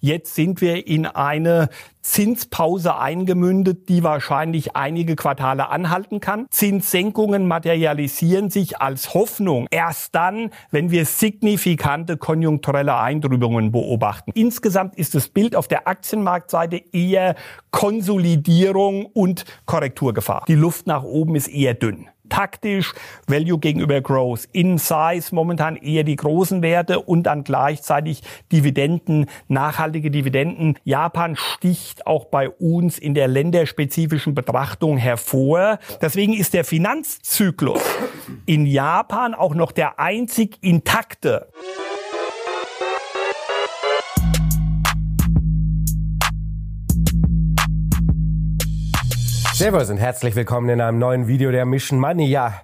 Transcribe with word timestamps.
Jetzt 0.00 0.34
sind 0.34 0.60
wir 0.60 0.86
in 0.86 1.06
eine 1.06 1.68
Zinspause 2.02 2.96
eingemündet, 2.96 3.88
die 3.88 4.02
wahrscheinlich 4.04 4.76
einige 4.76 5.16
Quartale 5.16 5.68
anhalten 5.70 6.20
kann. 6.20 6.46
Zinssenkungen 6.50 7.48
materialisieren 7.48 8.48
sich 8.48 8.80
als 8.80 9.12
Hoffnung 9.12 9.66
erst 9.70 10.14
dann, 10.14 10.50
wenn 10.70 10.90
wir 10.90 11.04
signifikante 11.04 12.16
konjunkturelle 12.16 12.96
Eintrübungen 12.96 13.72
beobachten. 13.72 14.30
Insgesamt 14.34 14.96
ist 14.96 15.14
das 15.14 15.28
Bild 15.28 15.56
auf 15.56 15.66
der 15.66 15.88
Aktienmarktseite 15.88 16.80
eher 16.92 17.34
Konsolidierung 17.72 19.06
und 19.06 19.44
Korrekturgefahr. 19.64 20.44
Die 20.46 20.54
Luft 20.54 20.86
nach 20.86 21.02
oben 21.02 21.34
ist 21.34 21.48
eher 21.48 21.74
dünn 21.74 22.08
taktisch, 22.28 22.92
Value 23.26 23.58
gegenüber 23.58 24.00
Growth, 24.00 24.48
in 24.52 24.78
Size 24.78 25.34
momentan 25.34 25.76
eher 25.76 26.04
die 26.04 26.16
großen 26.16 26.62
Werte 26.62 27.00
und 27.00 27.24
dann 27.24 27.44
gleichzeitig 27.44 28.22
Dividenden, 28.52 29.26
nachhaltige 29.48 30.10
Dividenden. 30.10 30.78
Japan 30.84 31.36
sticht 31.36 32.06
auch 32.06 32.26
bei 32.26 32.48
uns 32.48 32.98
in 32.98 33.14
der 33.14 33.28
länderspezifischen 33.28 34.34
Betrachtung 34.34 34.96
hervor. 34.96 35.78
Deswegen 36.00 36.34
ist 36.34 36.54
der 36.54 36.64
Finanzzyklus 36.64 37.82
in 38.46 38.66
Japan 38.66 39.34
auch 39.34 39.54
noch 39.54 39.72
der 39.72 39.98
einzig 39.98 40.58
intakte. 40.60 41.48
Servus 49.56 49.88
und 49.88 49.96
herzlich 49.96 50.36
willkommen 50.36 50.68
in 50.68 50.82
einem 50.82 50.98
neuen 50.98 51.28
Video 51.28 51.50
der 51.50 51.64
Mission 51.64 51.98
Money. 51.98 52.26
Ja, 52.26 52.60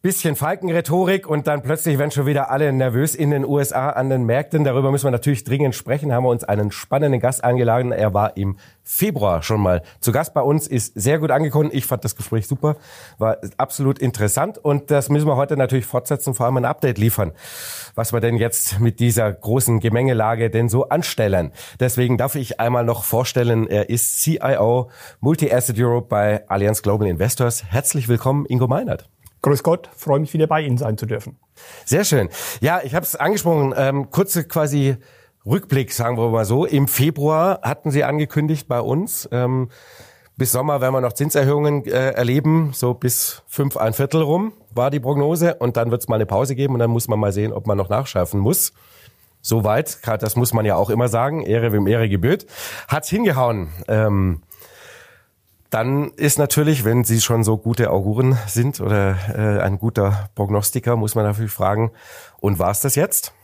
bisschen 0.00 0.36
Falkenrhetorik 0.36 1.26
und 1.26 1.48
dann 1.48 1.60
plötzlich 1.60 1.98
werden 1.98 2.12
schon 2.12 2.24
wieder 2.24 2.52
alle 2.52 2.72
nervös 2.72 3.16
in 3.16 3.32
den 3.32 3.44
USA 3.44 3.90
an 3.90 4.10
den 4.10 4.22
Märkten. 4.26 4.62
Darüber 4.62 4.92
müssen 4.92 5.06
wir 5.06 5.10
natürlich 5.10 5.42
dringend 5.42 5.74
sprechen. 5.74 6.12
Haben 6.12 6.22
wir 6.22 6.30
uns 6.30 6.44
einen 6.44 6.70
spannenden 6.70 7.20
Gast 7.20 7.42
eingeladen. 7.42 7.90
Er 7.90 8.14
war 8.14 8.36
im 8.36 8.58
Februar 8.84 9.42
schon 9.42 9.60
mal 9.60 9.82
zu 9.98 10.12
Gast 10.12 10.32
bei 10.32 10.40
uns, 10.40 10.68
ist 10.68 10.92
sehr 10.94 11.18
gut 11.18 11.32
angekommen. 11.32 11.70
Ich 11.72 11.84
fand 11.84 12.04
das 12.04 12.14
Gespräch 12.14 12.46
super, 12.46 12.76
war 13.18 13.38
absolut 13.56 13.98
interessant 13.98 14.56
und 14.56 14.92
das 14.92 15.08
müssen 15.08 15.26
wir 15.26 15.34
heute 15.34 15.56
natürlich 15.56 15.84
fortsetzen, 15.84 16.34
vor 16.34 16.46
allem 16.46 16.58
ein 16.58 16.64
Update 16.64 16.98
liefern, 16.98 17.32
was 17.94 18.12
wir 18.12 18.20
denn 18.20 18.36
jetzt 18.36 18.80
mit 18.80 19.00
dieser 19.00 19.32
großen 19.32 19.80
Gemengelage 19.80 20.50
denn 20.50 20.68
so 20.68 20.88
anstellen. 20.88 21.52
Deswegen 21.78 22.18
darf 22.18 22.34
ich 22.34 22.60
einmal 22.60 22.84
noch 22.84 23.04
vorstellen, 23.04 23.66
er 23.66 23.90
ist 23.90 24.20
CIO 24.20 24.90
Multi-Asset 25.20 25.78
Europe 25.78 26.08
bei 26.08 26.48
Allianz 26.48 26.82
Global 26.82 27.08
Investors. 27.08 27.64
Herzlich 27.64 28.08
willkommen, 28.08 28.46
Ingo 28.46 28.66
Meinert. 28.66 29.08
Grüß 29.42 29.62
Gott, 29.62 29.88
freue 29.96 30.20
mich 30.20 30.34
wieder 30.34 30.46
bei 30.46 30.60
Ihnen 30.60 30.76
sein 30.76 30.98
zu 30.98 31.06
dürfen. 31.06 31.38
Sehr 31.84 32.04
schön. 32.04 32.28
Ja, 32.60 32.80
ich 32.84 32.94
habe 32.94 33.04
es 33.04 33.16
angesprochen, 33.16 33.74
ähm, 33.76 34.10
kurze 34.10 34.44
quasi 34.44 34.96
Rückblick, 35.46 35.92
sagen 35.92 36.18
wir 36.18 36.28
mal 36.28 36.44
so. 36.44 36.66
Im 36.66 36.88
Februar 36.88 37.60
hatten 37.62 37.90
Sie 37.90 38.04
angekündigt 38.04 38.68
bei 38.68 38.80
uns, 38.80 39.28
ähm, 39.32 39.70
bis 40.40 40.52
Sommer 40.52 40.80
werden 40.80 40.94
wir 40.94 41.02
noch 41.02 41.12
Zinserhöhungen 41.12 41.84
äh, 41.84 42.12
erleben, 42.12 42.70
so 42.72 42.94
bis 42.94 43.42
fünf 43.46 43.76
ein 43.76 43.92
Viertel 43.92 44.22
rum 44.22 44.54
war 44.70 44.90
die 44.90 44.98
Prognose 44.98 45.56
und 45.56 45.76
dann 45.76 45.90
wird 45.90 46.00
es 46.00 46.08
mal 46.08 46.14
eine 46.14 46.24
Pause 46.24 46.54
geben 46.54 46.72
und 46.72 46.80
dann 46.80 46.88
muss 46.88 47.08
man 47.08 47.20
mal 47.20 47.30
sehen, 47.30 47.52
ob 47.52 47.66
man 47.66 47.76
noch 47.76 47.90
nachschärfen 47.90 48.40
muss. 48.40 48.72
Soweit, 49.42 49.98
das 50.06 50.36
muss 50.36 50.54
man 50.54 50.64
ja 50.64 50.76
auch 50.76 50.88
immer 50.88 51.08
sagen, 51.08 51.42
Ehre 51.42 51.74
wem 51.74 51.86
Ehre 51.86 52.08
gebührt, 52.08 52.46
hat's 52.88 53.10
hingehauen. 53.10 53.68
Ähm, 53.86 54.40
dann 55.68 56.10
ist 56.12 56.38
natürlich, 56.38 56.86
wenn 56.86 57.04
Sie 57.04 57.20
schon 57.20 57.44
so 57.44 57.58
gute 57.58 57.90
Auguren 57.90 58.38
sind 58.46 58.80
oder 58.80 59.18
äh, 59.36 59.60
ein 59.60 59.78
guter 59.78 60.30
Prognostiker, 60.36 60.96
muss 60.96 61.14
man 61.14 61.26
natürlich 61.26 61.52
fragen, 61.52 61.90
und 62.40 62.58
war 62.58 62.70
es 62.70 62.80
das 62.80 62.94
jetzt? 62.94 63.34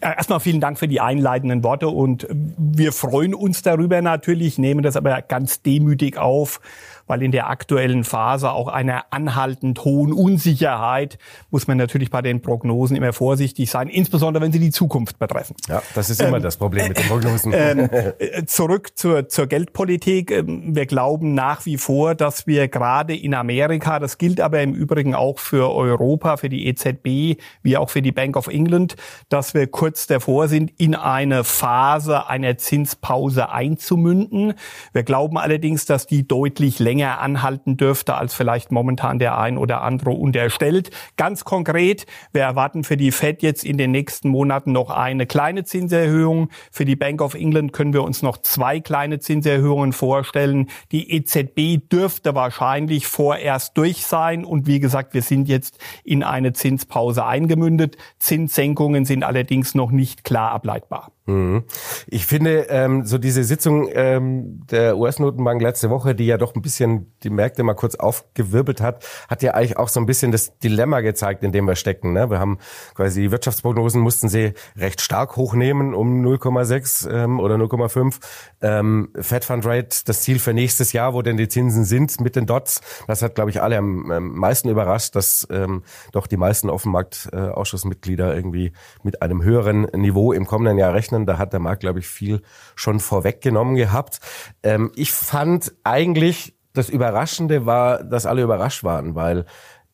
Erstmal 0.00 0.40
vielen 0.40 0.60
Dank 0.60 0.78
für 0.78 0.88
die 0.88 1.00
einleitenden 1.00 1.64
Worte 1.64 1.88
und 1.88 2.26
wir 2.30 2.92
freuen 2.92 3.34
uns 3.34 3.62
darüber 3.62 4.02
natürlich, 4.02 4.58
nehmen 4.58 4.82
das 4.82 4.96
aber 4.96 5.22
ganz 5.22 5.62
demütig 5.62 6.18
auf, 6.18 6.60
weil 7.06 7.22
in 7.22 7.32
der 7.32 7.48
aktuellen 7.48 8.04
Phase 8.04 8.50
auch 8.50 8.68
einer 8.68 9.04
anhaltend 9.10 9.84
hohen 9.84 10.12
Unsicherheit 10.12 11.18
muss 11.50 11.66
man 11.66 11.76
natürlich 11.76 12.10
bei 12.10 12.22
den 12.22 12.42
Prognosen 12.42 12.96
immer 12.96 13.12
vorsichtig 13.12 13.70
sein, 13.70 13.88
insbesondere 13.88 14.42
wenn 14.44 14.52
sie 14.52 14.60
die 14.60 14.70
Zukunft 14.70 15.18
betreffen. 15.18 15.56
Ja, 15.68 15.82
das 15.94 16.10
ist 16.10 16.20
immer 16.20 16.38
ähm, 16.38 16.42
das 16.42 16.56
Problem 16.56 16.88
mit 16.88 16.98
den 16.98 17.06
Prognosen. 17.06 17.54
Ähm, 17.66 17.88
äh, 18.18 18.44
zurück 18.44 18.90
zur, 18.96 19.28
zur 19.28 19.46
Geldpolitik. 19.46 20.30
Ähm, 20.30 20.74
wir 20.74 20.86
glauben 20.86 21.34
nach 21.34 21.64
wie 21.64 21.78
vor, 21.78 22.14
dass 22.14 22.46
wir 22.46 22.68
gerade 22.68 23.16
in 23.16 23.34
Amerika, 23.34 23.98
das 23.98 24.18
gilt 24.18 24.40
aber 24.40 24.60
im 24.62 24.74
Übrigen 24.74 25.14
auch 25.14 25.38
für 25.38 25.74
Europa, 25.74 26.36
für 26.36 26.48
die 26.48 26.66
EZB, 26.66 27.40
wie 27.62 27.76
auch 27.76 27.88
für 27.88 28.02
die 28.02 28.12
Bank 28.12 28.36
of 28.36 28.48
England, 28.48 28.96
dass 29.28 29.54
wir 29.54 29.66
kurz 29.68 30.06
davor 30.06 30.48
sind, 30.48 30.72
in 30.76 30.94
eine 30.94 31.44
Phase 31.44 32.26
einer 32.26 32.58
Zinspause 32.58 33.50
einzumünden. 33.50 34.54
Wir 34.92 35.02
glauben 35.02 35.38
allerdings, 35.38 35.86
dass 35.86 36.06
die 36.06 36.26
deutlich 36.26 36.78
länger 36.78 36.95
länger 36.96 37.20
anhalten 37.20 37.76
dürfte, 37.76 38.14
als 38.14 38.32
vielleicht 38.32 38.72
momentan 38.72 39.18
der 39.18 39.38
ein 39.38 39.58
oder 39.58 39.82
andere 39.82 40.10
unterstellt. 40.10 40.90
Ganz 41.18 41.44
konkret, 41.44 42.06
wir 42.32 42.42
erwarten 42.42 42.84
für 42.84 42.96
die 42.96 43.12
Fed 43.12 43.42
jetzt 43.42 43.64
in 43.64 43.76
den 43.76 43.90
nächsten 43.90 44.30
Monaten 44.30 44.72
noch 44.72 44.88
eine 44.88 45.26
kleine 45.26 45.64
Zinserhöhung. 45.64 46.48
Für 46.70 46.86
die 46.86 46.96
Bank 46.96 47.20
of 47.20 47.34
England 47.34 47.74
können 47.74 47.92
wir 47.92 48.02
uns 48.02 48.22
noch 48.22 48.38
zwei 48.38 48.80
kleine 48.80 49.18
Zinserhöhungen 49.18 49.92
vorstellen. 49.92 50.68
Die 50.90 51.12
EZB 51.12 51.86
dürfte 51.92 52.34
wahrscheinlich 52.34 53.06
vorerst 53.06 53.76
durch 53.76 54.06
sein. 54.06 54.46
Und 54.46 54.66
wie 54.66 54.80
gesagt, 54.80 55.12
wir 55.12 55.22
sind 55.22 55.48
jetzt 55.48 55.78
in 56.02 56.22
eine 56.22 56.54
Zinspause 56.54 57.26
eingemündet. 57.26 57.98
Zinssenkungen 58.18 59.04
sind 59.04 59.22
allerdings 59.22 59.74
noch 59.74 59.90
nicht 59.90 60.24
klar 60.24 60.52
ableitbar. 60.52 61.12
Mhm. 61.26 61.64
Ich 62.06 62.24
finde, 62.24 62.66
ähm, 62.70 63.04
so 63.04 63.18
diese 63.18 63.42
Sitzung 63.42 63.88
ähm, 63.92 64.62
der 64.70 64.96
US-Notenbank 64.96 65.60
letzte 65.60 65.90
Woche, 65.90 66.14
die 66.14 66.26
ja 66.26 66.38
doch 66.38 66.54
ein 66.54 66.62
bisschen 66.62 66.85
die 67.22 67.30
Märkte 67.30 67.62
mal 67.62 67.74
kurz 67.74 67.94
aufgewirbelt 67.94 68.80
hat, 68.80 69.04
hat 69.28 69.42
ja 69.42 69.54
eigentlich 69.54 69.76
auch 69.76 69.88
so 69.88 70.00
ein 70.00 70.06
bisschen 70.06 70.32
das 70.32 70.58
Dilemma 70.58 71.00
gezeigt, 71.00 71.42
in 71.42 71.52
dem 71.52 71.66
wir 71.66 71.76
stecken. 71.76 72.12
Ne? 72.12 72.30
Wir 72.30 72.38
haben 72.38 72.58
quasi 72.94 73.22
die 73.22 73.30
Wirtschaftsprognosen 73.30 74.00
mussten 74.00 74.28
sie 74.28 74.54
recht 74.76 75.00
stark 75.00 75.36
hochnehmen 75.36 75.94
um 75.94 76.24
0,6 76.24 77.10
ähm, 77.10 77.40
oder 77.40 77.56
0,5. 77.56 78.16
Ähm, 78.60 79.08
Fed 79.18 79.44
Fund 79.44 79.66
Rate, 79.66 79.98
das 80.04 80.22
Ziel 80.22 80.38
für 80.38 80.54
nächstes 80.54 80.92
Jahr, 80.92 81.14
wo 81.14 81.22
denn 81.22 81.36
die 81.36 81.48
Zinsen 81.48 81.84
sind 81.84 82.20
mit 82.20 82.36
den 82.36 82.46
Dots, 82.46 82.80
das 83.06 83.22
hat, 83.22 83.34
glaube 83.34 83.50
ich, 83.50 83.62
alle 83.62 83.78
am, 83.78 84.10
am 84.10 84.28
meisten 84.34 84.68
überrascht, 84.68 85.16
dass 85.16 85.46
ähm, 85.50 85.82
doch 86.12 86.26
die 86.26 86.36
meisten 86.36 86.70
Offenmarktausschussmitglieder 86.70 88.32
äh, 88.32 88.36
irgendwie 88.36 88.72
mit 89.02 89.22
einem 89.22 89.42
höheren 89.42 89.82
Niveau 89.94 90.32
im 90.32 90.46
kommenden 90.46 90.78
Jahr 90.78 90.94
rechnen. 90.94 91.26
Da 91.26 91.38
hat 91.38 91.52
der 91.52 91.60
Markt, 91.60 91.80
glaube 91.80 91.98
ich, 91.98 92.06
viel 92.06 92.42
schon 92.74 93.00
vorweggenommen 93.00 93.76
gehabt. 93.76 94.20
Ähm, 94.62 94.92
ich 94.94 95.12
fand 95.12 95.72
eigentlich, 95.84 96.55
das 96.76 96.88
Überraschende 96.88 97.66
war, 97.66 98.02
dass 98.02 98.26
alle 98.26 98.42
überrascht 98.42 98.84
waren, 98.84 99.14
weil 99.14 99.44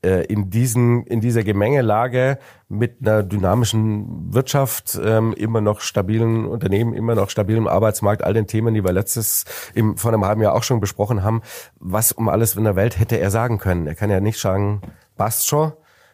äh, 0.05 0.25
in 0.27 0.51
diesen 0.51 1.07
in 1.07 1.21
dieser 1.21 1.45
Gemengelage 1.45 2.39
mit 2.69 2.97
einer 3.01 3.23
dynamischen 3.23 4.33
Wirtschaft, 4.35 4.99
ähm, 5.03 5.33
immer 5.35 5.61
noch 5.61 5.81
stabilen 5.81 6.47
Unternehmen, 6.47 6.95
immer 6.95 7.15
noch 7.15 7.31
stabilem 7.31 7.69
Arbeitsmarkt, 7.69 8.25
all 8.25 8.35
den 8.35 8.47
Themen, 8.47 8.75
die 8.75 8.85
wir 8.85 8.93
letztes 8.93 9.45
im, 9.75 9.97
vor 9.97 10.13
einem 10.13 10.25
halben 10.25 10.43
Jahr 10.43 10.55
auch 10.55 10.65
schon 10.65 10.81
besprochen 10.81 11.23
haben, 11.23 11.43
was 11.79 12.11
um 12.11 12.29
alles 12.29 12.57
in 12.57 12.65
der 12.65 12.77
Welt 12.77 12.99
hätte 12.99 13.19
er 13.19 13.31
sagen 13.31 13.59
können. 13.59 13.87
Er 13.87 13.95
kann 13.95 14.11
ja 14.11 14.21
nicht 14.21 14.41
sagen, 14.41 14.81
passt 15.17 15.47
schon, 15.47 15.73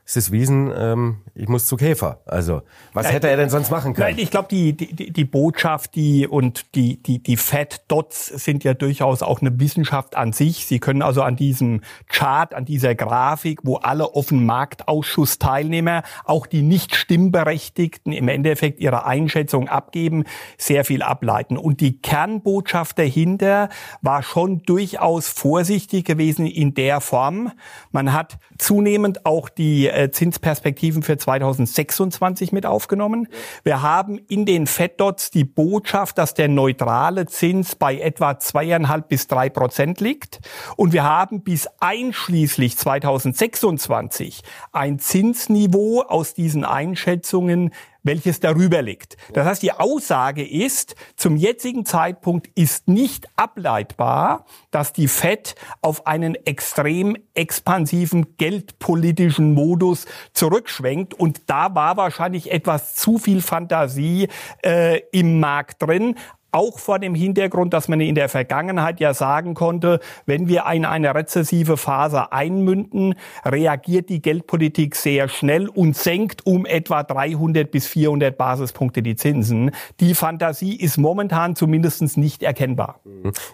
es 0.08 0.16
ist 0.16 0.32
Wiesen, 0.32 0.72
ähm, 0.74 1.18
ich 1.34 1.48
muss 1.48 1.66
zu 1.66 1.76
Käfer. 1.76 2.22
Also, 2.24 2.62
was 2.94 3.04
Nein, 3.04 3.12
hätte 3.12 3.28
er 3.28 3.36
denn 3.36 3.50
sonst 3.50 3.70
machen 3.70 3.92
können? 3.92 4.08
Nein, 4.08 4.18
ich 4.18 4.30
glaube, 4.30 4.48
die, 4.50 4.72
die, 4.72 5.12
die 5.12 5.24
Botschaft 5.26 5.94
die 5.94 6.26
und 6.26 6.74
die, 6.74 7.02
die, 7.02 7.22
die 7.22 7.36
Fat 7.36 7.82
Dots 7.88 8.28
sind 8.28 8.64
ja 8.64 8.72
durchaus 8.72 9.20
auch 9.20 9.42
eine 9.42 9.60
Wissenschaft 9.60 10.16
an 10.16 10.32
sich. 10.32 10.64
Sie 10.64 10.78
können 10.78 11.02
also 11.02 11.20
an 11.20 11.36
diesem 11.36 11.82
Chart, 12.06 12.54
an 12.54 12.64
dieser 12.64 12.94
Grafik, 12.94 13.60
wo 13.64 13.76
alle 13.76 14.14
offen 14.14 14.46
Marktausschussteilnehmer, 14.46 16.02
auch 16.24 16.46
die 16.46 16.62
nicht 16.62 16.94
Stimmberechtigten 16.94 18.12
im 18.12 18.28
Endeffekt 18.28 18.80
ihre 18.80 19.04
Einschätzung 19.04 19.68
abgeben, 19.68 20.24
sehr 20.56 20.86
viel 20.86 21.02
ableiten. 21.02 21.58
Und 21.58 21.82
die 21.82 22.00
Kernbotschaft 22.00 22.98
dahinter 22.98 23.68
war 24.00 24.22
schon 24.22 24.62
durchaus 24.62 25.28
vorsichtig 25.28 26.06
gewesen 26.06 26.46
in 26.46 26.72
der 26.72 27.02
Form. 27.02 27.52
Man 27.92 28.14
hat 28.14 28.38
zunehmend 28.56 29.26
auch 29.26 29.50
die 29.50 29.97
äh, 29.98 30.10
Zinsperspektiven 30.10 31.02
für 31.02 31.18
2026 31.18 32.52
mit 32.52 32.66
aufgenommen. 32.66 33.26
Wir 33.64 33.82
haben 33.82 34.18
in 34.28 34.46
den 34.46 34.68
FedDots 34.68 35.32
die 35.32 35.42
Botschaft, 35.44 36.18
dass 36.18 36.34
der 36.34 36.46
neutrale 36.46 37.26
Zins 37.26 37.74
bei 37.74 37.98
etwa 37.98 38.38
zweieinhalb 38.38 39.08
bis 39.08 39.26
drei 39.26 39.50
Prozent 39.50 40.00
liegt. 40.00 40.38
Und 40.76 40.92
wir 40.92 41.02
haben 41.02 41.42
bis 41.42 41.68
einschließlich 41.80 42.76
2026 42.76 44.42
ein 44.70 45.00
Zinsniveau 45.00 46.02
aus 46.02 46.32
diesen 46.32 46.64
Einschätzungen 46.64 47.72
welches 48.02 48.40
darüber 48.40 48.82
liegt. 48.82 49.16
Das 49.32 49.46
heißt, 49.46 49.62
die 49.62 49.72
Aussage 49.72 50.46
ist, 50.46 50.94
zum 51.16 51.36
jetzigen 51.36 51.84
Zeitpunkt 51.84 52.48
ist 52.54 52.88
nicht 52.88 53.28
ableitbar, 53.36 54.46
dass 54.70 54.92
die 54.92 55.08
Fed 55.08 55.54
auf 55.82 56.06
einen 56.06 56.34
extrem 56.34 57.16
expansiven 57.34 58.36
geldpolitischen 58.36 59.54
Modus 59.54 60.06
zurückschwenkt. 60.32 61.14
Und 61.14 61.42
da 61.50 61.74
war 61.74 61.96
wahrscheinlich 61.96 62.50
etwas 62.50 62.94
zu 62.94 63.18
viel 63.18 63.42
Fantasie 63.42 64.28
äh, 64.64 65.00
im 65.12 65.40
Markt 65.40 65.82
drin 65.82 66.14
auch 66.52 66.78
vor 66.78 66.98
dem 66.98 67.14
Hintergrund, 67.14 67.74
dass 67.74 67.88
man 67.88 68.00
in 68.00 68.14
der 68.14 68.28
Vergangenheit 68.28 69.00
ja 69.00 69.14
sagen 69.14 69.54
konnte, 69.54 70.00
wenn 70.26 70.48
wir 70.48 70.64
in 70.72 70.84
eine 70.84 71.14
rezessive 71.14 71.76
Phase 71.76 72.32
einmünden, 72.32 73.14
reagiert 73.44 74.08
die 74.08 74.22
Geldpolitik 74.22 74.96
sehr 74.96 75.28
schnell 75.28 75.68
und 75.68 75.96
senkt 75.96 76.46
um 76.46 76.64
etwa 76.64 77.02
300 77.02 77.70
bis 77.70 77.86
400 77.86 78.36
Basispunkte 78.36 79.02
die 79.02 79.16
Zinsen. 79.16 79.72
Die 80.00 80.14
Fantasie 80.14 80.76
ist 80.76 80.96
momentan 80.96 81.56
zumindest 81.56 82.16
nicht 82.16 82.42
erkennbar. 82.42 83.00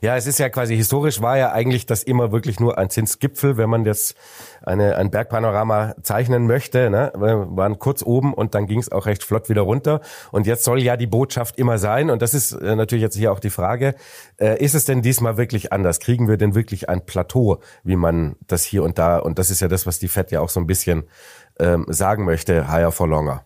Ja, 0.03 0.17
es 0.17 0.27
ist 0.27 0.39
ja 0.39 0.49
quasi 0.49 0.77
historisch 0.77 1.23
war 1.23 1.39
ja 1.39 1.53
eigentlich 1.53 1.87
das 1.87 2.03
immer 2.03 2.31
wirklich 2.31 2.61
nur 2.61 2.79
ein 2.79 2.91
Zinsgipfel, 2.91 3.57
wenn 3.57 3.71
man 3.71 3.85
jetzt 3.85 4.17
eine, 4.63 4.97
ein 4.97 5.11
Bergpanorama 5.11 5.95
zeichnen 6.03 6.47
möchte. 6.47 6.91
Ne? 6.91 7.13
Wir 7.17 7.47
waren 7.57 7.79
kurz 7.79 8.03
oben 8.03 8.35
und 8.35 8.55
dann 8.55 8.67
ging 8.67 8.79
es 8.79 8.93
auch 8.93 9.07
recht 9.07 9.25
flott 9.25 9.49
wieder 9.49 9.63
runter. 9.63 10.01
Und 10.31 10.47
jetzt 10.47 10.65
soll 10.65 10.83
ja 10.83 10.97
die 10.97 11.07
Botschaft 11.07 11.59
immer 11.59 11.79
sein, 11.79 12.11
und 12.11 12.23
das 12.23 12.35
ist 12.35 12.53
äh, 12.53 12.77
natürlich 12.85 13.03
jetzt 13.03 13.17
hier 13.17 13.33
auch 13.33 13.41
die 13.41 13.51
Frage, 13.51 13.95
äh, 14.39 14.63
ist 14.63 14.75
es 14.75 14.85
denn 14.85 15.03
diesmal 15.03 15.37
wirklich 15.37 15.73
anders? 15.73 16.01
Kriegen 16.01 16.29
wir 16.29 16.37
denn 16.37 16.55
wirklich 16.55 16.89
ein 16.89 17.05
Plateau, 17.05 17.61
wie 17.83 17.97
man 17.97 18.37
das 18.47 18.65
hier 18.65 18.83
und 18.83 18.99
da, 18.99 19.19
und 19.19 19.39
das 19.39 19.51
ist 19.51 19.61
ja 19.61 19.69
das, 19.69 19.87
was 19.87 19.99
die 19.99 20.09
FED 20.09 20.31
ja 20.31 20.41
auch 20.41 20.49
so 20.49 20.61
ein 20.61 20.67
bisschen 20.67 21.05
ähm, 21.59 21.87
sagen 21.89 22.25
möchte, 22.25 22.71
higher 22.71 22.93
for 22.93 23.09
longer. 23.09 23.45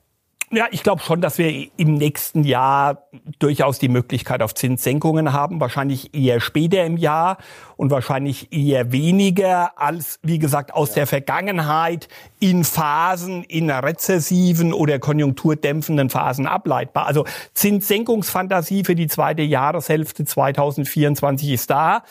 Ja, 0.51 0.67
ich 0.71 0.83
glaube 0.83 1.03
schon, 1.03 1.21
dass 1.21 1.37
wir 1.37 1.69
im 1.77 1.95
nächsten 1.95 2.43
Jahr 2.43 3.09
durchaus 3.39 3.79
die 3.79 3.91
Möglichkeit 3.91 4.43
auf 4.43 4.55
Zinssenkungen 4.55 5.35
haben, 5.35 5.61
wahrscheinlich 5.61 6.15
eher 6.15 6.41
später 6.41 6.87
im 6.87 6.97
Jahr 6.97 7.37
und 7.77 7.91
wahrscheinlich 7.91 8.51
eher 8.51 8.91
weniger 8.91 9.79
als, 9.79 10.19
wie 10.23 10.39
gesagt, 10.39 10.73
aus 10.73 10.91
ja. 10.91 10.95
der 10.97 11.07
Vergangenheit 11.07 12.09
in 12.41 12.65
Phasen, 12.65 13.45
in 13.45 13.71
rezessiven 13.71 14.73
oder 14.73 14.99
konjunkturdämpfenden 14.99 16.09
Phasen 16.09 16.47
ableitbar. 16.47 17.07
Also 17.07 17.27
Zinssenkungsfantasie 17.53 18.85
für 18.85 18.95
die 18.95 19.07
zweite 19.07 19.43
Jahreshälfte 19.43 20.25
2024 20.25 21.51
ist 21.51 21.69
da 21.69 22.05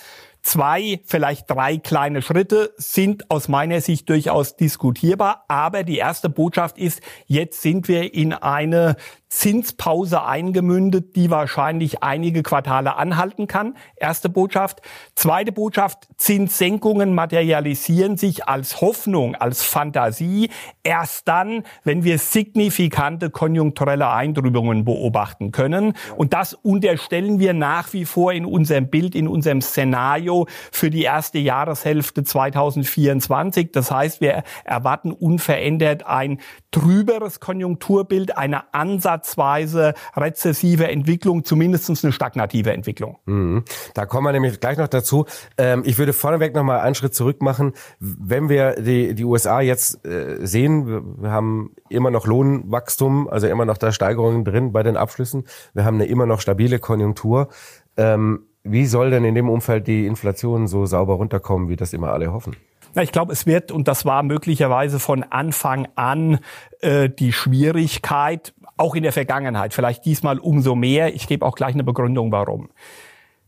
zwei, 0.47 1.01
vielleicht 1.05 1.49
drei 1.49 1.77
kleine 1.77 2.21
Schritte 2.21 2.73
sind 2.77 3.29
aus 3.29 3.47
meiner 3.47 3.81
Sicht 3.81 4.09
durchaus 4.09 4.55
diskutierbar. 4.55 5.43
Aber 5.47 5.83
die 5.83 5.97
erste 5.97 6.29
Botschaft 6.29 6.77
ist, 6.77 7.01
jetzt 7.25 7.61
sind 7.61 7.87
wir 7.87 8.13
in 8.13 8.33
eine 8.33 8.95
Zinspause 9.29 10.23
eingemündet, 10.23 11.15
die 11.15 11.29
wahrscheinlich 11.29 12.01
einige 12.01 12.43
Quartale 12.43 12.95
anhalten 12.95 13.47
kann. 13.47 13.75
Erste 13.97 14.29
Botschaft. 14.29 14.81
Zweite 15.15 15.51
Botschaft, 15.51 16.07
Zinssenkungen 16.15 17.13
materialisieren 17.13 18.15
sich 18.15 18.47
als 18.47 18.79
Hoffnung, 18.79 19.35
als 19.35 19.63
Fantasie 19.63 20.49
erst 20.83 21.27
dann, 21.27 21.63
wenn 21.83 22.05
wir 22.05 22.19
signifikante 22.19 23.29
konjunkturelle 23.29 24.09
Eintrübungen 24.09 24.85
beobachten 24.85 25.51
können. 25.51 25.93
Und 26.15 26.33
das 26.33 26.53
unterstellen 26.53 27.39
wir 27.39 27.53
nach 27.53 27.91
wie 27.91 28.05
vor 28.05 28.31
in 28.31 28.45
unserem 28.45 28.89
Bild, 28.89 29.13
in 29.13 29.27
unserem 29.27 29.61
Szenario 29.61 30.47
für 30.71 30.89
die 30.89 31.03
erste 31.03 31.39
Jahreshälfte 31.39 32.23
2024. 32.23 33.73
Das 33.73 33.91
heißt, 33.91 34.21
wir 34.21 34.43
erwarten 34.63 35.11
unverändert 35.11 36.05
ein 36.05 36.39
trüberes 36.71 37.39
Konjunkturbild, 37.39 38.37
eine 38.37 38.73
ansatzweise 39.17 39.93
rezessive 40.15 40.87
Entwicklung, 40.87 41.43
zumindest 41.43 42.03
eine 42.03 42.11
stagnative 42.11 42.71
Entwicklung. 42.71 43.17
Mhm. 43.25 43.63
Da 43.93 44.05
kommen 44.05 44.25
wir 44.25 44.31
nämlich 44.31 44.59
gleich 44.59 44.77
noch 44.77 44.87
dazu. 44.87 45.25
Ähm, 45.57 45.83
ich 45.85 45.97
würde 45.97 46.13
vorneweg 46.13 46.53
noch 46.53 46.63
mal 46.63 46.79
einen 46.79 46.95
Schritt 46.95 47.15
zurück 47.15 47.41
machen. 47.41 47.73
Wenn 47.99 48.49
wir 48.49 48.81
die, 48.81 49.15
die 49.15 49.23
USA 49.23 49.61
jetzt 49.61 50.05
äh, 50.05 50.45
sehen, 50.45 51.21
wir 51.21 51.31
haben 51.31 51.71
immer 51.89 52.11
noch 52.11 52.27
Lohnwachstum, 52.27 53.27
also 53.29 53.47
immer 53.47 53.65
noch 53.65 53.77
da 53.77 53.91
Steigerungen 53.91 54.45
drin 54.45 54.71
bei 54.71 54.83
den 54.83 54.97
Abschlüssen. 54.97 55.45
Wir 55.73 55.85
haben 55.85 55.95
eine 55.95 56.05
immer 56.05 56.25
noch 56.25 56.41
stabile 56.41 56.79
Konjunktur. 56.79 57.49
Ähm, 57.95 58.45
wie 58.63 58.85
soll 58.85 59.11
denn 59.11 59.23
in 59.23 59.35
dem 59.35 59.49
Umfeld 59.49 59.87
die 59.87 60.05
Inflation 60.05 60.67
so 60.67 60.85
sauber 60.85 61.15
runterkommen, 61.15 61.69
wie 61.69 61.77
das 61.77 61.93
immer 61.93 62.11
alle 62.11 62.33
hoffen? 62.33 62.55
Na, 62.97 63.03
ich 63.03 63.11
glaube, 63.11 63.31
es 63.31 63.45
wird, 63.45 63.71
und 63.71 63.87
das 63.87 64.05
war 64.05 64.23
möglicherweise 64.23 64.99
von 64.99 65.21
Anfang 65.21 65.87
an 65.93 66.39
äh, 66.79 67.09
die 67.09 67.31
Schwierigkeit, 67.31 68.55
auch 68.77 68.95
in 68.95 69.03
der 69.03 69.13
Vergangenheit, 69.13 69.73
vielleicht 69.73 70.05
diesmal 70.05 70.39
umso 70.39 70.75
mehr. 70.75 71.13
Ich 71.13 71.27
gebe 71.27 71.45
auch 71.45 71.55
gleich 71.55 71.73
eine 71.73 71.83
Begründung, 71.83 72.31
warum. 72.31 72.69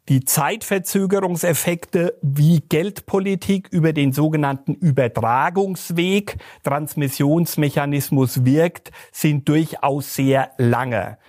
Die 0.09 0.25
Zeitverzögerungseffekte 0.25 2.17
wie 2.23 2.61
Geldpolitik 2.61 3.67
über 3.69 3.93
den 3.93 4.11
sogenannten 4.11 4.73
Übertragungsweg, 4.73 6.37
Transmissionsmechanismus 6.63 8.43
wirkt, 8.43 8.89
sind 9.11 9.47
durchaus 9.47 10.15
sehr 10.15 10.51
lange. 10.57 11.19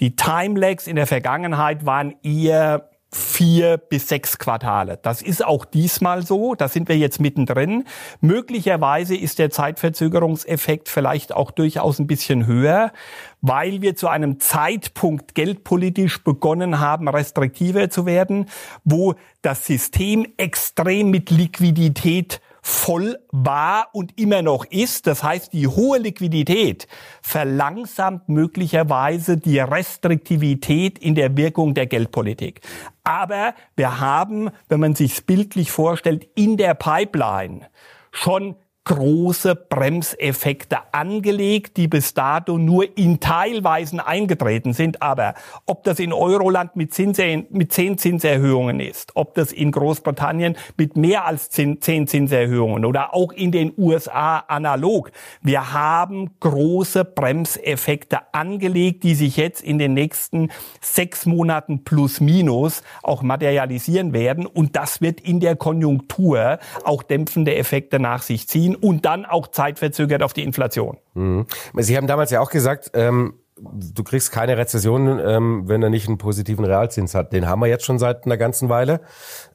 Die 0.00 0.14
Timelags 0.14 0.86
in 0.86 0.96
der 0.96 1.06
Vergangenheit 1.06 1.86
waren 1.86 2.16
eher 2.22 2.90
vier 3.10 3.78
bis 3.78 4.08
sechs 4.08 4.38
Quartale. 4.38 4.98
Das 5.00 5.22
ist 5.22 5.44
auch 5.44 5.64
diesmal 5.64 6.26
so. 6.26 6.54
Da 6.54 6.68
sind 6.68 6.88
wir 6.88 6.98
jetzt 6.98 7.20
mittendrin. 7.20 7.84
Möglicherweise 8.20 9.16
ist 9.16 9.38
der 9.38 9.50
Zeitverzögerungseffekt 9.50 10.88
vielleicht 10.88 11.32
auch 11.32 11.50
durchaus 11.50 11.98
ein 11.98 12.06
bisschen 12.06 12.46
höher, 12.46 12.92
weil 13.40 13.80
wir 13.80 13.96
zu 13.96 14.08
einem 14.08 14.40
Zeitpunkt 14.40 15.34
geldpolitisch 15.34 16.22
begonnen 16.22 16.80
haben, 16.80 17.08
restriktiver 17.08 17.88
zu 17.88 18.04
werden, 18.04 18.46
wo 18.84 19.14
das 19.40 19.64
System 19.64 20.26
extrem 20.36 21.10
mit 21.10 21.30
Liquidität 21.30 22.40
voll 22.68 23.18
war 23.32 23.88
und 23.94 24.20
immer 24.20 24.42
noch 24.42 24.66
ist. 24.66 25.06
Das 25.06 25.22
heißt, 25.22 25.54
die 25.54 25.66
hohe 25.66 25.98
Liquidität 25.98 26.86
verlangsamt 27.22 28.28
möglicherweise 28.28 29.38
die 29.38 29.58
Restriktivität 29.58 30.98
in 30.98 31.14
der 31.14 31.34
Wirkung 31.38 31.72
der 31.72 31.86
Geldpolitik. 31.86 32.60
Aber 33.04 33.54
wir 33.74 34.00
haben, 34.00 34.50
wenn 34.68 34.80
man 34.80 34.94
sich 34.94 35.24
bildlich 35.24 35.70
vorstellt, 35.70 36.28
in 36.34 36.58
der 36.58 36.74
Pipeline 36.74 37.68
schon 38.12 38.54
große 38.88 39.54
Bremseffekte 39.54 40.78
angelegt, 40.92 41.76
die 41.76 41.88
bis 41.88 42.14
dato 42.14 42.56
nur 42.56 42.96
in 42.96 43.20
Teilweisen 43.20 44.00
eingetreten 44.00 44.72
sind. 44.72 45.02
Aber 45.02 45.34
ob 45.66 45.84
das 45.84 45.98
in 45.98 46.10
Euroland 46.10 46.74
mit, 46.74 46.94
Zinsen, 46.94 47.46
mit 47.50 47.70
zehn 47.70 47.98
Zinserhöhungen 47.98 48.80
ist, 48.80 49.12
ob 49.14 49.34
das 49.34 49.52
in 49.52 49.72
Großbritannien 49.72 50.56
mit 50.78 50.96
mehr 50.96 51.26
als 51.26 51.50
zehn, 51.50 51.80
Zinserhöhungen 51.82 52.86
oder 52.86 53.14
auch 53.14 53.32
in 53.32 53.52
den 53.52 53.74
USA 53.76 54.38
analog, 54.38 55.12
wir 55.42 55.74
haben 55.74 56.30
große 56.40 57.04
Bremseffekte 57.04 58.20
angelegt, 58.32 59.04
die 59.04 59.14
sich 59.14 59.36
jetzt 59.36 59.60
in 59.60 59.78
den 59.78 59.92
nächsten 59.92 60.50
sechs 60.80 61.26
Monaten 61.26 61.84
plus 61.84 62.20
minus 62.20 62.82
auch 63.02 63.20
materialisieren 63.20 64.14
werden. 64.14 64.46
Und 64.46 64.76
das 64.76 65.02
wird 65.02 65.20
in 65.20 65.40
der 65.40 65.56
Konjunktur 65.56 66.58
auch 66.84 67.02
dämpfende 67.02 67.54
Effekte 67.54 68.00
nach 68.00 68.22
sich 68.22 68.48
ziehen 68.48 68.76
und 68.80 69.04
dann 69.04 69.24
auch 69.24 69.48
zeitverzögert 69.48 70.22
auf 70.22 70.32
die 70.32 70.42
Inflation. 70.42 70.98
Mhm. 71.14 71.46
Sie 71.76 71.96
haben 71.96 72.06
damals 72.06 72.30
ja 72.30 72.40
auch 72.40 72.50
gesagt, 72.50 72.90
ähm, 72.94 73.34
du 73.60 74.04
kriegst 74.04 74.32
keine 74.32 74.56
Rezession, 74.56 75.18
ähm, 75.18 75.62
wenn 75.66 75.82
er 75.82 75.90
nicht 75.90 76.08
einen 76.08 76.18
positiven 76.18 76.64
Realzins 76.64 77.14
hat. 77.14 77.32
Den 77.32 77.48
haben 77.48 77.60
wir 77.60 77.66
jetzt 77.66 77.84
schon 77.84 77.98
seit 77.98 78.24
einer 78.24 78.36
ganzen 78.36 78.68
Weile. 78.68 79.00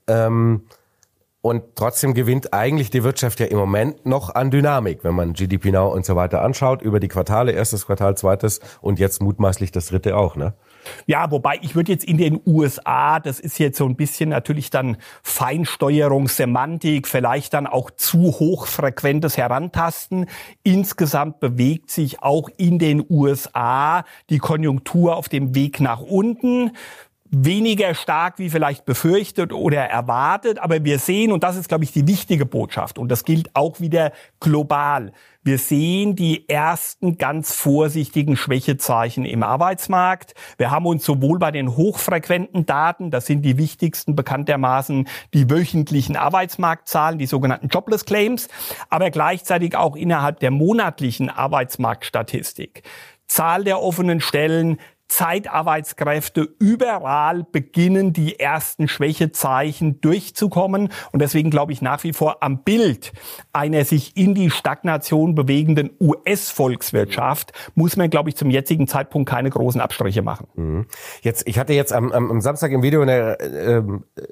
Ähm, 0.08 0.64
und 1.42 1.76
trotzdem 1.76 2.14
gewinnt 2.14 2.54
eigentlich 2.54 2.90
die 2.90 3.04
Wirtschaft 3.04 3.42
ja 3.42 3.48
im 3.48 3.58
Moment 3.58 4.06
noch 4.06 4.34
an 4.34 4.50
Dynamik, 4.50 5.04
wenn 5.04 5.14
man 5.14 5.34
GDP 5.34 5.72
Now 5.72 5.92
und 5.92 6.06
so 6.06 6.16
weiter 6.16 6.42
anschaut, 6.42 6.82
über 6.82 7.02
die 7.02 7.10
Quartale, 7.10 7.52
erstes 7.52 7.86
Quartal, 7.86 8.16
zweites 8.16 8.62
und 8.80 8.98
jetzt 8.98 9.22
mutmaßlich 9.22 9.72
das 9.74 9.88
dritte 9.88 10.16
auch, 10.16 10.38
ne? 10.38 10.54
Ja, 11.06 11.32
wobei 11.32 11.60
ich 11.62 11.76
würde 11.76 11.92
jetzt 11.92 12.06
in 12.06 12.18
den 12.18 12.40
USA, 12.46 13.20
das 13.20 13.40
ist 13.40 13.60
jetzt 13.60 13.78
so 13.78 13.86
ein 13.86 13.96
bisschen 13.96 14.30
natürlich 14.30 14.70
dann 14.70 14.98
Feinsteuerung, 15.22 16.28
Semantik, 16.28 17.08
vielleicht 17.08 17.54
dann 17.54 17.68
auch 17.68 17.92
zu 17.92 18.32
hochfrequentes 18.40 19.38
Herantasten. 19.38 20.28
Insgesamt 20.64 21.40
bewegt 21.40 21.92
sich 21.92 22.22
auch 22.22 22.50
in 22.58 22.80
den 22.80 23.04
USA 23.10 24.06
die 24.30 24.40
Konjunktur 24.40 25.16
auf 25.16 25.30
dem 25.30 25.56
Weg 25.56 25.80
nach 25.80 26.02
unten 26.02 26.72
weniger 27.34 27.96
stark 27.96 28.38
wie 28.38 28.50
vielleicht 28.50 28.86
befürchtet 28.86 29.54
oder 29.54 29.82
erwartet, 29.86 30.60
aber 30.60 30.84
wir 30.86 31.00
sehen, 31.00 31.32
und 31.32 31.44
das 31.44 31.56
ist, 31.56 31.68
glaube 31.68 31.84
ich, 31.84 31.92
die 31.92 32.08
wichtige 32.08 32.46
Botschaft, 32.46 33.00
und 33.00 33.10
das 33.10 33.24
gilt 33.24 33.56
auch 33.56 33.80
wieder 33.80 34.12
global, 34.40 35.12
wir 35.44 35.58
sehen 35.58 36.16
die 36.16 36.48
ersten 36.48 37.18
ganz 37.18 37.54
vorsichtigen 37.54 38.38
Schwächezeichen 38.38 39.26
im 39.26 39.44
Arbeitsmarkt. 39.44 40.36
Wir 40.58 40.72
haben 40.72 40.86
uns 40.86 41.04
sowohl 41.04 41.38
bei 41.38 41.52
den 41.52 41.76
hochfrequenten 41.76 42.66
Daten, 42.66 43.12
das 43.12 43.26
sind 43.26 43.42
die 43.42 43.58
wichtigsten 43.58 44.16
bekanntermaßen 44.16 45.08
die 45.34 45.50
wöchentlichen 45.50 46.16
Arbeitsmarktzahlen, 46.16 47.20
die 47.20 47.26
sogenannten 47.26 47.68
Jobless 47.68 48.06
Claims, 48.06 48.48
aber 48.90 49.12
gleichzeitig 49.12 49.76
auch 49.76 49.98
innerhalb 49.98 50.40
der 50.40 50.52
monatlichen 50.52 51.30
Arbeitsmarktstatistik. 51.30 52.84
Zahl 53.28 53.64
der 53.64 53.82
offenen 53.82 54.22
Stellen, 54.22 54.80
Zeitarbeitskräfte, 55.14 56.50
überall 56.58 57.44
beginnen 57.44 58.14
die 58.14 58.40
ersten 58.40 58.88
Schwächezeichen 58.88 60.02
durchzukommen. 60.02 60.90
Und 61.12 61.22
deswegen 61.22 61.52
glaube 61.52 61.72
ich 61.72 61.84
nach 61.84 62.04
wie 62.04 62.14
vor 62.14 62.42
am 62.42 62.64
Bild 62.64 63.14
einer 63.52 63.86
sich 63.86 64.18
in 64.18 64.34
die 64.34 64.50
Stagnation 64.50 65.36
bewegenden 65.36 65.92
US-Volkswirtschaft 66.00 67.54
muss 67.76 67.96
man, 67.96 68.10
glaube 68.10 68.30
ich, 68.30 68.36
zum 68.36 68.50
jetzigen 68.50 68.88
Zeitpunkt 68.88 69.30
keine 69.30 69.52
großen 69.52 69.80
Abstriche 69.80 70.24
machen. 70.24 70.48
Mhm. 70.56 70.86
Jetzt, 71.22 71.48
ich 71.48 71.60
hatte 71.60 71.74
jetzt 71.74 71.94
am, 71.94 72.12
am, 72.12 72.32
am 72.32 72.42
Samstag 72.42 72.72
im 72.72 72.82
Video 72.82 73.04
eine 73.04 73.40
äh, 73.40 73.84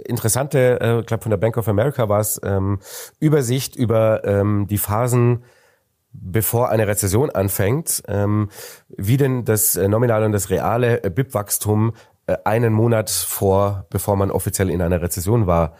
interessante, 0.06 0.80
äh, 0.82 1.00
ich 1.02 1.06
glaube 1.06 1.22
von 1.22 1.30
der 1.30 1.38
Bank 1.38 1.58
of 1.58 1.68
America 1.68 2.10
war 2.10 2.22
es, 2.22 2.42
ähm, 2.44 2.80
Übersicht 3.20 3.76
über 3.76 4.26
ähm, 4.26 4.66
die 4.66 4.80
Phasen 4.80 5.44
bevor 6.14 6.70
eine 6.70 6.88
Rezession 6.88 7.30
anfängt, 7.30 8.04
ähm, 8.08 8.50
wie 8.90 9.18
denn 9.18 9.46
das 9.46 9.76
äh, 9.76 9.88
nominale 9.88 10.26
und 10.26 10.32
das 10.32 10.50
reale 10.50 11.04
äh, 11.04 11.10
BIP-Wachstum 11.10 11.94
äh, 12.28 12.38
einen 12.44 12.74
Monat 12.74 13.10
vor, 13.10 13.86
bevor 13.90 14.16
man 14.16 14.32
offiziell 14.32 14.70
in 14.70 14.82
einer 14.82 15.02
Rezession 15.02 15.48
war, 15.48 15.74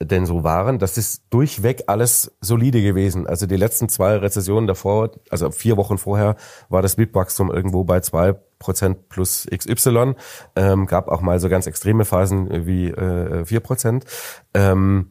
denn 0.00 0.26
so 0.26 0.44
waren. 0.44 0.78
Das 0.78 0.98
ist 0.98 1.24
durchweg 1.30 1.84
alles 1.86 2.32
solide 2.40 2.82
gewesen. 2.82 3.26
Also 3.26 3.46
die 3.46 3.56
letzten 3.56 3.88
zwei 3.88 4.16
Rezessionen 4.16 4.66
davor, 4.66 5.10
also 5.30 5.50
vier 5.50 5.76
Wochen 5.76 5.98
vorher, 5.98 6.36
war 6.68 6.82
das 6.82 6.96
BIP-Wachstum 6.96 7.50
irgendwo 7.50 7.84
bei 7.84 8.00
zwei 8.00 8.34
Prozent 8.58 9.08
plus 9.08 9.46
XY. 9.54 10.14
Ähm, 10.56 10.86
gab 10.86 11.08
auch 11.08 11.20
mal 11.20 11.40
so 11.40 11.48
ganz 11.48 11.66
extreme 11.66 12.04
Phasen 12.04 12.66
wie 12.66 12.88
äh, 12.88 13.44
vier 13.44 13.58
äh, 13.58 13.60
Prozent. 13.60 14.04
Ähm, 14.54 15.10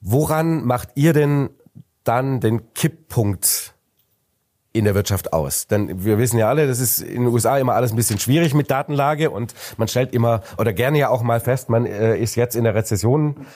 woran 0.00 0.64
macht 0.64 0.90
ihr 0.94 1.12
denn 1.12 1.50
dann 2.06 2.40
den 2.40 2.72
Kipppunkt 2.74 3.74
in 4.72 4.84
der 4.84 4.94
Wirtschaft 4.94 5.32
aus? 5.32 5.66
Denn 5.66 6.04
wir 6.04 6.18
wissen 6.18 6.38
ja 6.38 6.48
alle, 6.48 6.66
das 6.66 6.80
ist 6.80 7.00
in 7.00 7.24
den 7.24 7.26
USA 7.26 7.58
immer 7.58 7.74
alles 7.74 7.92
ein 7.92 7.96
bisschen 7.96 8.18
schwierig 8.18 8.54
mit 8.54 8.70
Datenlage 8.70 9.30
und 9.30 9.54
man 9.76 9.88
stellt 9.88 10.12
immer 10.12 10.42
oder 10.58 10.72
gerne 10.72 10.98
ja 10.98 11.08
auch 11.08 11.22
mal 11.22 11.40
fest, 11.40 11.68
man 11.68 11.86
äh, 11.86 12.16
ist 12.16 12.34
jetzt 12.34 12.56
in 12.56 12.64
der 12.64 12.74
Rezession 12.74 13.46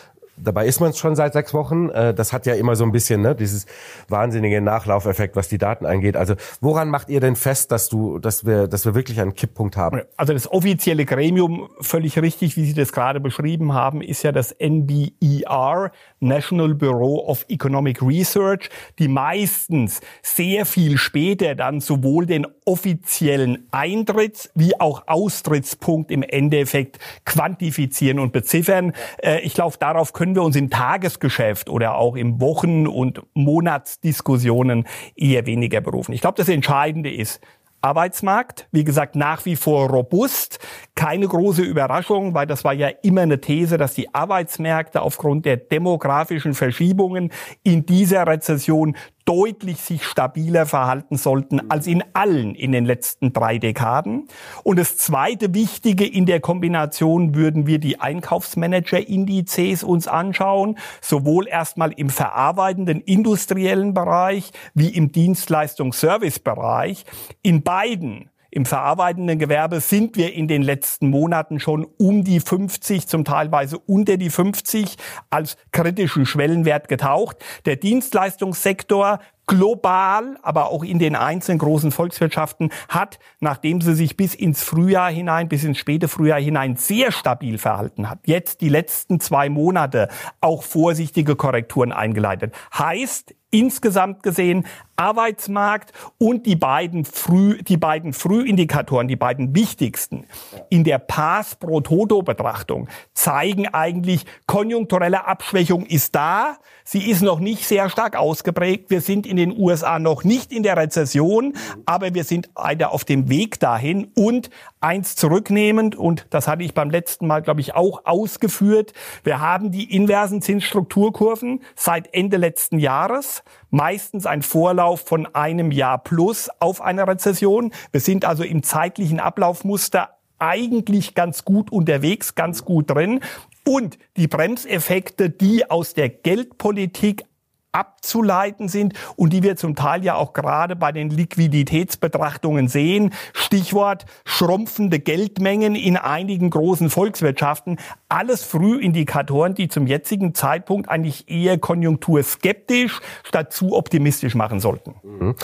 dabei 0.42 0.66
ist 0.66 0.80
man 0.80 0.92
schon 0.92 1.16
seit 1.16 1.32
sechs 1.32 1.54
Wochen. 1.54 1.88
Äh, 1.90 2.14
das 2.14 2.32
hat 2.32 2.46
ja 2.46 2.54
immer 2.54 2.76
so 2.76 2.84
ein 2.84 2.92
bisschen 2.92 3.22
ne, 3.22 3.34
dieses 3.34 3.66
wahnsinnige 4.08 4.60
Nachlaufeffekt, 4.60 5.36
was 5.36 5.48
die 5.48 5.58
Daten 5.58 5.86
angeht. 5.86 6.16
Also 6.16 6.34
woran 6.60 6.88
macht 6.88 7.08
ihr 7.08 7.20
denn 7.20 7.36
fest, 7.36 7.72
dass 7.72 7.88
du, 7.88 8.18
dass 8.18 8.44
wir, 8.44 8.68
dass 8.68 8.84
wir 8.84 8.94
wirklich 8.94 9.20
einen 9.20 9.34
Kipppunkt 9.34 9.76
haben? 9.76 10.02
Also 10.16 10.32
das 10.32 10.50
offizielle 10.50 11.04
Gremium, 11.04 11.68
völlig 11.80 12.20
richtig, 12.20 12.56
wie 12.56 12.64
Sie 12.64 12.74
das 12.74 12.92
gerade 12.92 13.20
beschrieben 13.20 13.74
haben, 13.74 14.02
ist 14.02 14.22
ja 14.22 14.32
das 14.32 14.54
NBER, 14.60 15.92
National 16.20 16.74
Bureau 16.74 17.26
of 17.26 17.44
Economic 17.48 18.02
Research, 18.02 18.70
die 18.98 19.08
meistens 19.08 20.00
sehr 20.22 20.66
viel 20.66 20.98
später 20.98 21.54
dann 21.54 21.80
sowohl 21.80 22.26
den 22.26 22.46
offiziellen 22.64 23.68
Eintritts- 23.72 24.50
wie 24.54 24.78
auch 24.78 25.04
Austrittspunkt 25.06 26.10
im 26.10 26.22
Endeffekt 26.22 26.98
quantifizieren 27.24 28.18
und 28.18 28.32
beziffern. 28.32 28.92
Äh, 29.18 29.40
ich 29.40 29.54
glaube, 29.54 29.76
darauf 29.78 30.12
können 30.12 30.29
wir 30.34 30.42
uns 30.42 30.56
im 30.56 30.70
Tagesgeschäft 30.70 31.68
oder 31.68 31.96
auch 31.96 32.16
im 32.16 32.40
Wochen- 32.40 32.86
und 32.86 33.22
Monatsdiskussionen 33.34 34.86
eher 35.16 35.46
weniger 35.46 35.80
berufen. 35.80 36.12
Ich 36.12 36.20
glaube, 36.20 36.36
das 36.36 36.48
Entscheidende 36.48 37.12
ist, 37.12 37.40
Arbeitsmarkt, 37.82 38.68
wie 38.72 38.84
gesagt, 38.84 39.16
nach 39.16 39.44
wie 39.46 39.56
vor 39.56 39.88
robust. 39.88 40.58
Keine 40.94 41.26
große 41.26 41.62
Überraschung, 41.62 42.34
weil 42.34 42.46
das 42.46 42.62
war 42.62 42.74
ja 42.74 42.88
immer 43.02 43.22
eine 43.22 43.40
These, 43.40 43.78
dass 43.78 43.94
die 43.94 44.14
Arbeitsmärkte 44.14 45.00
aufgrund 45.00 45.46
der 45.46 45.56
demografischen 45.56 46.52
Verschiebungen 46.52 47.32
in 47.62 47.86
dieser 47.86 48.26
Rezession 48.26 48.96
deutlich 49.24 49.78
sich 49.78 50.04
stabiler 50.04 50.66
verhalten 50.66 51.16
sollten 51.16 51.70
als 51.70 51.86
in 51.86 52.02
allen 52.14 52.54
in 52.54 52.72
den 52.72 52.84
letzten 52.84 53.32
drei 53.32 53.58
Dekaden. 53.58 54.28
Und 54.64 54.78
das 54.78 54.96
zweite 54.96 55.54
Wichtige 55.54 56.06
in 56.06 56.26
der 56.26 56.40
Kombination 56.40 57.34
würden 57.34 57.66
wir 57.66 57.78
die 57.78 58.00
Einkaufsmanager-Indizes 58.00 59.84
uns 59.84 60.08
anschauen, 60.08 60.78
sowohl 61.00 61.46
erstmal 61.46 61.92
im 61.92 62.08
verarbeitenden 62.10 63.00
industriellen 63.00 63.94
Bereich 63.94 64.50
wie 64.74 64.88
im 64.88 65.12
Dienstleistungs-Service-Bereich. 65.12 67.04
In 67.42 67.62
beiden 67.62 68.29
im 68.50 68.66
verarbeitenden 68.66 69.38
Gewerbe 69.38 69.80
sind 69.80 70.16
wir 70.16 70.34
in 70.34 70.48
den 70.48 70.62
letzten 70.62 71.08
Monaten 71.08 71.60
schon 71.60 71.86
um 71.98 72.24
die 72.24 72.40
50, 72.40 73.06
zum 73.06 73.24
Teilweise 73.24 73.78
unter 73.78 74.16
die 74.16 74.30
50 74.30 74.96
als 75.30 75.56
kritischen 75.72 76.26
Schwellenwert 76.26 76.88
getaucht. 76.88 77.36
Der 77.64 77.76
Dienstleistungssektor 77.76 79.20
global, 79.50 80.38
aber 80.42 80.70
auch 80.70 80.84
in 80.84 81.00
den 81.00 81.16
einzelnen 81.16 81.58
großen 81.58 81.90
Volkswirtschaften 81.90 82.70
hat, 82.88 83.18
nachdem 83.40 83.80
sie 83.80 83.96
sich 83.96 84.16
bis 84.16 84.36
ins 84.36 84.62
Frühjahr 84.62 85.10
hinein, 85.10 85.48
bis 85.48 85.64
ins 85.64 85.78
späte 85.78 86.06
Frühjahr 86.06 86.40
hinein 86.40 86.76
sehr 86.76 87.10
stabil 87.10 87.58
verhalten 87.58 88.08
hat, 88.08 88.20
jetzt 88.26 88.60
die 88.60 88.68
letzten 88.68 89.18
zwei 89.18 89.48
Monate 89.48 90.06
auch 90.40 90.62
vorsichtige 90.62 91.34
Korrekturen 91.34 91.90
eingeleitet. 91.90 92.54
Heißt, 92.78 93.34
insgesamt 93.50 94.22
gesehen 94.22 94.66
Arbeitsmarkt 94.96 95.92
und 96.18 96.46
die 96.46 96.56
beiden 96.56 97.04
Früh, 97.04 97.62
die 97.62 97.78
beiden 97.78 98.12
Frühindikatoren, 98.12 99.08
die 99.08 99.16
beiden 99.16 99.54
wichtigsten 99.54 100.26
in 100.68 100.84
der 100.84 100.98
Pass 100.98 101.54
pro 101.54 101.80
Toto 101.80 102.22
Betrachtung 102.22 102.88
zeigen 103.14 103.66
eigentlich 103.66 104.26
konjunkturelle 104.46 105.26
Abschwächung 105.26 105.86
ist 105.86 106.14
da. 106.14 106.58
Sie 106.84 107.10
ist 107.10 107.22
noch 107.22 107.40
nicht 107.40 107.66
sehr 107.66 107.88
stark 107.88 108.14
ausgeprägt. 108.14 108.90
Wir 108.90 109.00
sind 109.00 109.26
in 109.26 109.36
den 109.40 109.58
USA 109.58 109.98
noch 109.98 110.22
nicht 110.22 110.52
in 110.52 110.62
der 110.62 110.76
Rezession, 110.76 111.54
aber 111.86 112.14
wir 112.14 112.24
sind 112.24 112.50
weiter 112.54 112.92
auf 112.92 113.04
dem 113.04 113.30
Weg 113.30 113.58
dahin 113.58 114.10
und 114.14 114.50
eins 114.80 115.16
zurücknehmend 115.16 115.96
und 115.96 116.26
das 116.30 116.46
hatte 116.46 116.62
ich 116.62 116.74
beim 116.74 116.90
letzten 116.90 117.26
Mal, 117.26 117.40
glaube 117.40 117.60
ich, 117.60 117.74
auch 117.74 118.04
ausgeführt. 118.04 118.92
Wir 119.24 119.40
haben 119.40 119.70
die 119.70 119.94
inversen 119.94 120.42
Zinsstrukturkurven 120.42 121.62
seit 121.74 122.12
Ende 122.12 122.36
letzten 122.36 122.78
Jahres 122.78 123.42
meistens 123.70 124.26
ein 124.26 124.42
Vorlauf 124.42 125.00
von 125.00 125.26
einem 125.34 125.70
Jahr 125.70 125.98
plus 125.98 126.50
auf 126.58 126.82
eine 126.82 127.06
Rezession. 127.06 127.72
Wir 127.92 128.00
sind 128.00 128.24
also 128.24 128.42
im 128.42 128.62
zeitlichen 128.62 129.20
Ablaufmuster 129.20 130.10
eigentlich 130.38 131.14
ganz 131.14 131.44
gut 131.44 131.70
unterwegs, 131.70 132.34
ganz 132.34 132.64
gut 132.64 132.90
drin. 132.90 133.20
Und 133.66 133.98
die 134.16 134.26
Bremseffekte, 134.26 135.30
die 135.30 135.70
aus 135.70 135.94
der 135.94 136.08
Geldpolitik 136.08 137.24
abzuleiten 137.72 138.68
sind 138.68 138.94
und 139.16 139.32
die 139.32 139.42
wir 139.42 139.56
zum 139.56 139.74
Teil 139.74 140.04
ja 140.04 140.14
auch 140.14 140.32
gerade 140.32 140.76
bei 140.76 140.92
den 140.92 141.10
Liquiditätsbetrachtungen 141.10 142.68
sehen. 142.68 143.12
Stichwort 143.32 144.06
schrumpfende 144.24 144.98
Geldmengen 144.98 145.74
in 145.74 145.96
einigen 145.96 146.50
großen 146.50 146.90
Volkswirtschaften. 146.90 147.78
Alles 148.08 148.44
Frühindikatoren, 148.44 149.54
die 149.54 149.68
zum 149.68 149.86
jetzigen 149.86 150.34
Zeitpunkt 150.34 150.88
eigentlich 150.88 151.28
eher 151.28 151.58
konjunkturskeptisch 151.58 153.00
statt 153.22 153.52
zu 153.52 153.76
optimistisch 153.76 154.34
machen 154.34 154.60
sollten. 154.60 154.94
Mhm 155.02 155.34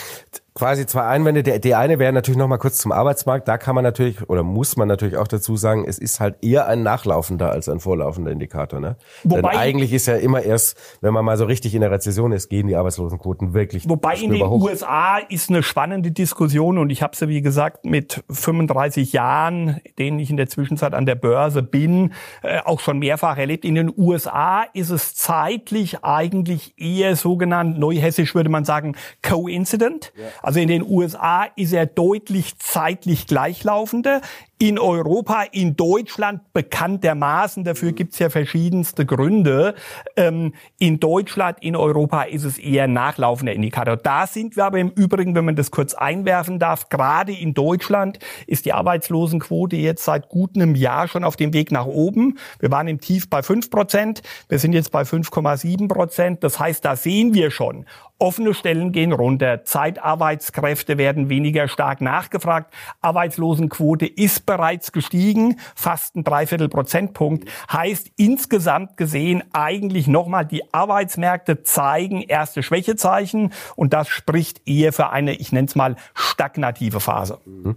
quasi 0.56 0.86
zwei 0.86 1.02
Einwände. 1.02 1.42
Der, 1.42 1.58
die 1.60 1.74
eine 1.74 1.98
wäre 2.00 2.12
natürlich 2.12 2.38
noch 2.38 2.48
mal 2.48 2.56
kurz 2.56 2.78
zum 2.78 2.90
Arbeitsmarkt. 2.90 3.46
Da 3.46 3.58
kann 3.58 3.74
man 3.74 3.84
natürlich 3.84 4.28
oder 4.28 4.42
muss 4.42 4.76
man 4.76 4.88
natürlich 4.88 5.16
auch 5.16 5.28
dazu 5.28 5.56
sagen, 5.56 5.84
es 5.86 5.98
ist 5.98 6.18
halt 6.18 6.42
eher 6.42 6.66
ein 6.66 6.82
nachlaufender 6.82 7.52
als 7.52 7.68
ein 7.68 7.78
vorlaufender 7.78 8.32
Indikator. 8.32 8.80
Ne? 8.80 8.96
Wobei, 9.22 9.50
Denn 9.50 9.60
eigentlich 9.60 9.92
ist 9.92 10.06
ja 10.06 10.16
immer 10.16 10.42
erst, 10.42 10.76
wenn 11.02 11.12
man 11.12 11.24
mal 11.24 11.36
so 11.36 11.44
richtig 11.44 11.74
in 11.74 11.82
der 11.82 11.90
Rezession 11.90 12.32
ist, 12.32 12.48
gehen 12.48 12.66
die 12.66 12.74
Arbeitslosenquoten 12.74 13.54
wirklich 13.54 13.88
Wobei 13.88 14.16
in 14.16 14.32
den 14.32 14.48
hoch. 14.48 14.62
USA 14.62 15.18
ist 15.18 15.50
eine 15.50 15.62
spannende 15.62 16.10
Diskussion 16.10 16.78
und 16.78 16.90
ich 16.90 17.02
habe 17.02 17.14
sie, 17.14 17.28
wie 17.28 17.42
gesagt, 17.42 17.84
mit 17.84 18.24
35 18.30 19.12
Jahren, 19.12 19.80
denen 19.98 20.18
ich 20.18 20.30
in 20.30 20.38
der 20.38 20.48
Zwischenzeit 20.48 20.94
an 20.94 21.04
der 21.04 21.16
Börse 21.16 21.62
bin, 21.62 22.14
äh, 22.42 22.60
auch 22.64 22.80
schon 22.80 22.98
mehrfach 22.98 23.36
erlebt. 23.36 23.66
In 23.66 23.74
den 23.74 23.92
USA 23.94 24.64
ist 24.72 24.88
es 24.88 25.14
zeitlich 25.14 26.02
eigentlich 26.02 26.72
eher 26.78 27.14
sogenannt, 27.14 27.78
neuhessisch 27.78 28.34
würde 28.34 28.48
man 28.48 28.64
sagen, 28.64 28.96
coincident. 29.22 30.14
Ja. 30.16 30.45
Also 30.46 30.60
in 30.60 30.68
den 30.68 30.88
USA 30.88 31.48
ist 31.56 31.72
er 31.72 31.86
deutlich 31.86 32.56
zeitlich 32.60 33.26
gleichlaufender. 33.26 34.20
In 34.58 34.78
Europa, 34.78 35.44
in 35.52 35.76
Deutschland 35.76 36.52
bekanntermaßen, 36.54 37.64
dafür 37.64 37.92
gibt's 37.92 38.18
ja 38.18 38.30
verschiedenste 38.30 39.04
Gründe, 39.04 39.74
ähm, 40.16 40.54
in 40.78 40.98
Deutschland, 40.98 41.58
in 41.60 41.76
Europa 41.76 42.22
ist 42.22 42.44
es 42.44 42.58
eher 42.58 42.84
ein 42.84 42.94
nachlaufender 42.94 43.52
Indikator. 43.52 43.96
Da 43.98 44.26
sind 44.26 44.56
wir 44.56 44.64
aber 44.64 44.78
im 44.78 44.90
Übrigen, 44.90 45.34
wenn 45.34 45.44
man 45.44 45.56
das 45.56 45.70
kurz 45.70 45.92
einwerfen 45.92 46.58
darf, 46.58 46.88
gerade 46.88 47.32
in 47.32 47.52
Deutschland 47.52 48.18
ist 48.46 48.64
die 48.64 48.72
Arbeitslosenquote 48.72 49.76
jetzt 49.76 50.04
seit 50.04 50.30
gut 50.30 50.56
einem 50.56 50.74
Jahr 50.74 51.06
schon 51.06 51.24
auf 51.24 51.36
dem 51.36 51.52
Weg 51.52 51.70
nach 51.70 51.86
oben. 51.86 52.38
Wir 52.58 52.70
waren 52.70 52.88
im 52.88 53.00
Tief 53.00 53.28
bei 53.28 53.42
fünf 53.42 53.68
Prozent, 53.68 54.22
wir 54.48 54.58
sind 54.58 54.72
jetzt 54.72 54.90
bei 54.90 55.02
5,7 55.02 55.88
Prozent. 55.88 56.42
Das 56.42 56.58
heißt, 56.58 56.84
da 56.84 56.96
sehen 56.96 57.34
wir 57.34 57.50
schon, 57.50 57.84
Offene 58.18 58.54
Stellen 58.54 58.92
gehen 58.92 59.12
runter, 59.12 59.64
Zeitarbeitskräfte 59.64 60.96
werden 60.96 61.28
weniger 61.28 61.68
stark 61.68 62.00
nachgefragt, 62.00 62.72
Arbeitslosenquote 63.02 64.06
ist 64.06 64.45
bereits 64.46 64.92
gestiegen, 64.92 65.58
fast 65.74 66.16
ein 66.16 66.24
Dreiviertel 66.24 66.68
Prozentpunkt. 66.68 67.48
Heißt 67.70 68.10
insgesamt 68.16 68.96
gesehen 68.96 69.42
eigentlich 69.52 70.06
nochmal, 70.06 70.46
die 70.46 70.62
Arbeitsmärkte 70.72 71.62
zeigen 71.62 72.22
erste 72.22 72.62
Schwächezeichen 72.62 73.52
und 73.74 73.92
das 73.92 74.08
spricht 74.08 74.66
eher 74.66 74.92
für 74.92 75.10
eine, 75.10 75.34
ich 75.34 75.52
nenne 75.52 75.66
es 75.66 75.74
mal, 75.74 75.96
stagnative 76.14 77.00
Phase. 77.00 77.38
Mhm. 77.44 77.76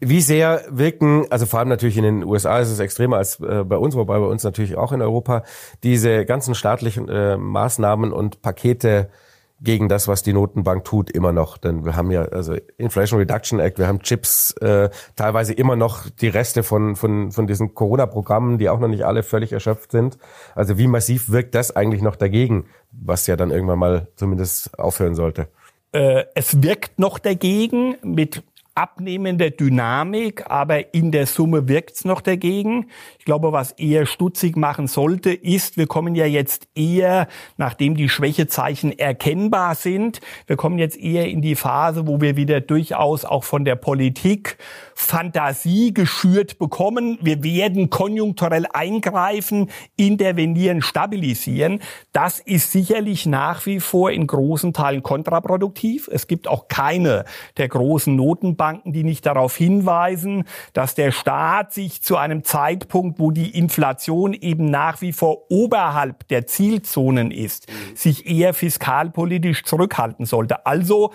Wie 0.00 0.20
sehr 0.20 0.64
wirken, 0.68 1.26
also 1.30 1.46
vor 1.46 1.60
allem 1.60 1.68
natürlich 1.68 1.96
in 1.96 2.04
den 2.04 2.24
USA 2.24 2.58
ist 2.58 2.70
es 2.70 2.80
extremer 2.80 3.18
als 3.18 3.40
äh, 3.40 3.64
bei 3.64 3.76
uns, 3.76 3.94
wobei 3.94 4.18
bei 4.18 4.26
uns 4.26 4.44
natürlich 4.44 4.76
auch 4.76 4.92
in 4.92 5.02
Europa, 5.02 5.42
diese 5.82 6.24
ganzen 6.24 6.54
staatlichen 6.54 7.08
äh, 7.08 7.36
Maßnahmen 7.36 8.12
und 8.12 8.42
Pakete 8.42 9.10
gegen 9.60 9.88
das, 9.88 10.06
was 10.06 10.22
die 10.22 10.32
Notenbank 10.32 10.84
tut, 10.84 11.10
immer 11.10 11.32
noch. 11.32 11.56
Denn 11.56 11.84
wir 11.84 11.96
haben 11.96 12.10
ja 12.10 12.22
also 12.22 12.56
Inflation 12.76 13.18
Reduction 13.18 13.58
Act, 13.58 13.78
wir 13.78 13.86
haben 13.86 14.00
Chips, 14.00 14.52
äh, 14.60 14.90
teilweise 15.16 15.54
immer 15.54 15.76
noch 15.76 16.08
die 16.10 16.28
Reste 16.28 16.62
von, 16.62 16.96
von, 16.96 17.32
von 17.32 17.46
diesen 17.46 17.74
Corona-Programmen, 17.74 18.58
die 18.58 18.68
auch 18.68 18.78
noch 18.78 18.88
nicht 18.88 19.04
alle 19.04 19.22
völlig 19.22 19.52
erschöpft 19.52 19.92
sind. 19.92 20.18
Also 20.54 20.78
wie 20.78 20.86
massiv 20.86 21.30
wirkt 21.30 21.54
das 21.54 21.74
eigentlich 21.74 22.02
noch 22.02 22.16
dagegen, 22.16 22.66
was 22.90 23.26
ja 23.26 23.36
dann 23.36 23.50
irgendwann 23.50 23.78
mal 23.78 24.08
zumindest 24.16 24.78
aufhören 24.78 25.14
sollte? 25.14 25.48
Äh, 25.92 26.24
es 26.34 26.62
wirkt 26.62 26.98
noch 26.98 27.18
dagegen 27.18 27.96
mit 28.02 28.42
abnehmender 28.76 29.50
Dynamik, 29.50 30.50
aber 30.50 30.94
in 30.94 31.10
der 31.10 31.26
Summe 31.26 31.66
wirkt's 31.66 32.04
noch 32.04 32.20
dagegen. 32.20 32.86
Ich 33.18 33.24
glaube, 33.24 33.52
was 33.52 33.72
eher 33.72 34.04
stutzig 34.04 34.56
machen 34.56 34.86
sollte, 34.86 35.32
ist, 35.32 35.78
wir 35.78 35.86
kommen 35.86 36.14
ja 36.14 36.26
jetzt 36.26 36.68
eher, 36.74 37.26
nachdem 37.56 37.96
die 37.96 38.10
Schwächezeichen 38.10 38.96
erkennbar 38.96 39.74
sind, 39.74 40.20
wir 40.46 40.56
kommen 40.56 40.78
jetzt 40.78 40.98
eher 40.98 41.26
in 41.28 41.40
die 41.40 41.56
Phase, 41.56 42.06
wo 42.06 42.20
wir 42.20 42.36
wieder 42.36 42.60
durchaus 42.60 43.24
auch 43.24 43.44
von 43.44 43.64
der 43.64 43.76
Politik 43.76 44.58
Fantasie 44.94 45.92
geschürt 45.92 46.58
bekommen. 46.58 47.18
Wir 47.20 47.42
werden 47.42 47.90
konjunkturell 47.90 48.66
eingreifen, 48.72 49.70
intervenieren, 49.96 50.82
stabilisieren. 50.82 51.80
Das 52.12 52.40
ist 52.40 52.72
sicherlich 52.72 53.26
nach 53.26 53.66
wie 53.66 53.80
vor 53.80 54.10
in 54.10 54.26
großen 54.26 54.72
Teilen 54.72 55.02
kontraproduktiv. 55.02 56.08
Es 56.12 56.26
gibt 56.26 56.48
auch 56.48 56.68
keine 56.68 57.24
der 57.56 57.68
großen 57.68 58.14
Notenbanken, 58.16 58.65
Notenbanken, 58.66 58.92
die 58.92 59.04
nicht 59.04 59.26
darauf 59.26 59.56
hinweisen, 59.56 60.44
dass 60.72 60.94
der 60.94 61.12
Staat 61.12 61.72
sich 61.72 62.02
zu 62.02 62.16
einem 62.16 62.44
Zeitpunkt, 62.44 63.18
wo 63.18 63.30
die 63.30 63.56
Inflation 63.56 64.32
eben 64.32 64.70
nach 64.70 65.00
wie 65.00 65.12
vor 65.12 65.50
oberhalb 65.50 66.26
der 66.28 66.46
Zielzonen 66.46 67.30
ist, 67.30 67.68
mhm. 67.68 67.96
sich 67.96 68.26
eher 68.26 68.54
fiskalpolitisch 68.54 69.64
zurückhalten 69.64 70.26
sollte. 70.26 70.66
Also, 70.66 71.12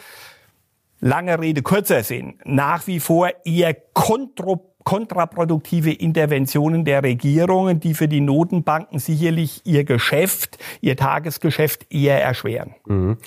lange 1.00 1.40
Rede, 1.40 1.62
kurzer 1.62 2.04
Sinn, 2.04 2.36
nach 2.46 2.88
wie 2.88 3.00
vor 3.00 3.30
eher 3.44 3.76
kontraproduktive 4.84 5.92
Interventionen 5.92 6.86
der 6.86 7.04
Regierungen, 7.04 7.80
die 7.80 7.94
für 7.94 8.08
die 8.08 8.22
Notenbanken 8.22 9.00
sicherlich 9.00 9.62
ihr 9.66 9.84
Geschäft, 9.84 10.58
ihr 10.80 10.96
Tagesgeschäft 10.96 11.92
eher 11.92 12.22
erschweren. 12.22 12.76
Mhm. 12.86 13.18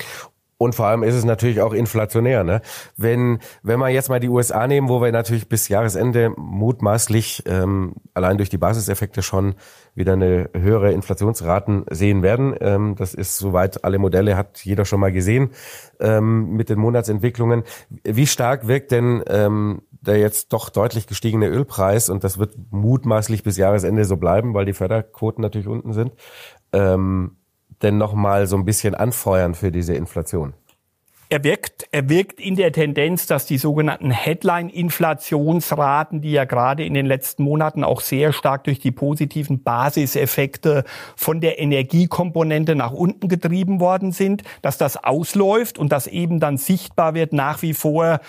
Und 0.59 0.75
vor 0.75 0.87
allem 0.87 1.03
ist 1.03 1.15
es 1.15 1.25
natürlich 1.25 1.61
auch 1.61 1.73
inflationär. 1.73 2.45
Ne? 2.45 2.61
Wenn, 2.97 3.39
wenn 3.63 3.79
wir 3.81 3.89
jetzt 3.89 4.09
mal 4.09 4.21
die 4.21 4.29
USA 4.29 4.67
nehmen, 4.67 4.89
wo 4.89 5.03
wir 5.03 5.13
natürlich 5.13 5.49
bis 5.49 5.69
Jahresende 5.69 6.33
mutmaßlich 6.37 7.43
ähm, 7.47 7.95
allein 8.15 8.37
durch 8.37 8.51
die 8.51 8.59
Basiseffekte 8.59 9.23
schon 9.23 9.55
wieder 9.95 10.15
eine 10.15 10.51
höhere 10.55 10.93
Inflationsraten 10.93 11.85
sehen 11.91 12.23
werden. 12.23 12.55
Ähm, 12.61 12.95
das 12.97 13.15
ist 13.15 13.39
soweit 13.39 13.85
alle 13.85 13.99
Modelle 13.99 14.37
hat 14.37 14.65
jeder 14.65 14.85
schon 14.85 15.01
mal 15.01 15.13
gesehen 15.13 15.51
ähm, 16.01 16.53
mit 16.53 16.69
den 16.69 16.79
Monatsentwicklungen. 16.79 17.65
Wie 18.03 18.27
stark 18.27 18.67
wirkt 18.67 18.91
denn 18.91 19.23
ähm, 19.29 19.83
der 20.07 20.19
jetzt 20.19 20.53
doch 20.53 20.69
deutlich 20.71 21.07
gestiegene 21.07 21.49
Ölpreis 21.49 22.11
und 22.11 22.25
das 22.25 22.39
wird 22.39 22.55
mutmaßlich 22.71 23.43
bis 23.43 23.57
Jahresende 23.57 24.05
so 24.05 24.17
bleiben, 24.17 24.55
weil 24.55 24.67
die 24.67 24.73
Förderquoten 24.73 25.43
natürlich 25.43 25.69
unten 25.69 25.93
sind. 25.93 26.13
Ähm, 26.73 27.37
denn 27.85 27.99
nochmal 27.99 28.47
so 28.47 28.57
ein 28.57 28.65
bisschen 28.65 28.95
anfeuern 28.95 29.55
für 29.55 29.71
diese 29.71 29.95
Inflation? 29.95 30.55
Er 31.31 31.43
wirkt, 31.43 31.89
er 31.91 32.09
wirkt 32.09 32.39
in 32.39 32.55
der 32.55 32.71
Tendenz, 32.71 33.27
dass 33.27 33.45
die 33.45 33.59
sogenannten 33.59 34.11
Headline-Inflationsraten, 34.11 36.21
die 36.21 36.31
ja 36.33 36.45
gerade 36.45 36.85
in 36.85 36.95
den 36.95 37.07
letzten 37.07 37.43
Monaten 37.43 37.83
auch 37.83 38.03
sehr 38.03 38.33
stark 38.33 38.63
durch 38.65 38.79
die 38.79 38.93
positiven 38.93 39.63
Basiseffekte 39.63 40.85
von 41.17 41.41
der 41.41 41.59
Energiekomponente 41.59 42.77
nach 42.77 42.93
unten 42.93 43.29
getrieben 43.29 43.81
worden 43.81 44.13
sind, 44.13 44.43
dass 44.63 44.79
das 44.79 45.03
ausläuft 45.03 45.79
und 45.79 45.91
dass 45.93 46.07
eben 46.07 46.41
dann 46.41 46.59
sichtbar 46.59 47.15
wird 47.15 47.33
nach 47.33 47.63
wie 47.63 47.75
vor, 47.75 48.21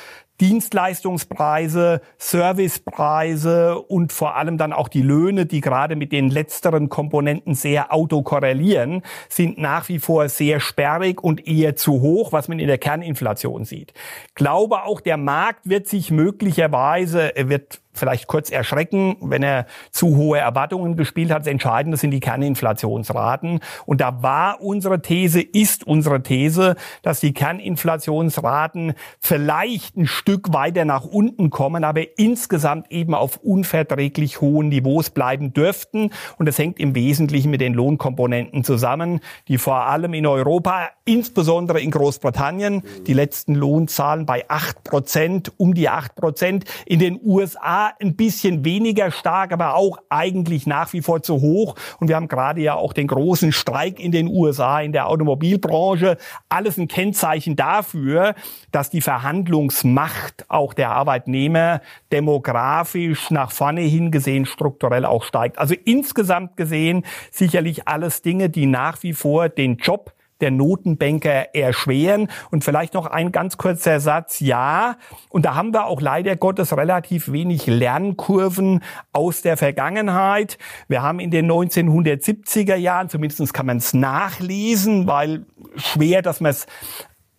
Dienstleistungspreise, 0.42 2.02
Servicepreise 2.18 3.80
und 3.80 4.12
vor 4.12 4.36
allem 4.36 4.58
dann 4.58 4.74
auch 4.74 4.90
die 4.90 5.02
Löhne, 5.02 5.46
die 5.46 5.62
gerade 5.62 5.96
mit 5.96 6.12
den 6.12 6.30
letzteren 6.30 6.90
Komponenten 6.90 7.56
sehr 7.56 7.94
autokorrelieren, 7.94 9.02
sind 9.30 9.58
nach 9.58 9.88
wie 9.88 10.00
vor 10.00 10.28
sehr 10.28 10.60
sperrig 10.60 11.24
und 11.24 11.48
eher 11.48 11.76
zu 11.76 12.02
hoch, 12.02 12.34
was 12.34 12.48
man 12.48 12.60
in 12.60 12.68
der 12.68 12.78
Kerninflation 12.78 13.64
sieht. 13.64 13.94
Glaube 14.34 14.84
auch, 14.84 15.00
der 15.00 15.18
Markt 15.18 15.70
wird 15.70 15.88
sich 15.88 16.12
möglicherweise, 16.12 17.32
wird 17.36 17.80
vielleicht 17.96 18.28
kurz 18.28 18.52
erschrecken, 18.52 19.18
wenn 19.22 19.44
er 19.44 19.66
zu 19.92 20.16
hohe 20.16 20.38
Erwartungen 20.38 20.96
gespielt 20.96 21.32
hat. 21.32 21.42
Das 21.42 21.48
Entscheidende 21.48 21.98
sind 21.98 22.12
die 22.12 22.20
Kerninflationsraten. 22.20 23.60
Und 23.86 24.02
da 24.02 24.22
war 24.22 24.62
unsere 24.62 25.02
These, 25.02 25.42
ist 25.42 25.86
unsere 25.86 26.22
These, 26.22 26.76
dass 27.02 27.20
die 27.20 27.34
Kerninflationsraten 27.34 28.94
vielleicht 29.20 29.98
ein 29.98 30.08
Stück 30.08 30.54
weiter 30.54 30.86
nach 30.86 31.06
unten 31.06 31.50
kommen, 31.50 31.84
aber 31.84 32.18
insgesamt 32.18 32.92
eben 32.92 33.14
auf 33.14 33.38
unverträglich 33.38 34.42
hohen 34.42 34.70
Niveaus 34.70 35.10
bleiben 35.10 35.54
dürften. 35.54 36.12
Und 36.38 36.48
das 36.48 36.58
hängt 36.58 36.80
im 36.80 36.96
Wesentlichen 36.96 37.52
mit 37.52 37.62
den 37.62 37.74
Lohnkomponenten 37.74 38.64
zusammen, 38.64 39.22
die 39.48 39.58
vor 39.58 39.86
allem 39.86 40.14
in 40.14 40.26
Europa, 40.26 40.90
insbesondere 41.06 41.80
in 41.80 41.92
Großbritannien, 41.92 42.84
die 43.08 43.14
letzten 43.14 43.56
Lohnzahlen 43.56 44.26
bei 44.26 44.46
acht 44.50 44.84
Prozent, 44.84 45.52
um 45.58 45.74
die 45.74 45.90
acht 45.90 46.16
Prozent, 46.16 46.66
in 46.86 47.00
den 47.00 47.20
USA 47.24 47.85
ein 48.00 48.16
bisschen 48.16 48.66
weniger 48.66 49.12
stark, 49.12 49.52
aber 49.52 49.76
auch 49.76 49.98
eigentlich 50.10 50.68
nach 50.68 50.94
wie 50.94 51.02
vor 51.02 51.22
zu 51.22 51.42
hoch. 51.42 51.76
Und 52.00 52.08
wir 52.08 52.16
haben 52.16 52.28
gerade 52.28 52.62
ja 52.62 52.76
auch 52.76 52.94
den 52.94 53.08
großen 53.08 53.52
Streik 53.52 54.00
in 54.00 54.12
den 54.12 54.28
USA 54.28 54.82
in 54.82 54.92
der 54.92 55.10
Automobilbranche. 55.10 56.18
Alles 56.50 56.78
ein 56.78 56.88
Kennzeichen 56.88 57.56
dafür, 57.56 58.36
dass 58.72 58.90
die 58.90 59.02
Verhandlungsmacht 59.02 60.46
auch 60.50 60.74
der 60.74 60.92
Arbeitnehmer 60.92 61.82
demografisch 62.12 63.32
nach 63.32 63.52
vorne 63.52 63.82
hingesehen 63.82 64.46
strukturell 64.46 65.06
auch 65.06 65.24
steigt. 65.24 65.58
Also 65.58 65.76
insgesamt 65.86 66.58
gesehen 66.58 67.06
sicherlich 67.32 67.88
alles 67.88 68.22
Dinge, 68.22 68.50
die 68.50 68.66
nach 68.66 69.04
wie 69.04 69.14
vor 69.14 69.50
den 69.50 69.78
Job 69.78 70.14
der 70.42 70.52
Notenbanker 70.52 71.56
erschweren. 71.56 72.30
Und 72.52 72.64
vielleicht 72.64 72.94
noch 72.94 73.06
ein 73.06 73.32
ganz 73.32 73.58
kurzer 73.58 74.00
Satz. 74.00 74.40
Ja, 74.40 74.98
und 75.30 75.46
da 75.46 75.56
haben 75.56 75.74
wir 75.74 75.86
auch 75.86 76.02
leider 76.02 76.36
Gottes 76.36 76.76
relativ 76.76 77.32
wenig 77.32 77.68
Lernkurven 77.68 78.84
aus 79.12 79.42
der 79.42 79.58
Vergangenheit. 79.58 80.58
Wir 80.88 81.02
haben 81.02 81.20
in 81.20 81.32
den 81.32 81.50
1970er 81.52 82.76
Jahren, 82.76 83.10
zumindest 83.10 83.54
kann 83.54 83.66
man 83.66 83.78
es 83.78 83.94
nachlesen, 83.94 85.08
weil 85.08 85.46
schwer, 85.78 86.22
dass 86.22 86.42
man 86.42 86.52
es 86.52 86.68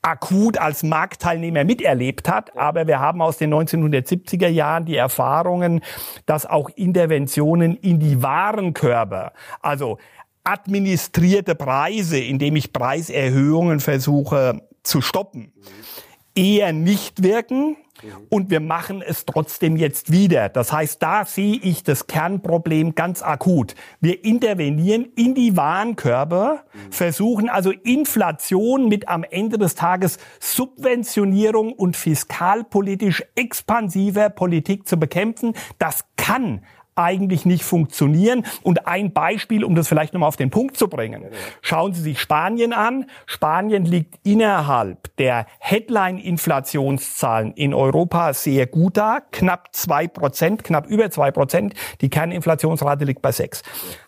akut 0.06 0.56
als 0.58 0.82
Marktteilnehmer 0.84 1.64
miterlebt 1.64 2.28
hat. 2.28 2.56
Aber 2.56 2.86
wir 2.86 3.00
haben 3.00 3.20
aus 3.20 3.38
den 3.38 3.52
1970er 3.52 4.48
Jahren 4.48 4.84
die 4.84 4.96
Erfahrungen, 4.96 5.80
dass 6.26 6.46
auch 6.46 6.70
Interventionen 6.76 7.76
in 7.76 7.98
die 7.98 8.22
Warenkörper, 8.22 9.32
also 9.60 9.98
administrierte 10.46 11.54
Preise, 11.54 12.18
indem 12.18 12.56
ich 12.56 12.72
Preiserhöhungen 12.72 13.80
versuche 13.80 14.62
zu 14.82 15.00
stoppen, 15.00 15.52
eher 16.34 16.72
nicht 16.72 17.22
wirken. 17.22 17.76
und 18.28 18.50
wir 18.50 18.60
machen 18.60 19.00
es 19.00 19.24
trotzdem 19.24 19.76
jetzt 19.76 20.12
wieder. 20.12 20.50
Das 20.50 20.70
heißt, 20.70 21.02
da 21.02 21.24
sehe 21.24 21.56
ich 21.56 21.82
das 21.82 22.06
Kernproblem 22.06 22.94
ganz 22.94 23.22
akut. 23.22 23.74
Wir 24.02 24.22
intervenieren 24.22 25.06
in 25.16 25.34
die 25.34 25.56
Warenkörbe, 25.56 26.60
versuchen 26.90 27.48
also 27.48 27.70
Inflation 27.70 28.88
mit 28.88 29.08
am 29.08 29.24
Ende 29.24 29.56
des 29.56 29.76
Tages 29.76 30.18
Subventionierung 30.40 31.72
und 31.72 31.96
fiskalpolitisch 31.96 33.24
expansiver 33.34 34.28
Politik 34.28 34.86
zu 34.86 34.98
bekämpfen. 34.98 35.54
Das 35.78 36.04
kann 36.16 36.60
eigentlich 36.96 37.44
nicht 37.44 37.62
funktionieren. 37.62 38.44
Und 38.62 38.86
ein 38.86 39.12
Beispiel, 39.12 39.64
um 39.64 39.74
das 39.74 39.86
vielleicht 39.88 40.14
nochmal 40.14 40.28
auf 40.28 40.36
den 40.36 40.50
Punkt 40.50 40.76
zu 40.76 40.88
bringen. 40.88 41.26
Schauen 41.62 41.92
Sie 41.92 42.00
sich 42.00 42.20
Spanien 42.20 42.72
an. 42.72 43.06
Spanien 43.26 43.84
liegt 43.84 44.18
innerhalb 44.24 45.14
der 45.16 45.46
Headline-Inflationszahlen 45.58 47.52
in 47.52 47.74
Europa 47.74 48.32
sehr 48.32 48.66
gut 48.66 48.96
da. 48.96 49.20
Knapp 49.30 49.68
zwei 49.72 50.08
Prozent, 50.08 50.64
knapp 50.64 50.86
über 50.86 51.10
zwei 51.10 51.30
Prozent. 51.30 51.74
Die 52.00 52.08
Kerninflationsrate 52.08 53.04
liegt 53.04 53.22
bei 53.22 53.32
sechs. 53.32 53.62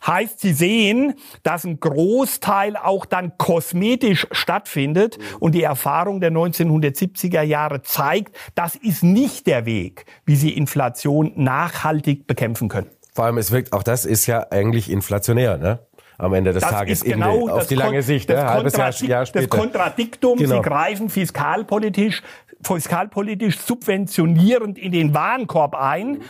Heißt, 0.07 0.41
Sie 0.41 0.53
sehen, 0.53 1.15
dass 1.43 1.65
ein 1.65 1.81
Großteil 1.81 2.77
auch 2.77 3.05
dann 3.05 3.37
kosmetisch 3.37 4.27
stattfindet. 4.33 5.19
Und 5.41 5.55
die 5.55 5.63
Erfahrung 5.63 6.21
der 6.21 6.33
1970er 6.33 7.43
Jahre 7.43 7.83
zeigt, 7.83 8.35
das 8.55 8.75
ist 8.75 9.03
nicht 9.03 9.47
der 9.47 9.67
Weg, 9.67 10.07
wie 10.25 10.37
Sie 10.37 10.51
Inflation 10.51 11.33
nachhaltig 11.37 12.27
bekämpfen 12.27 12.69
können. 12.69 12.78
Vor 13.19 13.25
allem, 13.25 13.39
es 13.39 13.51
wirkt, 13.51 13.73
auch 13.73 13.83
das 13.83 14.05
ist 14.05 14.27
ja 14.27 14.47
eigentlich 14.53 14.89
inflationär, 14.89 15.59
ne? 15.59 15.81
Am 16.19 16.35
Ende 16.35 16.53
des 16.53 16.63
das 16.63 16.71
Tages 16.71 17.03
genau 17.03 17.47
die, 17.47 17.51
auf 17.51 17.67
die 17.67 17.75
lange 17.75 18.01
Sicht, 18.05 18.29
ne? 18.29 18.49
halbes 18.49 18.77
Jahr, 18.77 18.93
Jahr 18.93 19.27
später. 19.27 19.49
Das 19.49 19.59
Kontradiktum, 19.59 20.39
genau. 20.39 20.55
sie 20.55 20.63
greifen 20.63 21.09
fiskalpolitisch, 21.09 22.23
fiskalpolitisch 22.63 23.59
subventionierend 23.59 24.79
in 24.79 24.93
den 24.93 25.15
Warenkorb 25.15 25.75
ein 25.75 26.21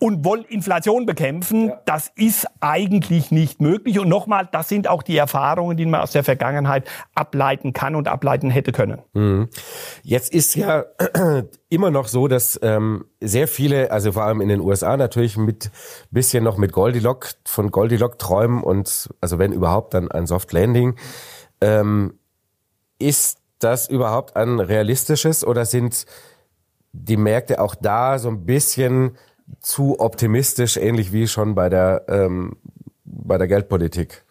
und 0.00 0.24
wollen 0.24 0.44
Inflation 0.44 1.06
bekämpfen, 1.06 1.68
ja. 1.68 1.80
das 1.86 2.10
ist 2.14 2.46
eigentlich 2.60 3.30
nicht 3.30 3.60
möglich. 3.60 3.98
Und 3.98 4.08
nochmal, 4.08 4.48
das 4.50 4.68
sind 4.68 4.88
auch 4.88 5.02
die 5.02 5.16
Erfahrungen, 5.16 5.76
die 5.76 5.86
man 5.86 6.00
aus 6.00 6.12
der 6.12 6.24
Vergangenheit 6.24 6.88
ableiten 7.14 7.72
kann 7.72 7.94
und 7.94 8.08
ableiten 8.08 8.50
hätte 8.50 8.72
können. 8.72 9.00
Mhm. 9.14 9.48
Jetzt 10.02 10.34
ist 10.34 10.54
ja 10.56 10.84
immer 11.68 11.90
noch 11.90 12.08
so, 12.08 12.28
dass 12.28 12.58
ähm, 12.62 13.06
sehr 13.20 13.48
viele, 13.48 13.90
also 13.90 14.12
vor 14.12 14.24
allem 14.24 14.40
in 14.40 14.48
den 14.48 14.60
USA 14.60 14.96
natürlich 14.96 15.36
mit 15.36 15.70
bisschen 16.10 16.44
noch 16.44 16.58
mit 16.58 16.72
Goldilock, 16.72 17.28
von 17.46 17.70
Goldilock 17.70 18.18
träumen 18.18 18.62
und 18.62 19.08
also 19.20 19.38
wenn 19.38 19.52
überhaupt 19.52 19.94
dann 19.94 20.10
ein 20.10 20.26
Soft 20.26 20.52
Landing. 20.52 20.96
Ähm, 21.60 22.18
ist 22.98 23.38
das 23.58 23.88
überhaupt 23.88 24.36
ein 24.36 24.60
realistisches 24.60 25.46
oder 25.46 25.64
sind 25.64 26.04
die 26.92 27.16
Märkte 27.16 27.60
auch 27.60 27.74
da 27.74 28.18
so 28.18 28.28
ein 28.28 28.44
bisschen 28.44 29.16
zu 29.60 30.00
optimistisch, 30.00 30.76
ähnlich 30.76 31.12
wie 31.12 31.26
schon 31.28 31.54
bei 31.54 31.68
der, 31.68 32.04
ähm, 32.08 32.56
bei 33.04 33.38
der 33.38 33.48
Geldpolitik? 33.48 34.24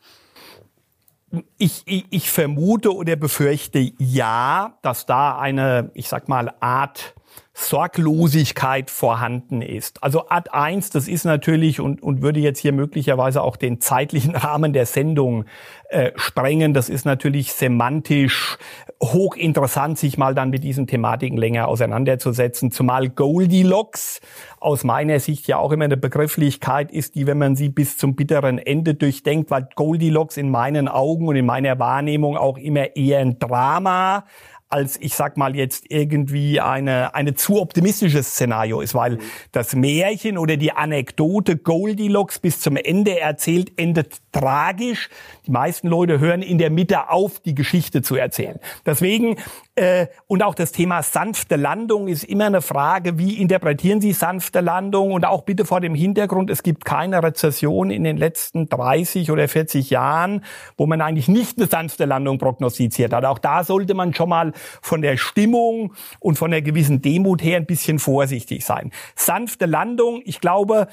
Ich, 1.57 1.83
ich, 1.85 2.05
ich 2.11 2.29
vermute 2.29 2.93
oder 2.93 3.15
befürchte 3.15 3.91
ja, 3.97 4.77
dass 4.83 5.05
da 5.05 5.37
eine, 5.39 5.89
ich 5.95 6.07
sag 6.07 6.29
mal, 6.29 6.53
Art 6.59 7.15
Sorglosigkeit 7.55 8.89
vorhanden 8.89 9.61
ist. 9.61 10.01
Also 10.01 10.27
Ad 10.27 10.49
1, 10.51 10.89
das 10.89 11.07
ist 11.07 11.23
natürlich 11.23 11.79
und, 11.79 12.01
und 12.01 12.23
würde 12.23 12.39
jetzt 12.39 12.59
hier 12.59 12.73
möglicherweise 12.73 13.43
auch 13.43 13.57
den 13.57 13.79
zeitlichen 13.79 14.35
Rahmen 14.35 14.73
der 14.73 14.87
Sendung 14.87 15.45
äh, 15.89 16.11
sprengen. 16.15 16.73
Das 16.73 16.89
ist 16.89 17.05
natürlich 17.05 17.53
semantisch 17.53 18.57
hochinteressant, 19.01 19.99
sich 19.99 20.17
mal 20.17 20.33
dann 20.33 20.49
mit 20.49 20.63
diesen 20.63 20.87
Thematiken 20.87 21.37
länger 21.37 21.67
auseinanderzusetzen. 21.67 22.71
Zumal 22.71 23.09
Goldilocks 23.09 24.19
aus 24.59 24.83
meiner 24.83 25.19
Sicht 25.19 25.47
ja 25.47 25.57
auch 25.57 25.71
immer 25.71 25.85
eine 25.85 25.97
Begrifflichkeit 25.97 26.91
ist, 26.91 27.13
die, 27.13 27.27
wenn 27.27 27.37
man 27.37 27.55
sie 27.55 27.69
bis 27.69 27.97
zum 27.97 28.15
bitteren 28.15 28.57
Ende 28.57 28.95
durchdenkt, 28.95 29.51
weil 29.51 29.67
Goldilocks 29.75 30.37
in 30.37 30.49
meinen 30.49 30.87
Augen 30.87 31.27
und 31.27 31.35
in 31.35 31.45
meiner 31.45 31.77
Wahrnehmung 31.77 32.35
auch 32.35 32.57
immer 32.57 32.95
eher 32.95 33.19
ein 33.19 33.37
Drama 33.37 34.25
als 34.73 34.97
ich 34.99 35.13
sag 35.13 35.37
mal 35.37 35.55
jetzt 35.55 35.85
irgendwie 35.89 36.59
eine 36.59 37.13
eine 37.13 37.35
zu 37.35 37.61
optimistisches 37.61 38.31
Szenario 38.31 38.81
ist, 38.81 38.95
weil 38.95 39.19
das 39.51 39.75
Märchen 39.75 40.39
oder 40.39 40.57
die 40.57 40.71
Anekdote 40.71 41.57
Goldilocks 41.57 42.39
bis 42.39 42.59
zum 42.59 42.75
Ende 42.75 43.19
erzählt 43.19 43.71
endet 43.77 44.22
tragisch. 44.33 45.09
Die 45.47 45.51
meisten 45.51 45.87
Leute 45.87 46.19
hören 46.19 46.41
in 46.41 46.57
der 46.57 46.69
Mitte 46.69 47.09
auf, 47.09 47.39
die 47.39 47.55
Geschichte 47.55 48.01
zu 48.01 48.15
erzählen. 48.15 48.59
Deswegen 48.85 49.37
äh, 49.75 50.05
und 50.27 50.43
auch 50.43 50.53
das 50.53 50.71
Thema 50.71 51.01
sanfte 51.01 51.55
Landung 51.55 52.07
ist 52.07 52.23
immer 52.25 52.45
eine 52.45 52.61
Frage, 52.61 53.17
wie 53.17 53.39
interpretieren 53.41 54.01
Sie 54.01 54.13
sanfte 54.13 54.59
Landung? 54.59 55.13
Und 55.13 55.25
auch 55.25 55.43
bitte 55.43 55.65
vor 55.65 55.81
dem 55.81 55.95
Hintergrund, 55.95 56.51
es 56.51 56.61
gibt 56.61 56.85
keine 56.85 57.23
Rezession 57.23 57.89
in 57.89 58.03
den 58.03 58.17
letzten 58.17 58.69
30 58.69 59.31
oder 59.31 59.47
40 59.47 59.89
Jahren, 59.89 60.45
wo 60.77 60.85
man 60.85 61.01
eigentlich 61.01 61.27
nicht 61.27 61.57
eine 61.57 61.65
sanfte 61.65 62.05
Landung 62.05 62.37
prognostiziert 62.37 63.13
hat. 63.13 63.25
Auch 63.25 63.39
da 63.39 63.63
sollte 63.63 63.95
man 63.95 64.13
schon 64.13 64.29
mal 64.29 64.51
von 64.81 65.01
der 65.01 65.17
Stimmung 65.17 65.93
und 66.19 66.37
von 66.37 66.51
der 66.51 66.61
gewissen 66.61 67.01
Demut 67.01 67.43
her 67.43 67.57
ein 67.57 67.65
bisschen 67.65 67.97
vorsichtig 67.97 68.65
sein. 68.65 68.91
Sanfte 69.15 69.65
Landung, 69.65 70.21
ich 70.23 70.39
glaube, 70.39 70.87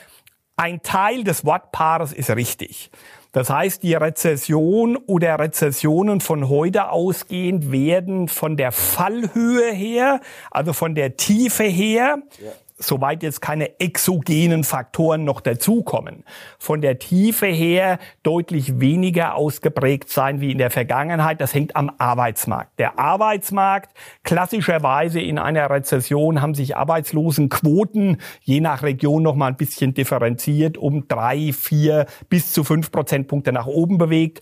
ein 0.57 0.83
Teil 0.83 1.23
des 1.25 1.45
Wortpaares 1.45 2.15
ist 2.15 2.31
richtig. 2.31 2.91
Das 3.33 3.49
heißt, 3.51 3.83
die 3.83 3.95
Rezession 3.95 4.97
oder 4.97 5.39
Rezessionen 5.39 6.21
von 6.21 6.49
heute 6.49 6.91
ausgehend 6.91 7.71
werden 7.71 8.29
von 8.29 8.57
der 8.57 8.73
Fallhöhe 8.73 9.73
her, 9.73 10.21
also 10.51 10.73
von 10.73 10.95
der 10.95 11.17
Tiefe 11.17 11.65
her, 11.65 12.19
ja 12.43 12.51
soweit 12.81 13.23
jetzt 13.23 13.41
keine 13.41 13.79
exogenen 13.79 14.65
Faktoren 14.65 15.25
noch 15.25 15.41
dazukommen, 15.41 16.25
von 16.59 16.81
der 16.81 16.99
Tiefe 16.99 17.47
her 17.47 17.99
deutlich 18.23 18.81
weniger 18.81 19.35
ausgeprägt 19.35 20.11
sein 20.11 20.41
wie 20.41 20.51
in 20.51 20.59
der 20.59 20.71
Vergangenheit. 20.71 21.41
Das 21.41 21.55
hängt 21.55 21.77
am 21.77 21.93
Arbeitsmarkt. 21.99 22.79
Der 22.79 22.99
Arbeitsmarkt, 22.99 23.93
klassischerweise 24.25 25.21
in 25.21 25.39
einer 25.39 25.69
Rezession 25.71 26.43
haben 26.43 26.55
sich 26.55 26.77
Arbeitslosenquoten 26.77 28.19
je 28.43 28.61
nach 28.61 28.83
Region 28.83 29.23
noch 29.23 29.35
mal 29.35 29.49
ein 29.49 29.57
bisschen 29.57 29.95
differenziert 29.95 30.79
um 30.79 31.07
drei, 31.07 31.53
vier 31.53 32.07
bis 32.29 32.53
zu 32.53 32.65
fünf 32.65 32.91
Prozentpunkte 32.91 33.53
nach 33.53 33.67
oben 33.67 33.99
bewegt. 33.99 34.41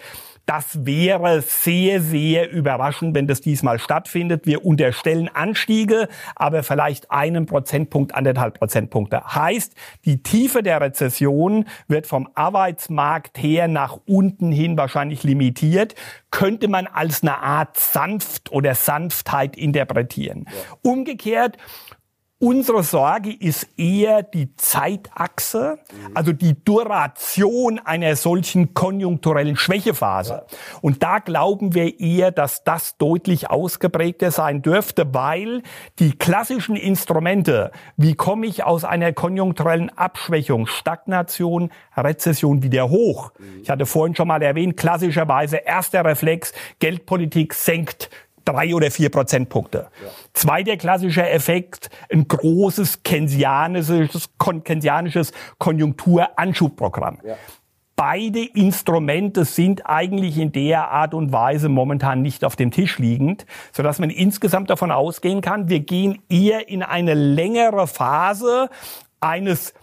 Das 0.49 0.87
wäre 0.87 1.43
sehr, 1.43 2.01
sehr 2.01 2.51
überraschend, 2.51 3.15
wenn 3.15 3.27
das 3.27 3.43
diesmal 3.43 3.79
stattfindet. 3.79 4.47
Wir 4.47 4.65
unterstellen 4.65 5.29
Anstiege, 5.29 6.09
aber 6.35 6.63
vielleicht 6.63 7.11
einen 7.11 7.45
Prozentpunkt, 7.45 8.15
anderthalb 8.15 8.59
Prozentpunkte. 8.59 9.23
Heißt, 9.27 9.75
die 10.07 10.23
Tiefe 10.23 10.63
der 10.63 10.81
Rezession 10.81 11.67
wird 11.87 12.07
vom 12.07 12.31
Arbeitsmarkt 12.35 13.37
her 13.37 13.69
nach 13.69 13.99
unten 14.07 14.51
hin 14.51 14.79
wahrscheinlich 14.79 15.23
limitiert. 15.23 15.95
Könnte 16.31 16.69
man 16.69 16.87
als 16.87 17.21
eine 17.21 17.37
Art 17.41 17.79
Sanft 17.79 18.51
oder 18.51 18.75
Sanftheit 18.75 19.55
interpretieren. 19.55 20.47
Umgekehrt 20.81 21.59
Unsere 22.41 22.85
Sorge 22.85 23.33
ist 23.33 23.67
eher 23.77 24.23
die 24.23 24.55
Zeitachse, 24.55 25.81
also 26.15 26.33
die 26.33 26.55
Duration 26.65 27.81
einer 27.81 28.15
solchen 28.15 28.75
konjunkturellen 28.75 29.57
Schwächephase. 29.57 30.47
Und 30.81 31.03
da 31.03 31.19
glauben 31.19 31.75
wir 31.75 31.99
eher, 31.99 32.31
dass 32.31 32.63
das 32.63 32.97
deutlich 32.97 33.51
ausgeprägter 33.51 34.31
sein 34.31 34.63
dürfte, 34.63 35.13
weil 35.13 35.65
die 35.99 36.13
klassischen 36.13 36.77
Instrumente, 36.77 37.73
wie 37.97 38.15
komme 38.15 38.47
ich 38.47 38.63
aus 38.63 38.85
einer 38.85 39.13
konjunkturellen 39.13 39.91
Abschwächung, 39.99 40.69
Stagnation, 40.69 41.73
Rezession 41.97 42.63
wieder 42.63 42.89
hoch? 42.89 43.33
Ich 43.63 43.69
hatte 43.69 43.85
vorhin 43.85 44.15
schon 44.15 44.29
mal 44.29 44.43
erwähnt, 44.43 44.77
klassischerweise 44.77 45.57
erster 45.57 46.05
Reflex, 46.05 46.53
Geldpolitik 46.79 47.53
senkt 47.53 48.11
drei 48.49 48.75
oder 48.75 48.91
vier 48.91 49.11
Prozentpunkte. 49.11 49.89
Ja. 50.03 50.11
Zweiter 50.33 50.77
klassischer 50.77 51.31
Effekt, 51.31 51.91
ein 52.13 52.27
großes 52.27 53.03
keynesianisches, 53.03 54.31
keynesianisches 54.39 55.33
Konjunkturanschubprogramm. 55.59 57.19
Ja. 57.25 57.37
Beide 57.95 58.45
Instrumente 58.55 59.45
sind 59.45 59.87
eigentlich 59.87 60.39
in 60.39 60.53
der 60.53 60.89
Art 60.91 61.15
und 61.15 61.33
Weise 61.33 61.69
momentan 61.69 62.23
nicht 62.23 62.45
auf 62.45 62.55
dem 62.55 62.71
Tisch 62.71 62.99
liegend, 62.99 63.45
sodass 63.73 63.99
man 63.99 64.11
insgesamt 64.11 64.71
davon 64.71 64.93
ausgehen 64.93 65.41
kann, 65.41 65.69
wir 65.69 65.81
gehen 65.81 66.23
eher 66.29 66.69
in 66.69 66.85
eine 66.85 67.15
längere 67.15 67.89
Phase 67.89 68.71
eines 69.21 69.75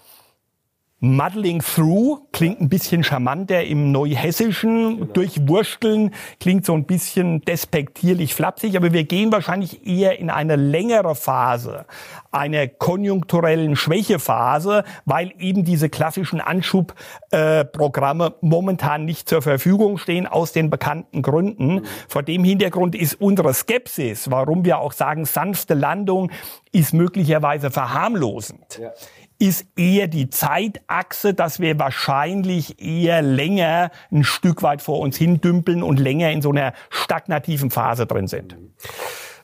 Muddling 1.02 1.62
through 1.62 2.22
klingt 2.32 2.62
ein 2.62 2.70
bisschen 2.70 3.04
charmanter 3.04 3.64
im 3.64 3.92
Neuhessischen. 3.92 5.00
Genau. 5.00 5.14
Durchwursteln 5.14 6.12
klingt 6.40 6.66
so 6.66 6.74
ein 6.74 6.86
bisschen 6.86 7.42
despektierlich 7.42 8.34
flapsig, 8.34 8.78
aber 8.78 8.94
wir 8.94 9.04
gehen 9.04 9.32
wahrscheinlich 9.32 9.86
eher 9.86 10.20
in 10.20 10.30
eine 10.30 10.56
längere 10.56 11.14
Phase, 11.14 11.86
eine 12.32 12.70
konjunkturellen 12.70 13.76
Schwächephase, 13.76 14.86
weil 15.04 15.34
eben 15.38 15.66
diese 15.66 15.90
klassischen 15.90 16.40
Anschubprogramme 16.40 18.28
äh, 18.28 18.32
momentan 18.40 19.04
nicht 19.04 19.28
zur 19.28 19.42
Verfügung 19.42 19.98
stehen, 19.98 20.28
aus 20.28 20.54
den 20.54 20.70
bekannten 20.70 21.22
Gründen. 21.22 21.76
Mhm. 21.76 21.86
Vor 22.08 22.24
dem 22.24 22.46
Hintergrund 22.46 22.96
ist 22.96 23.16
unsere 23.16 23.54
Skepsis, 23.54 24.32
warum 24.32 24.64
wir 24.64 24.80
auch 24.80 24.94
sagen, 24.94 25.26
sanfte 25.26 25.74
Landung 25.74 26.32
ist 26.72 26.94
möglicherweise 26.94 27.70
verharmlosend. 27.70 28.80
Ja 28.82 28.92
ist 29.40 29.66
eher 29.76 30.08
die 30.08 30.30
Zeitachse, 30.30 31.34
dass 31.34 31.60
wir 31.60 31.78
wahrscheinlich 31.80 32.82
eher 32.82 33.22
länger 33.22 33.92
ein 34.12 34.24
Stück 34.24 34.64
weit 34.64 34.82
vor 34.82 35.00
uns 35.00 35.18
hindümpeln 35.18 35.84
und 35.84 36.00
länger 36.00 36.32
in 36.32 36.42
so 36.42 36.52
einer 36.52 36.74
stagnativen 36.90 37.72
Phase 37.72 38.06
drin 38.06 38.28
sind. 38.28 38.58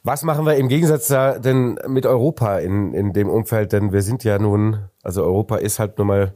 Was 0.03 0.23
machen 0.23 0.45
wir 0.45 0.55
im 0.55 0.67
Gegensatz 0.67 1.07
da 1.07 1.37
denn 1.37 1.77
mit 1.87 2.05
Europa 2.05 2.57
in, 2.57 2.93
in 2.93 3.13
dem 3.13 3.29
Umfeld? 3.29 3.71
Denn 3.71 3.91
wir 3.91 4.01
sind 4.01 4.23
ja 4.23 4.39
nun, 4.39 4.89
also 5.03 5.23
Europa 5.23 5.57
ist 5.57 5.77
halt 5.77 5.97
nun 5.99 6.07
mal 6.07 6.33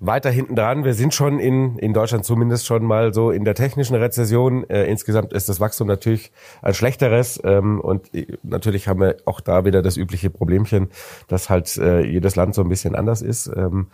weiter 0.00 0.30
hinten 0.30 0.56
dran. 0.56 0.84
Wir 0.84 0.94
sind 0.94 1.14
schon 1.14 1.38
in, 1.38 1.78
in 1.78 1.92
Deutschland 1.92 2.24
zumindest 2.24 2.66
schon 2.66 2.84
mal 2.84 3.14
so 3.14 3.30
in 3.30 3.44
der 3.44 3.54
technischen 3.54 3.96
Rezession. 3.96 4.68
Äh, 4.68 4.84
insgesamt 4.84 5.32
ist 5.32 5.48
das 5.48 5.60
Wachstum 5.60 5.88
natürlich 5.88 6.32
ein 6.62 6.74
schlechteres. 6.74 7.40
Ähm, 7.44 7.80
und 7.80 8.10
natürlich 8.42 8.88
haben 8.88 9.00
wir 9.00 9.16
auch 9.24 9.40
da 9.40 9.64
wieder 9.64 9.82
das 9.82 9.96
übliche 9.96 10.30
Problemchen, 10.30 10.90
dass 11.28 11.50
halt 11.50 11.76
äh, 11.76 12.00
jedes 12.00 12.36
Land 12.36 12.54
so 12.54 12.62
ein 12.62 12.68
bisschen 12.68 12.94
anders 12.94 13.22
ist. 13.22 13.46
Ähm, 13.48 13.88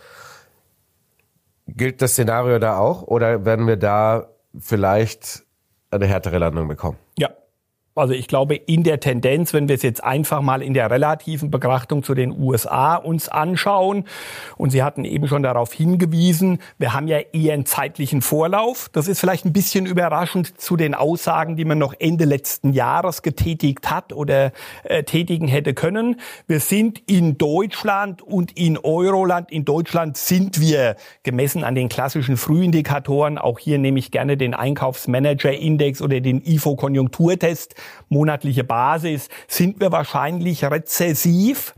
gilt 1.68 2.02
das 2.02 2.12
Szenario 2.12 2.58
da 2.58 2.78
auch 2.78 3.02
oder 3.02 3.44
werden 3.44 3.66
wir 3.66 3.76
da 3.76 4.28
vielleicht 4.58 5.44
eine 5.90 6.06
härtere 6.06 6.38
Landung 6.38 6.68
bekommen? 6.68 6.98
Ja, 7.18 7.30
also 7.94 8.14
ich 8.14 8.26
glaube, 8.26 8.54
in 8.54 8.84
der 8.84 9.00
Tendenz, 9.00 9.52
wenn 9.52 9.68
wir 9.68 9.74
es 9.74 9.82
jetzt 9.82 10.02
einfach 10.02 10.40
mal 10.40 10.62
in 10.62 10.72
der 10.72 10.90
relativen 10.90 11.50
Betrachtung 11.50 12.02
zu 12.02 12.14
den 12.14 12.32
USA 12.32 12.96
uns 12.96 13.28
anschauen, 13.28 14.04
und 14.56 14.70
Sie 14.70 14.82
hatten 14.82 15.04
eben 15.04 15.28
schon 15.28 15.42
darauf 15.42 15.72
hingewiesen, 15.72 16.58
wir 16.78 16.94
haben 16.94 17.06
ja 17.06 17.18
eher 17.18 17.54
einen 17.54 17.66
zeitlichen 17.66 18.22
Vorlauf. 18.22 18.88
Das 18.92 19.08
ist 19.08 19.20
vielleicht 19.20 19.44
ein 19.44 19.52
bisschen 19.52 19.86
überraschend 19.86 20.60
zu 20.60 20.76
den 20.76 20.94
Aussagen, 20.94 21.56
die 21.56 21.64
man 21.64 21.78
noch 21.78 21.94
Ende 21.98 22.24
letzten 22.24 22.72
Jahres 22.72 23.22
getätigt 23.22 23.90
hat 23.90 24.12
oder 24.12 24.52
äh, 24.84 25.02
tätigen 25.02 25.48
hätte 25.48 25.74
können. 25.74 26.20
Wir 26.46 26.60
sind 26.60 27.02
in 27.06 27.36
Deutschland 27.36 28.22
und 28.22 28.56
in 28.56 28.78
Euroland. 28.78 29.50
In 29.50 29.64
Deutschland 29.64 30.16
sind 30.16 30.60
wir 30.60 30.96
gemessen 31.22 31.64
an 31.64 31.74
den 31.74 31.88
klassischen 31.88 32.36
Frühindikatoren, 32.36 33.38
auch 33.38 33.58
hier 33.58 33.78
nehme 33.78 33.98
ich 33.98 34.10
gerne 34.10 34.36
den 34.36 34.54
Einkaufsmanager-Index 34.54 36.00
oder 36.00 36.20
den 36.20 36.42
IFO-Konjunkturtest, 36.42 37.74
monatliche 38.08 38.64
Basis, 38.64 39.28
sind 39.48 39.80
wir 39.80 39.92
wahrscheinlich 39.92 40.64
rezessiv 40.64 41.74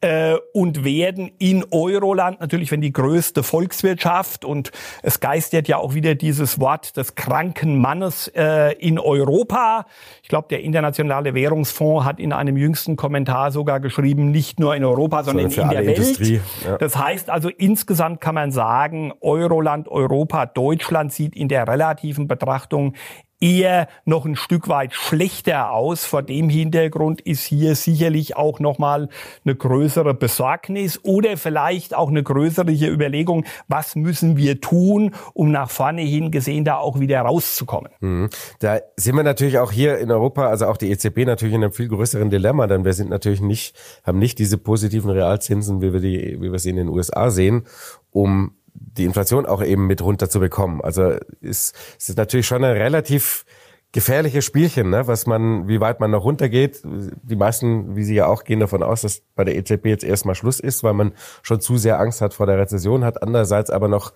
äh, 0.00 0.36
und 0.52 0.84
werden 0.84 1.30
in 1.38 1.64
Euroland 1.70 2.40
natürlich, 2.40 2.70
wenn 2.70 2.80
die 2.80 2.92
größte 2.92 3.42
Volkswirtschaft 3.42 4.44
und 4.44 4.70
es 5.02 5.20
geistert 5.20 5.66
ja 5.66 5.78
auch 5.78 5.94
wieder 5.94 6.14
dieses 6.14 6.60
Wort 6.60 6.96
des 6.96 7.14
kranken 7.14 7.78
Mannes 7.78 8.28
äh, 8.28 8.74
in 8.74 8.98
Europa. 8.98 9.86
Ich 10.22 10.28
glaube, 10.28 10.48
der 10.48 10.60
Internationale 10.60 11.34
Währungsfonds 11.34 12.04
hat 12.04 12.20
in 12.20 12.32
einem 12.32 12.56
jüngsten 12.56 12.96
Kommentar 12.96 13.50
sogar 13.50 13.80
geschrieben, 13.80 14.30
nicht 14.30 14.60
nur 14.60 14.76
in 14.76 14.84
Europa, 14.84 15.24
sondern 15.24 15.50
in, 15.50 15.60
in 15.60 15.68
der 15.70 15.86
Welt. 15.86 16.20
Ja. 16.20 16.78
Das 16.78 16.96
heißt 16.96 17.30
also, 17.30 17.48
insgesamt 17.48 18.20
kann 18.20 18.34
man 18.34 18.52
sagen, 18.52 19.12
Euroland, 19.20 19.88
Europa, 19.88 20.46
Deutschland 20.46 21.12
sieht 21.12 21.34
in 21.34 21.48
der 21.48 21.66
relativen 21.66 22.28
Betrachtung 22.28 22.94
eher 23.40 23.88
noch 24.04 24.24
ein 24.24 24.36
Stück 24.36 24.68
weit 24.68 24.94
schlechter 24.94 25.70
aus. 25.72 26.04
Vor 26.04 26.22
dem 26.22 26.48
Hintergrund 26.48 27.20
ist 27.20 27.44
hier 27.44 27.74
sicherlich 27.74 28.36
auch 28.36 28.60
nochmal 28.60 29.08
eine 29.44 29.54
größere 29.54 30.14
Besorgnis 30.14 31.00
oder 31.04 31.36
vielleicht 31.36 31.94
auch 31.94 32.08
eine 32.08 32.22
größere 32.22 32.70
Überlegung, 32.70 33.44
was 33.68 33.96
müssen 33.96 34.36
wir 34.36 34.60
tun, 34.60 35.14
um 35.34 35.50
nach 35.50 35.70
vorne 35.70 36.02
hin 36.02 36.30
gesehen 36.30 36.64
da 36.64 36.76
auch 36.78 37.00
wieder 37.00 37.20
rauszukommen. 37.20 37.92
Mhm. 38.00 38.30
Da 38.58 38.80
sind 38.96 39.16
wir 39.16 39.22
natürlich 39.22 39.58
auch 39.58 39.72
hier 39.72 39.98
in 39.98 40.10
Europa, 40.10 40.48
also 40.48 40.66
auch 40.66 40.76
die 40.76 40.90
EZB 40.90 41.18
natürlich 41.26 41.54
in 41.54 41.62
einem 41.62 41.72
viel 41.72 41.88
größeren 41.88 42.30
Dilemma, 42.30 42.66
denn 42.66 42.84
wir 42.84 42.92
sind 42.92 43.10
natürlich 43.10 43.40
nicht, 43.40 43.76
haben 44.04 44.18
nicht 44.18 44.38
diese 44.38 44.58
positiven 44.58 45.10
Realzinsen, 45.10 45.80
wie 45.80 45.92
wir 45.92 46.00
die, 46.00 46.38
wie 46.40 46.50
wir 46.50 46.58
sie 46.58 46.70
in 46.70 46.76
den 46.76 46.88
USA 46.88 47.30
sehen, 47.30 47.66
um 48.10 48.57
die 48.80 49.04
Inflation 49.04 49.46
auch 49.46 49.62
eben 49.62 49.86
mit 49.86 50.02
runterzubekommen. 50.02 50.80
Also 50.80 51.16
ist, 51.40 51.74
ist 51.98 52.16
natürlich 52.16 52.46
schon 52.46 52.64
ein 52.64 52.76
relativ 52.76 53.44
gefährliches 53.92 54.44
Spielchen, 54.44 54.90
ne? 54.90 55.06
was 55.06 55.26
man, 55.26 55.66
wie 55.66 55.80
weit 55.80 56.00
man 56.00 56.10
noch 56.10 56.24
runtergeht. 56.24 56.82
Die 56.84 57.36
meisten, 57.36 57.96
wie 57.96 58.04
Sie 58.04 58.14
ja 58.14 58.26
auch, 58.26 58.44
gehen 58.44 58.60
davon 58.60 58.82
aus, 58.82 59.02
dass 59.02 59.22
bei 59.34 59.44
der 59.44 59.56
EZB 59.56 59.86
jetzt 59.86 60.04
erstmal 60.04 60.34
Schluss 60.34 60.60
ist, 60.60 60.84
weil 60.84 60.94
man 60.94 61.12
schon 61.42 61.60
zu 61.60 61.78
sehr 61.78 61.98
Angst 61.98 62.20
hat 62.20 62.34
vor 62.34 62.46
der 62.46 62.58
Rezession, 62.58 63.04
hat 63.04 63.22
andererseits 63.22 63.70
aber 63.70 63.88
noch 63.88 64.12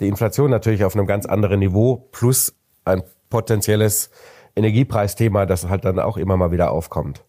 die 0.00 0.06
Inflation 0.06 0.50
natürlich 0.50 0.84
auf 0.84 0.94
einem 0.94 1.06
ganz 1.06 1.26
anderen 1.26 1.58
Niveau 1.58 2.08
plus 2.12 2.54
ein 2.84 3.02
potenzielles 3.28 4.10
Energiepreisthema, 4.54 5.46
das 5.46 5.68
halt 5.68 5.84
dann 5.84 5.98
auch 5.98 6.16
immer 6.16 6.36
mal 6.36 6.52
wieder 6.52 6.70
aufkommt. 6.70 7.24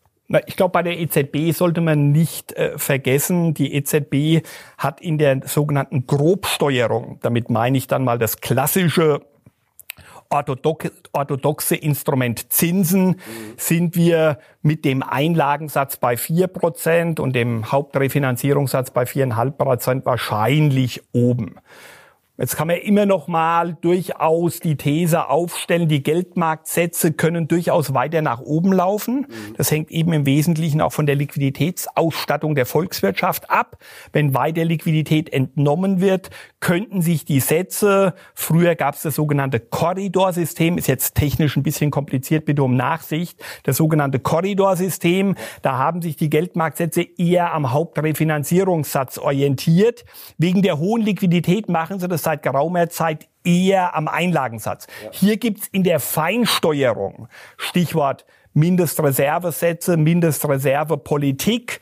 Ich 0.45 0.55
glaube, 0.55 0.73
bei 0.73 0.83
der 0.83 0.99
EZB 0.99 1.51
sollte 1.57 1.81
man 1.81 2.11
nicht 2.11 2.53
äh, 2.53 2.77
vergessen, 2.77 3.55
die 3.55 3.73
EZB 3.73 4.45
hat 4.77 5.01
in 5.01 5.17
der 5.17 5.41
sogenannten 5.45 6.05
Grobsteuerung, 6.05 7.17
damit 7.21 7.49
meine 7.49 7.77
ich 7.77 7.87
dann 7.87 8.03
mal 8.03 8.19
das 8.19 8.39
klassische 8.39 9.21
orthodoxe 10.29 11.75
Instrument 11.75 12.51
Zinsen, 12.53 13.07
mhm. 13.07 13.15
sind 13.57 13.95
wir 13.95 14.37
mit 14.61 14.85
dem 14.85 15.01
Einlagensatz 15.01 15.97
bei 15.97 16.17
vier 16.17 16.45
Prozent 16.47 17.19
und 17.19 17.35
dem 17.35 17.71
Hauptrefinanzierungssatz 17.71 18.91
bei 18.91 19.07
viereinhalb 19.07 19.57
Prozent 19.57 20.05
wahrscheinlich 20.05 21.01
oben. 21.11 21.55
Jetzt 22.39 22.55
kann 22.55 22.67
man 22.67 22.77
immer 22.77 23.05
noch 23.05 23.27
mal 23.27 23.75
durchaus 23.81 24.61
die 24.61 24.77
These 24.77 25.27
aufstellen, 25.27 25.89
die 25.89 26.01
Geldmarktsätze 26.01 27.11
können 27.11 27.49
durchaus 27.49 27.93
weiter 27.93 28.21
nach 28.21 28.39
oben 28.39 28.71
laufen. 28.71 29.27
Mhm. 29.27 29.55
Das 29.57 29.69
hängt 29.71 29.91
eben 29.91 30.13
im 30.13 30.25
Wesentlichen 30.25 30.79
auch 30.79 30.93
von 30.93 31.05
der 31.05 31.15
Liquiditätsausstattung 31.15 32.55
der 32.55 32.65
Volkswirtschaft 32.65 33.49
ab. 33.49 33.77
Wenn 34.13 34.33
weiter 34.33 34.63
Liquidität 34.63 35.33
entnommen 35.33 35.99
wird, 35.99 36.29
könnten 36.61 37.01
sich 37.01 37.25
die 37.25 37.41
Sätze, 37.41 38.13
früher 38.33 38.75
gab 38.75 38.95
es 38.95 39.01
das 39.01 39.15
sogenannte 39.15 39.59
Korridorsystem, 39.59 40.77
ist 40.77 40.87
jetzt 40.87 41.15
technisch 41.15 41.57
ein 41.57 41.63
bisschen 41.63 41.91
kompliziert, 41.91 42.45
bitte 42.45 42.63
um 42.63 42.73
Nachsicht, 42.77 43.43
das 43.63 43.75
sogenannte 43.75 44.19
Korridorsystem, 44.19 45.35
da 45.61 45.77
haben 45.77 46.01
sich 46.01 46.15
die 46.15 46.29
Geldmarktsätze 46.29 47.05
eher 47.17 47.53
am 47.53 47.73
Hauptrefinanzierungssatz 47.73 49.17
orientiert. 49.17 50.05
Wegen 50.37 50.61
der 50.61 50.79
hohen 50.79 51.01
Liquidität 51.01 51.67
machen 51.67 51.99
sie 51.99 52.07
das 52.07 52.28
seit 52.29 52.43
geraumer 52.43 52.89
Zeit 52.89 53.27
eher 53.43 53.95
am 53.95 54.07
Einlagensatz. 54.07 54.85
Ja. 55.03 55.09
Hier 55.11 55.37
gibt's 55.37 55.67
in 55.67 55.83
der 55.83 55.99
Feinsteuerung, 55.99 57.27
Stichwort 57.57 58.25
Mindestreservesätze, 58.53 59.97
Mindestreservepolitik, 59.97 61.79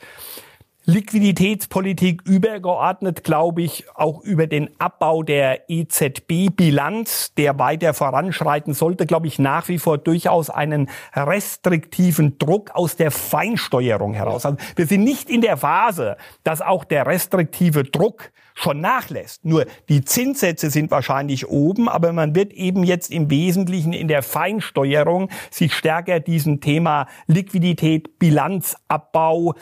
Liquiditätspolitik 0.90 2.22
übergeordnet, 2.24 3.22
glaube 3.22 3.60
ich, 3.60 3.84
auch 3.94 4.22
über 4.22 4.46
den 4.46 4.70
Abbau 4.80 5.22
der 5.22 5.68
EZB-Bilanz, 5.68 7.34
der 7.34 7.58
weiter 7.58 7.92
voranschreiten 7.92 8.72
sollte, 8.72 9.04
glaube 9.04 9.26
ich, 9.26 9.38
nach 9.38 9.68
wie 9.68 9.76
vor 9.76 9.98
durchaus 9.98 10.48
einen 10.48 10.88
restriktiven 11.12 12.38
Druck 12.38 12.70
aus 12.70 12.96
der 12.96 13.10
Feinsteuerung 13.10 14.14
heraus. 14.14 14.46
Also 14.46 14.56
wir 14.76 14.86
sind 14.86 15.04
nicht 15.04 15.28
in 15.28 15.42
der 15.42 15.58
Phase, 15.58 16.16
dass 16.42 16.62
auch 16.62 16.84
der 16.84 17.06
restriktive 17.06 17.84
Druck 17.84 18.30
schon 18.58 18.80
nachlässt. 18.80 19.44
Nur 19.44 19.66
die 19.88 20.04
Zinssätze 20.04 20.70
sind 20.70 20.90
wahrscheinlich 20.90 21.48
oben, 21.48 21.88
aber 21.88 22.12
man 22.12 22.34
wird 22.34 22.52
eben 22.52 22.82
jetzt 22.82 23.10
im 23.12 23.30
Wesentlichen 23.30 23.92
in 23.92 24.08
der 24.08 24.22
Feinsteuerung 24.22 25.28
sich 25.50 25.74
stärker 25.74 26.18
diesem 26.18 26.60
Thema 26.60 27.06
Liquidität, 27.26 28.18
Bilanzabbau, 28.18 29.54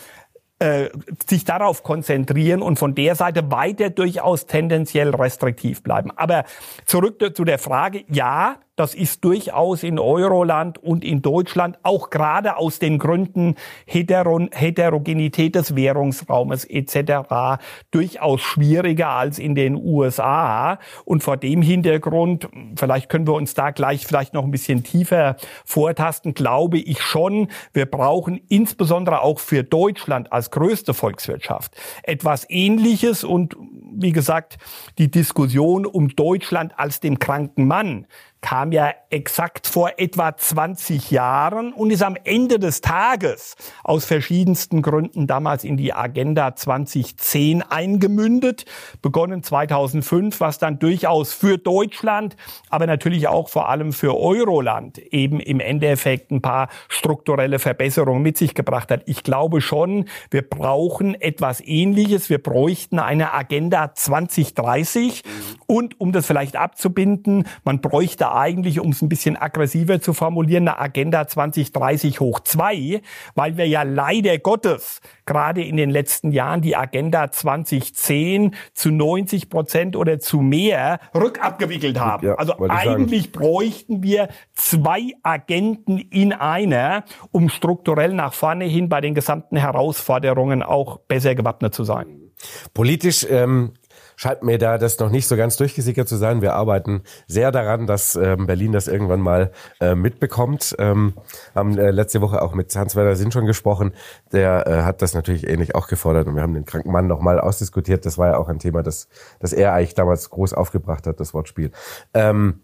äh, 0.58 0.88
sich 1.28 1.44
darauf 1.44 1.82
konzentrieren 1.82 2.62
und 2.62 2.78
von 2.78 2.94
der 2.94 3.14
Seite 3.14 3.50
weiter 3.50 3.90
durchaus 3.90 4.46
tendenziell 4.46 5.14
restriktiv 5.14 5.82
bleiben. 5.82 6.10
Aber 6.16 6.44
zurück 6.86 7.22
zu 7.34 7.44
der 7.44 7.58
Frage, 7.58 8.04
ja, 8.08 8.56
das 8.76 8.94
ist 8.94 9.24
durchaus 9.24 9.82
in 9.82 9.98
Euroland 9.98 10.78
und 10.78 11.02
in 11.02 11.22
Deutschland 11.22 11.78
auch 11.82 12.10
gerade 12.10 12.56
aus 12.58 12.78
den 12.78 12.98
Gründen 12.98 13.54
Heteron 13.86 14.50
Heterogenität 14.52 15.54
des 15.54 15.74
Währungsraumes 15.74 16.64
etc. 16.66 17.62
durchaus 17.90 18.42
schwieriger 18.42 19.08
als 19.08 19.38
in 19.38 19.54
den 19.54 19.76
USA. 19.76 20.78
Und 21.04 21.22
vor 21.22 21.38
dem 21.38 21.62
Hintergrund, 21.62 22.48
vielleicht 22.76 23.08
können 23.08 23.26
wir 23.26 23.34
uns 23.34 23.54
da 23.54 23.70
gleich 23.70 24.06
vielleicht 24.06 24.34
noch 24.34 24.44
ein 24.44 24.50
bisschen 24.50 24.84
tiefer 24.84 25.36
vortasten, 25.64 26.34
glaube 26.34 26.78
ich 26.78 27.00
schon, 27.02 27.48
wir 27.72 27.86
brauchen 27.86 28.40
insbesondere 28.48 29.22
auch 29.22 29.40
für 29.40 29.64
Deutschland 29.64 30.32
als 30.32 30.50
größte 30.50 30.92
Volkswirtschaft 30.92 31.74
etwas 32.02 32.46
Ähnliches 32.48 33.24
und 33.24 33.56
wie 33.98 34.12
gesagt, 34.12 34.58
die 34.98 35.10
Diskussion 35.10 35.86
um 35.86 36.08
Deutschland 36.14 36.78
als 36.78 37.00
dem 37.00 37.18
kranken 37.18 37.66
Mann 37.66 38.06
kam 38.46 38.70
ja 38.70 38.92
exakt 39.10 39.66
vor 39.66 39.90
etwa 39.96 40.36
20 40.36 41.10
Jahren 41.10 41.72
und 41.72 41.90
ist 41.90 42.04
am 42.04 42.16
Ende 42.22 42.60
des 42.60 42.80
Tages 42.80 43.56
aus 43.82 44.04
verschiedensten 44.04 44.82
Gründen 44.82 45.26
damals 45.26 45.64
in 45.64 45.76
die 45.76 45.92
Agenda 45.92 46.54
2010 46.54 47.62
eingemündet, 47.62 48.64
begonnen 49.02 49.42
2005, 49.42 50.38
was 50.38 50.60
dann 50.60 50.78
durchaus 50.78 51.32
für 51.32 51.58
Deutschland, 51.58 52.36
aber 52.70 52.86
natürlich 52.86 53.26
auch 53.26 53.48
vor 53.48 53.68
allem 53.68 53.92
für 53.92 54.16
Euroland 54.16 54.98
eben 54.98 55.40
im 55.40 55.58
Endeffekt 55.58 56.30
ein 56.30 56.40
paar 56.40 56.68
strukturelle 56.88 57.58
Verbesserungen 57.58 58.22
mit 58.22 58.38
sich 58.38 58.54
gebracht 58.54 58.92
hat. 58.92 59.02
Ich 59.06 59.24
glaube 59.24 59.60
schon, 59.60 60.04
wir 60.30 60.42
brauchen 60.42 61.20
etwas 61.20 61.60
Ähnliches. 61.60 62.30
Wir 62.30 62.40
bräuchten 62.40 63.00
eine 63.00 63.34
Agenda 63.34 63.92
2030 63.92 65.24
und 65.66 66.00
um 66.00 66.12
das 66.12 66.26
vielleicht 66.26 66.54
abzubinden, 66.54 67.48
man 67.64 67.80
bräuchte 67.80 68.35
eigentlich, 68.36 68.80
um 68.80 68.90
es 68.90 69.02
ein 69.02 69.08
bisschen 69.08 69.36
aggressiver 69.36 70.00
zu 70.00 70.12
formulieren, 70.12 70.68
eine 70.68 70.78
Agenda 70.78 71.26
2030 71.26 72.20
hoch 72.20 72.40
zwei, 72.40 73.00
weil 73.34 73.56
wir 73.56 73.66
ja 73.66 73.82
leider 73.82 74.38
Gottes 74.38 75.00
gerade 75.24 75.62
in 75.64 75.76
den 75.76 75.90
letzten 75.90 76.30
Jahren 76.30 76.60
die 76.60 76.76
Agenda 76.76 77.30
2010 77.30 78.54
zu 78.74 78.90
90 78.90 79.50
Prozent 79.50 79.96
oder 79.96 80.20
zu 80.20 80.40
mehr 80.40 81.00
rückabgewickelt 81.14 81.98
haben. 81.98 82.26
Ja, 82.26 82.34
also 82.34 82.54
eigentlich 82.68 83.32
bräuchten 83.32 84.02
wir 84.02 84.28
zwei 84.54 85.12
Agenten 85.22 85.98
in 85.98 86.32
einer, 86.32 87.04
um 87.32 87.48
strukturell 87.48 88.12
nach 88.12 88.34
vorne 88.34 88.66
hin 88.66 88.88
bei 88.88 89.00
den 89.00 89.14
gesamten 89.14 89.56
Herausforderungen 89.56 90.62
auch 90.62 90.98
besser 91.00 91.34
gewappnet 91.34 91.74
zu 91.74 91.84
sein. 91.84 92.26
Politisch 92.74 93.26
ähm, 93.28 93.72
scheint 94.16 94.42
mir 94.42 94.58
da 94.58 94.78
das 94.78 94.98
noch 94.98 95.10
nicht 95.10 95.28
so 95.28 95.36
ganz 95.36 95.56
durchgesickert 95.56 96.08
zu 96.08 96.16
sein. 96.16 96.42
Wir 96.42 96.54
arbeiten 96.54 97.02
sehr 97.26 97.52
daran, 97.52 97.86
dass 97.86 98.16
ähm, 98.16 98.46
Berlin 98.46 98.72
das 98.72 98.88
irgendwann 98.88 99.20
mal 99.20 99.52
äh, 99.80 99.94
mitbekommt. 99.94 100.74
Ähm, 100.78 101.14
haben 101.54 101.78
äh, 101.78 101.90
letzte 101.90 102.20
Woche 102.22 102.42
auch 102.42 102.54
mit 102.54 102.74
Hans-Werner 102.74 103.14
Sinn 103.14 103.30
schon 103.30 103.46
gesprochen. 103.46 103.92
Der 104.32 104.66
äh, 104.66 104.82
hat 104.82 105.02
das 105.02 105.14
natürlich 105.14 105.46
ähnlich 105.46 105.74
auch 105.74 105.86
gefordert 105.86 106.26
und 106.26 106.34
wir 106.34 106.42
haben 106.42 106.54
den 106.54 106.64
kranken 106.64 106.90
Mann 106.90 107.06
nochmal 107.06 107.38
ausdiskutiert. 107.38 108.06
Das 108.06 108.18
war 108.18 108.28
ja 108.28 108.36
auch 108.38 108.48
ein 108.48 108.58
Thema, 108.58 108.82
das, 108.82 109.08
das 109.38 109.52
er 109.52 109.74
eigentlich 109.74 109.94
damals 109.94 110.30
groß 110.30 110.54
aufgebracht 110.54 111.06
hat, 111.06 111.20
das 111.20 111.34
Wortspiel. 111.34 111.70
Ähm, 112.14 112.60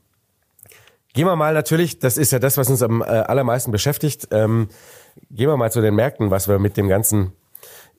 Gehen 1.14 1.26
wir 1.26 1.36
mal 1.36 1.52
natürlich, 1.52 1.98
das 1.98 2.16
ist 2.16 2.32
ja 2.32 2.38
das, 2.38 2.56
was 2.56 2.70
uns 2.70 2.82
am 2.82 3.02
äh, 3.02 3.04
allermeisten 3.04 3.70
beschäftigt. 3.70 4.28
Ähm, 4.30 4.68
gehen 5.30 5.46
wir 5.46 5.58
mal 5.58 5.70
zu 5.70 5.82
den 5.82 5.94
Märkten, 5.94 6.30
was 6.30 6.48
wir 6.48 6.58
mit 6.58 6.78
dem 6.78 6.88
ganzen 6.88 7.32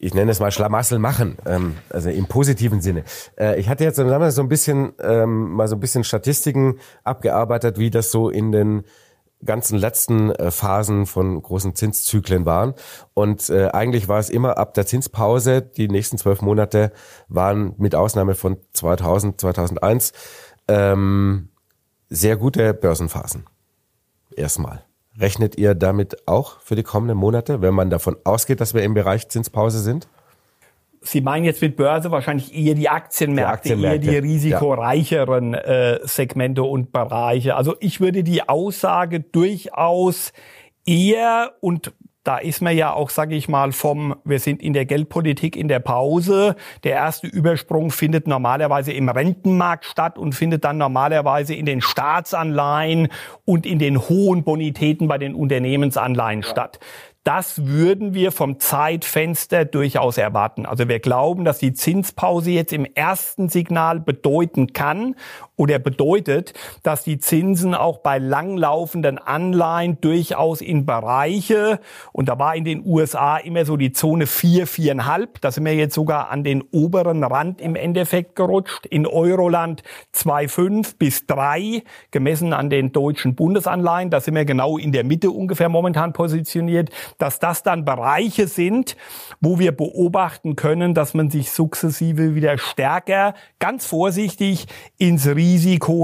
ich 0.04 0.14
nenne 0.14 0.32
es 0.32 0.40
mal 0.40 0.52
Schlamassel 0.52 1.00
machen, 1.00 1.38
ähm, 1.46 1.78
also 1.90 2.10
im 2.10 2.28
positiven 2.28 2.82
Sinne. 2.82 3.06
Äh, 3.40 3.60
ich 3.60 3.70
hatte 3.70 3.86
jetzt 3.86 3.96
so 3.96 4.04
ein 4.04 4.50
bisschen 4.50 4.94
ähm, 5.00 5.52
mal 5.54 5.68
so 5.68 5.76
ein 5.76 5.80
bisschen 5.80 6.04
Statistiken 6.04 6.80
abgearbeitet, 7.04 7.78
wie 7.78 7.90
das 7.90 8.12
so 8.12 8.30
in 8.30 8.52
den 8.52 8.84
ganzen 9.46 9.78
letzten 9.78 10.32
äh, 10.32 10.52
Phasen 10.52 11.06
von 11.06 11.42
großen 11.42 11.76
Zinszyklen 11.76 12.46
waren. 12.46 12.74
Und 13.14 13.50
äh, 13.50 13.70
eigentlich 13.70 14.08
war 14.08 14.20
es 14.20 14.30
immer 14.30 14.58
ab 14.58 14.74
der 14.74 14.86
Zinspause, 14.86 15.62
die 15.62 15.88
nächsten 15.88 16.18
zwölf 16.18 16.42
Monate 16.42 16.92
waren 17.30 17.74
mit 17.78 17.96
Ausnahme 17.96 18.36
von 18.36 18.58
2000, 18.74 19.40
2001 19.40 20.12
ähm, 20.68 21.50
sehr 22.10 22.36
gute 22.36 22.74
Börsenphasen. 22.74 23.46
Erstmal. 24.36 24.84
Rechnet 25.20 25.58
ihr 25.58 25.76
damit 25.76 26.28
auch 26.28 26.60
für 26.62 26.76
die 26.76 26.84
kommenden 26.84 27.18
Monate, 27.18 27.62
wenn 27.62 27.74
man 27.74 27.90
davon 27.90 28.18
ausgeht, 28.24 28.62
dass 28.62 28.74
wir 28.74 28.84
im 28.84 28.94
Bereich 28.94 29.30
Zinspause 29.30 29.80
sind? 29.80 30.08
Sie 31.02 31.22
meinen 31.22 31.44
jetzt 31.44 31.62
mit 31.62 31.76
Börse 31.76 32.12
wahrscheinlich 32.12 32.56
eher 32.56 32.76
die 32.76 32.90
Aktienmärkte, 32.90 33.70
die 33.70 33.74
Aktienmärkte. 33.74 34.12
eher 34.12 34.22
die 34.22 34.28
risikoreicheren 34.28 35.54
äh, 35.54 36.00
Segmente 36.04 36.64
und 36.64 36.92
Bereiche. 36.92 37.56
Also 37.56 37.76
ich 37.80 38.00
würde 38.00 38.24
die 38.24 38.48
Aussage 38.48 39.20
durchaus 39.20 40.32
eher 40.86 41.54
und 41.60 41.94
da 42.24 42.38
ist 42.38 42.62
man 42.62 42.76
ja 42.76 42.94
auch, 42.94 43.10
sage 43.10 43.36
ich 43.36 43.50
mal, 43.50 43.74
vom, 43.74 44.16
wir 44.24 44.40
sind 44.40 44.62
in 44.62 44.74
der 44.74 44.86
Geldpolitik 44.86 45.58
in 45.58 45.68
der 45.68 45.80
Pause. 45.80 46.56
Der 46.84 46.94
erste 46.94 47.28
Übersprung 47.28 47.92
findet 47.92 48.28
normalerweise 48.28 48.94
im 48.94 49.10
Rentenmarkt 49.10 49.86
statt 49.86 50.18
und 50.18 50.34
findet 50.34 50.64
dann 50.64 50.78
normalerweise 50.78 51.54
in 51.54 51.66
den 51.66 51.82
Staatsanleihen 51.82 53.10
und 53.44 53.66
in 53.66 53.78
den 53.80 54.00
hohen 54.00 54.44
Bonitäten 54.44 55.08
bei 55.08 55.18
den 55.18 55.36
Unternehmensanleihen 55.36 56.42
ja. 56.42 56.48
statt. 56.48 56.80
Das 57.24 57.68
würden 57.68 58.14
wir 58.14 58.34
vom 58.34 58.60
Zeitfenster 58.60 59.64
durchaus 59.64 60.18
erwarten. 60.18 60.66
Also 60.66 60.90
wir 60.90 61.00
glauben, 61.00 61.46
dass 61.46 61.58
die 61.58 61.74
Zinspause 61.74 62.52
jetzt 62.52 62.74
im 62.74 62.86
ersten 62.86 63.48
Signal 63.48 64.02
bedeuten 64.02 64.74
kann 64.74 65.16
oder 65.56 65.78
bedeutet, 65.78 66.54
dass 66.82 67.04
die 67.04 67.20
Zinsen 67.20 67.76
auch 67.76 68.00
bei 68.00 68.18
langlaufenden 68.18 69.20
Anleihen 69.20 70.02
durchaus 70.02 70.62
in 70.62 70.86
Bereiche, 70.86 71.80
und 72.12 72.28
da 72.30 72.40
war 72.40 72.56
in 72.56 72.64
den 72.64 72.84
USA 72.86 73.38
immer 73.38 73.64
so 73.66 73.78
die 73.78 73.92
Zone 73.92 74.26
4, 74.26 74.68
4,5, 74.68 75.28
da 75.42 75.52
sind 75.52 75.66
wir 75.66 75.76
jetzt 75.76 75.94
sogar 75.94 76.30
an 76.30 76.44
den 76.44 76.64
oberen 76.72 77.24
Rand 77.24 77.62
im 77.62 77.76
Endeffekt 77.76 78.36
gerutscht, 78.36 78.88
in 78.88 79.06
Euroland 79.06 79.84
2,5 80.16 80.96
bis 80.98 81.28
3, 81.28 81.84
gemessen 82.10 82.54
an 82.54 82.72
den 82.72 82.92
deutschen 82.92 83.36
Bundesanleihen, 83.36 84.10
da 84.10 84.22
sind 84.22 84.34
wir 84.36 84.46
genau 84.46 84.78
in 84.78 84.92
der 84.92 85.04
Mitte 85.04 85.30
ungefähr 85.30 85.70
momentan 85.70 86.14
positioniert, 86.14 86.90
dass 87.20 87.38
das 87.38 87.62
dann 87.62 87.86
Bereiche 87.86 88.48
sind, 88.48 88.98
wo 89.40 89.60
wir 89.60 89.72
beobachten 89.72 90.56
können, 90.56 90.96
dass 90.96 91.14
man 91.14 91.30
sich 91.30 91.52
sukzessive 91.52 92.34
wieder 92.34 92.58
stärker, 92.58 93.36
ganz 93.60 93.86
vorsichtig 93.86 94.66
ins 94.98 95.28
Risiko 95.28 95.43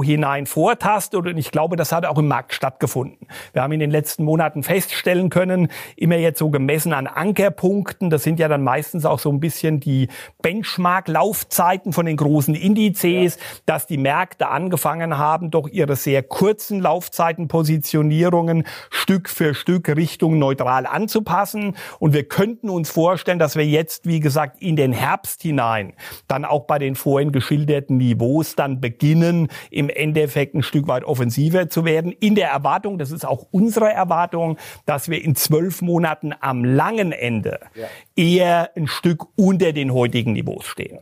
hinein 0.03 0.45
vortastet. 0.45 1.25
Und 1.25 1.37
ich 1.37 1.51
glaube, 1.51 1.75
das 1.75 1.91
hat 1.91 2.05
auch 2.05 2.17
im 2.17 2.27
Markt 2.27 2.53
stattgefunden. 2.53 3.27
Wir 3.53 3.61
haben 3.61 3.71
in 3.71 3.79
den 3.79 3.91
letzten 3.91 4.23
Monaten 4.23 4.63
feststellen 4.63 5.29
können, 5.29 5.69
immer 5.95 6.17
jetzt 6.17 6.39
so 6.39 6.49
gemessen 6.49 6.93
an 6.93 7.07
Ankerpunkten, 7.07 8.09
das 8.09 8.23
sind 8.23 8.39
ja 8.39 8.47
dann 8.47 8.63
meistens 8.63 9.05
auch 9.05 9.19
so 9.19 9.29
ein 9.31 9.39
bisschen 9.39 9.79
die 9.79 10.09
Benchmark-Laufzeiten 10.41 11.93
von 11.93 12.05
den 12.05 12.17
großen 12.17 12.55
Indizes, 12.55 13.35
ja. 13.35 13.41
dass 13.65 13.87
die 13.87 13.97
Märkte 13.97 14.49
angefangen 14.49 15.17
haben, 15.17 15.51
doch 15.51 15.67
ihre 15.67 15.95
sehr 15.95 16.23
kurzen 16.23 16.79
Laufzeitenpositionierungen 16.79 18.65
Stück 18.89 19.29
für 19.29 19.53
Stück 19.53 19.87
Richtung 19.95 20.39
neutral 20.39 20.85
anzupassen. 20.85 21.75
Und 21.99 22.13
wir 22.13 22.23
könnten 22.23 22.69
uns 22.69 22.89
vorstellen, 22.89 23.39
dass 23.39 23.55
wir 23.55 23.65
jetzt, 23.65 24.05
wie 24.05 24.19
gesagt, 24.19 24.61
in 24.61 24.75
den 24.75 24.93
Herbst 24.93 25.41
hinein 25.41 25.93
dann 26.27 26.45
auch 26.45 26.65
bei 26.65 26.79
den 26.79 26.95
vorhin 26.95 27.31
geschilderten 27.31 27.97
Niveaus 27.97 28.55
dann 28.55 28.81
beginnen, 28.81 29.28
beginnen, 29.29 29.47
im 29.69 29.89
Endeffekt 29.89 30.55
ein 30.55 30.63
Stück 30.63 30.87
weit 30.87 31.03
offensiver 31.03 31.69
zu 31.69 31.85
werden. 31.85 32.11
In 32.11 32.35
der 32.35 32.49
Erwartung, 32.49 32.97
das 32.97 33.11
ist 33.11 33.25
auch 33.25 33.47
unsere 33.51 33.91
Erwartung, 33.91 34.57
dass 34.85 35.09
wir 35.09 35.23
in 35.23 35.35
zwölf 35.35 35.81
Monaten 35.81 36.33
am 36.39 36.63
langen 36.63 37.11
Ende 37.11 37.59
ja. 37.75 37.87
eher 38.15 38.71
ein 38.75 38.87
Stück 38.87 39.25
unter 39.35 39.73
den 39.73 39.93
heutigen 39.93 40.33
Niveaus 40.33 40.65
stehen. 40.65 40.99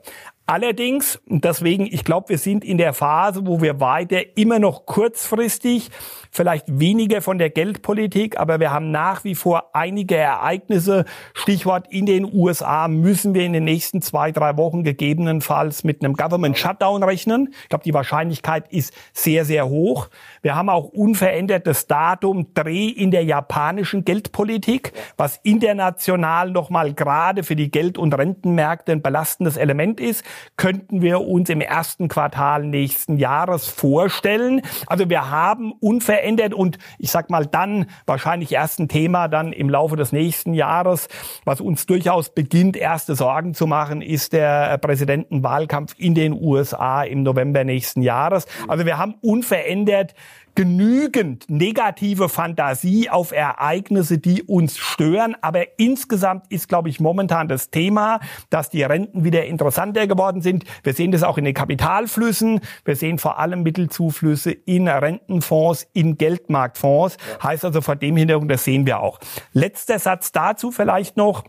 Allerdings, 0.49 1.19
deswegen, 1.25 1.87
ich 1.87 2.05
glaube, 2.05 2.29
wir 2.29 2.37
sind 2.37 2.63
in 2.63 2.77
der 2.77 2.93
Phase, 2.93 3.45
wo 3.45 3.61
wir 3.61 3.81
weiter 3.81 4.37
immer 4.37 4.59
noch 4.59 4.85
kurzfristig 4.85 5.89
vielleicht 6.37 6.79
weniger 6.79 7.21
von 7.21 7.39
der 7.39 7.49
Geldpolitik, 7.49 8.39
aber 8.39 8.59
wir 8.59 8.71
haben 8.71 8.91
nach 8.91 9.23
wie 9.23 9.35
vor 9.35 9.71
einige 9.73 10.15
Ereignisse. 10.15 11.05
Stichwort 11.33 11.87
in 11.89 12.05
den 12.05 12.31
USA 12.31 12.87
müssen 12.87 13.33
wir 13.33 13.43
in 13.43 13.53
den 13.53 13.63
nächsten 13.63 14.01
zwei, 14.03 14.31
drei 14.31 14.55
Wochen 14.55 14.83
gegebenenfalls 14.83 15.83
mit 15.83 16.03
einem 16.03 16.13
Government 16.13 16.57
Shutdown 16.57 17.01
rechnen. 17.01 17.49
Ich 17.63 17.69
glaube, 17.69 17.83
die 17.83 17.93
Wahrscheinlichkeit 17.93 18.71
ist 18.71 18.93
sehr, 19.13 19.45
sehr 19.45 19.67
hoch. 19.67 20.09
Wir 20.43 20.55
haben 20.55 20.69
auch 20.69 20.85
unverändertes 20.85 21.87
Datum 21.87 22.53
Dreh 22.53 22.87
in 22.87 23.09
der 23.09 23.23
japanischen 23.23 24.05
Geldpolitik, 24.05 24.93
was 25.17 25.39
international 25.41 26.51
nochmal 26.51 26.93
gerade 26.93 27.43
für 27.43 27.55
die 27.55 27.71
Geld- 27.71 27.97
und 27.97 28.13
Rentenmärkte 28.15 28.91
ein 28.91 29.01
belastendes 29.01 29.57
Element 29.57 29.99
ist, 29.99 30.23
könnten 30.55 31.01
wir 31.01 31.21
uns 31.21 31.49
im 31.49 31.61
ersten 31.61 32.07
Quartal 32.09 32.63
nächsten 32.63 33.17
Jahres 33.17 33.67
vorstellen. 33.67 34.61
Also 34.85 35.09
wir 35.09 35.31
haben 35.31 35.71
unverändert 35.71 36.26
verändert 36.27 36.53
und 36.53 36.77
ich 36.99 37.09
sag 37.09 37.29
mal 37.29 37.45
dann 37.45 37.85
wahrscheinlich 38.05 38.51
erst 38.51 38.79
ein 38.79 38.89
Thema 38.89 39.29
dann 39.29 39.53
im 39.53 39.69
Laufe 39.69 39.95
des 39.95 40.11
nächsten 40.11 40.53
Jahres, 40.53 41.07
was 41.45 41.61
uns 41.61 41.85
durchaus 41.85 42.29
beginnt, 42.29 42.75
erste 42.75 43.15
Sorgen 43.15 43.53
zu 43.53 43.65
machen, 43.65 44.01
ist 44.01 44.33
der 44.33 44.77
Präsidentenwahlkampf 44.77 45.95
in 45.97 46.15
den 46.15 46.33
USA 46.33 47.03
im 47.03 47.23
November 47.23 47.63
nächsten 47.63 48.01
Jahres. 48.01 48.45
Also 48.67 48.85
wir 48.85 48.97
haben 48.97 49.15
unverändert 49.21 50.13
genügend 50.57 51.47
negative 51.51 52.29
Fantasie 52.29 53.11
auf 53.11 53.31
Ereignisse, 53.31 54.17
die 54.17 54.41
uns 54.41 54.79
stören. 54.79 55.35
Aber 55.41 55.77
insgesamt 55.77 56.51
ist, 56.51 56.67
glaube 56.67 56.89
ich, 56.89 56.99
momentan 56.99 57.47
das 57.47 57.69
Thema, 57.69 58.19
dass 58.49 58.71
die 58.71 58.81
Renten 58.81 59.23
wieder 59.23 59.45
interessanter 59.45 60.07
geworden 60.07 60.41
sind. 60.41 60.63
Wir 60.81 60.93
sehen 60.93 61.11
das 61.11 61.21
auch 61.21 61.37
in 61.37 61.45
den 61.45 61.53
Kapitalflüssen. 61.53 62.61
Wir 62.85 62.95
sehen 62.95 63.19
vor 63.19 63.37
allem 63.37 63.61
Mittelzuflüsse 63.61 64.49
in 64.51 64.87
Rentenfonds, 64.87 65.85
in 65.93 66.17
Geldmarktfonds. 66.17 67.17
Ja. 67.37 67.49
Heißt 67.49 67.63
also 67.63 67.81
vor 67.81 67.95
dem 67.95 68.17
Hintergrund, 68.17 68.49
das 68.49 68.63
sehen 68.63 68.87
wir 68.87 68.99
auch. 68.99 69.19
Letzter 69.53 69.99
Satz 69.99 70.31
dazu 70.31 70.71
vielleicht 70.71 71.17
noch. 71.17 71.43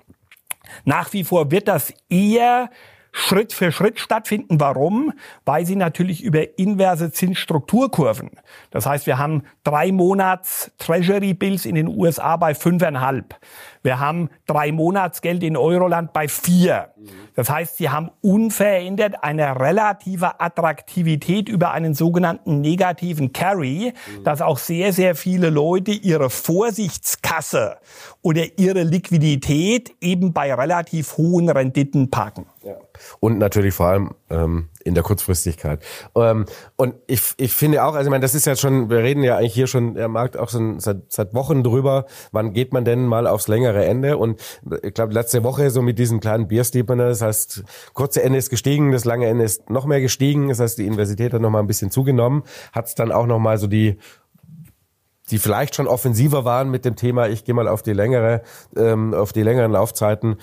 Nach 0.84 1.14
wie 1.14 1.24
vor 1.24 1.50
wird 1.50 1.66
das 1.66 1.94
eher 2.10 2.68
Schritt 3.12 3.52
für 3.52 3.72
Schritt 3.72 3.98
stattfinden. 4.00 4.60
Warum? 4.60 5.12
Weil 5.44 5.66
sie 5.66 5.76
natürlich 5.76 6.22
über 6.22 6.58
inverse 6.58 7.10
Zinsstrukturkurven. 7.10 8.30
Das 8.70 8.86
heißt, 8.86 9.06
wir 9.06 9.18
haben 9.18 9.42
drei 9.64 9.92
Monats 9.92 10.70
Treasury 10.78 11.34
Bills 11.34 11.64
in 11.64 11.74
den 11.74 11.88
USA 11.88 12.36
bei 12.36 12.54
fünfeinhalb. 12.54 13.34
Wir 13.82 14.00
haben 14.00 14.30
drei 14.46 14.72
Monatsgeld 14.72 15.42
in 15.42 15.56
Euroland 15.56 16.12
bei 16.12 16.28
vier. 16.28 16.94
Das 17.34 17.50
heißt, 17.50 17.76
sie 17.76 17.88
haben 17.88 18.10
unverändert 18.20 19.22
eine 19.22 19.58
relative 19.60 20.40
Attraktivität 20.40 21.48
über 21.48 21.70
einen 21.72 21.94
sogenannten 21.94 22.60
negativen 22.60 23.32
Carry, 23.32 23.92
dass 24.24 24.42
auch 24.42 24.58
sehr, 24.58 24.92
sehr 24.92 25.14
viele 25.14 25.50
Leute 25.50 25.92
ihre 25.92 26.30
Vorsichtskasse 26.30 27.76
oder 28.22 28.58
ihre 28.58 28.82
Liquidität 28.82 29.94
eben 30.00 30.32
bei 30.32 30.52
relativ 30.52 31.16
hohen 31.16 31.48
Renditen 31.48 32.10
parken. 32.10 32.46
Ja. 32.64 32.74
Und 33.20 33.38
natürlich 33.38 33.74
vor 33.74 33.86
allem 33.86 34.14
ähm, 34.30 34.68
in 34.84 34.94
der 34.94 35.02
Kurzfristigkeit. 35.02 35.82
Ähm, 36.14 36.46
und 36.76 36.94
ich, 37.06 37.20
ich 37.36 37.52
finde 37.54 37.84
auch, 37.84 37.94
also 37.94 38.08
ich 38.08 38.10
meine, 38.10 38.22
das 38.22 38.34
ist 38.34 38.46
ja 38.46 38.56
schon, 38.56 38.90
wir 38.90 38.98
reden 38.98 39.22
ja 39.22 39.36
eigentlich 39.36 39.54
hier 39.54 39.66
schon, 39.66 39.94
der 39.94 40.08
Markt 40.08 40.36
auch 40.36 40.50
schon 40.50 40.80
seit, 40.80 41.12
seit 41.12 41.34
Wochen 41.34 41.62
drüber, 41.62 42.06
wann 42.32 42.52
geht 42.52 42.72
man 42.72 42.84
denn 42.84 43.06
mal 43.06 43.26
aufs 43.26 43.48
längere 43.48 43.84
Ende? 43.84 44.18
Und 44.18 44.40
ich 44.82 44.94
glaube, 44.94 45.12
letzte 45.12 45.44
Woche 45.44 45.70
so 45.70 45.82
mit 45.82 45.98
diesen 45.98 46.20
kleinen 46.20 46.48
Biersteepener, 46.48 47.08
das 47.08 47.22
heißt, 47.22 47.64
kurze 47.94 48.22
Ende 48.22 48.38
ist 48.38 48.50
gestiegen, 48.50 48.92
das 48.92 49.04
lange 49.04 49.26
Ende 49.26 49.44
ist 49.44 49.70
noch 49.70 49.86
mehr 49.86 50.00
gestiegen, 50.00 50.48
das 50.48 50.60
heißt, 50.60 50.78
die 50.78 50.86
Universität 50.86 51.32
hat 51.32 51.40
noch 51.40 51.50
mal 51.50 51.60
ein 51.60 51.66
bisschen 51.66 51.90
zugenommen, 51.90 52.44
hat 52.72 52.86
es 52.86 52.94
dann 52.94 53.12
auch 53.12 53.26
noch 53.26 53.38
mal 53.38 53.58
so 53.58 53.66
die 53.66 53.98
die 55.30 55.38
vielleicht 55.38 55.74
schon 55.74 55.86
offensiver 55.86 56.46
waren 56.46 56.70
mit 56.70 56.86
dem 56.86 56.96
Thema, 56.96 57.28
ich 57.28 57.44
gehe 57.44 57.54
mal 57.54 57.68
auf 57.68 57.82
die 57.82 57.92
längere, 57.92 58.40
ähm, 58.76 59.12
auf 59.12 59.34
die 59.34 59.42
längeren 59.42 59.72
Laufzeiten, 59.72 60.38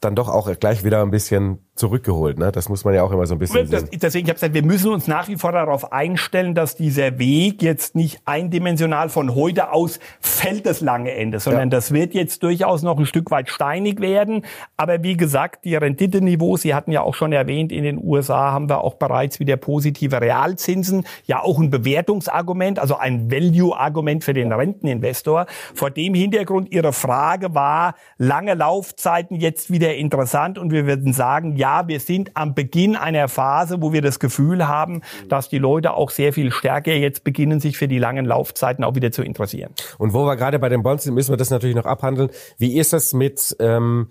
dann 0.00 0.16
doch 0.16 0.28
auch 0.28 0.50
gleich 0.58 0.84
wieder 0.84 1.02
ein 1.02 1.10
bisschen 1.10 1.58
zurückgeholt. 1.74 2.38
Ne? 2.38 2.52
Das 2.52 2.68
muss 2.68 2.84
man 2.84 2.94
ja 2.94 3.02
auch 3.02 3.12
immer 3.12 3.26
so 3.26 3.34
ein 3.34 3.38
bisschen 3.38 3.70
das, 3.70 3.82
sehen. 3.82 3.98
Deswegen, 4.00 4.26
ich 4.26 4.30
habe 4.30 4.34
gesagt, 4.34 4.54
wir 4.54 4.62
müssen 4.62 4.92
uns 4.92 5.06
nach 5.06 5.28
wie 5.28 5.36
vor 5.36 5.52
darauf 5.52 5.90
einstellen, 5.90 6.54
dass 6.54 6.76
dieser 6.76 7.18
Weg 7.18 7.62
jetzt 7.62 7.94
nicht 7.94 8.20
eindimensional 8.26 9.08
von 9.08 9.34
heute 9.34 9.72
aus 9.72 9.98
fällt 10.20 10.66
das 10.66 10.82
lange 10.82 11.12
Ende, 11.12 11.40
sondern 11.40 11.70
ja. 11.70 11.76
das 11.76 11.92
wird 11.92 12.12
jetzt 12.12 12.42
durchaus 12.42 12.82
noch 12.82 12.98
ein 12.98 13.06
Stück 13.06 13.30
weit 13.30 13.48
steinig 13.48 14.00
werden. 14.00 14.44
Aber 14.76 15.02
wie 15.02 15.16
gesagt, 15.16 15.64
die 15.64 15.74
Renditeniveaus, 15.74 16.60
Sie 16.60 16.74
hatten 16.74 16.92
ja 16.92 17.00
auch 17.00 17.14
schon 17.14 17.32
erwähnt, 17.32 17.72
in 17.72 17.84
den 17.84 17.98
USA 18.02 18.52
haben 18.52 18.68
wir 18.68 18.82
auch 18.82 18.94
bereits 18.94 19.40
wieder 19.40 19.56
positive 19.56 20.20
Realzinsen, 20.20 21.06
ja 21.24 21.40
auch 21.40 21.58
ein 21.58 21.70
Bewertungsargument, 21.70 22.80
also 22.80 22.96
ein 22.96 23.30
Value-Argument 23.30 24.24
für 24.24 24.34
den 24.34 24.52
Renteninvestor. 24.52 25.46
Vor 25.74 25.90
dem 25.90 26.12
Hintergrund 26.12 26.70
Ihre 26.70 26.92
Frage 26.92 27.54
war, 27.54 27.94
lange 28.18 28.52
Laufzeiten 28.52 29.36
jetzt 29.36 29.70
wieder 29.70 29.94
interessant 29.94 30.58
und 30.58 30.70
wir 30.70 30.86
würden 30.86 31.14
sagen, 31.14 31.56
ja, 31.62 31.86
wir 31.86 32.00
sind 32.00 32.32
am 32.34 32.56
Beginn 32.56 32.96
einer 32.96 33.28
Phase, 33.28 33.80
wo 33.80 33.92
wir 33.92 34.02
das 34.02 34.18
Gefühl 34.18 34.66
haben, 34.66 35.02
dass 35.28 35.48
die 35.48 35.58
Leute 35.58 35.94
auch 35.94 36.10
sehr 36.10 36.32
viel 36.32 36.50
stärker 36.50 36.92
jetzt 36.92 37.22
beginnen, 37.22 37.60
sich 37.60 37.78
für 37.78 37.86
die 37.86 38.00
langen 38.00 38.24
Laufzeiten 38.24 38.82
auch 38.82 38.96
wieder 38.96 39.12
zu 39.12 39.22
interessieren. 39.22 39.72
Und 39.96 40.12
wo 40.12 40.24
wir 40.24 40.34
gerade 40.34 40.58
bei 40.58 40.68
den 40.68 40.82
Bonds 40.82 41.04
sind, 41.04 41.14
müssen 41.14 41.32
wir 41.32 41.36
das 41.36 41.50
natürlich 41.50 41.76
noch 41.76 41.86
abhandeln. 41.86 42.30
Wie 42.58 42.76
ist 42.76 42.92
das 42.92 43.12
mit, 43.12 43.56
ähm, 43.60 44.08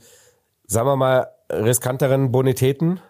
sagen 0.65 0.87
wir 0.87 0.95
mal, 0.95 1.27
riskanteren 1.51 2.31
Bonitäten? 2.31 3.01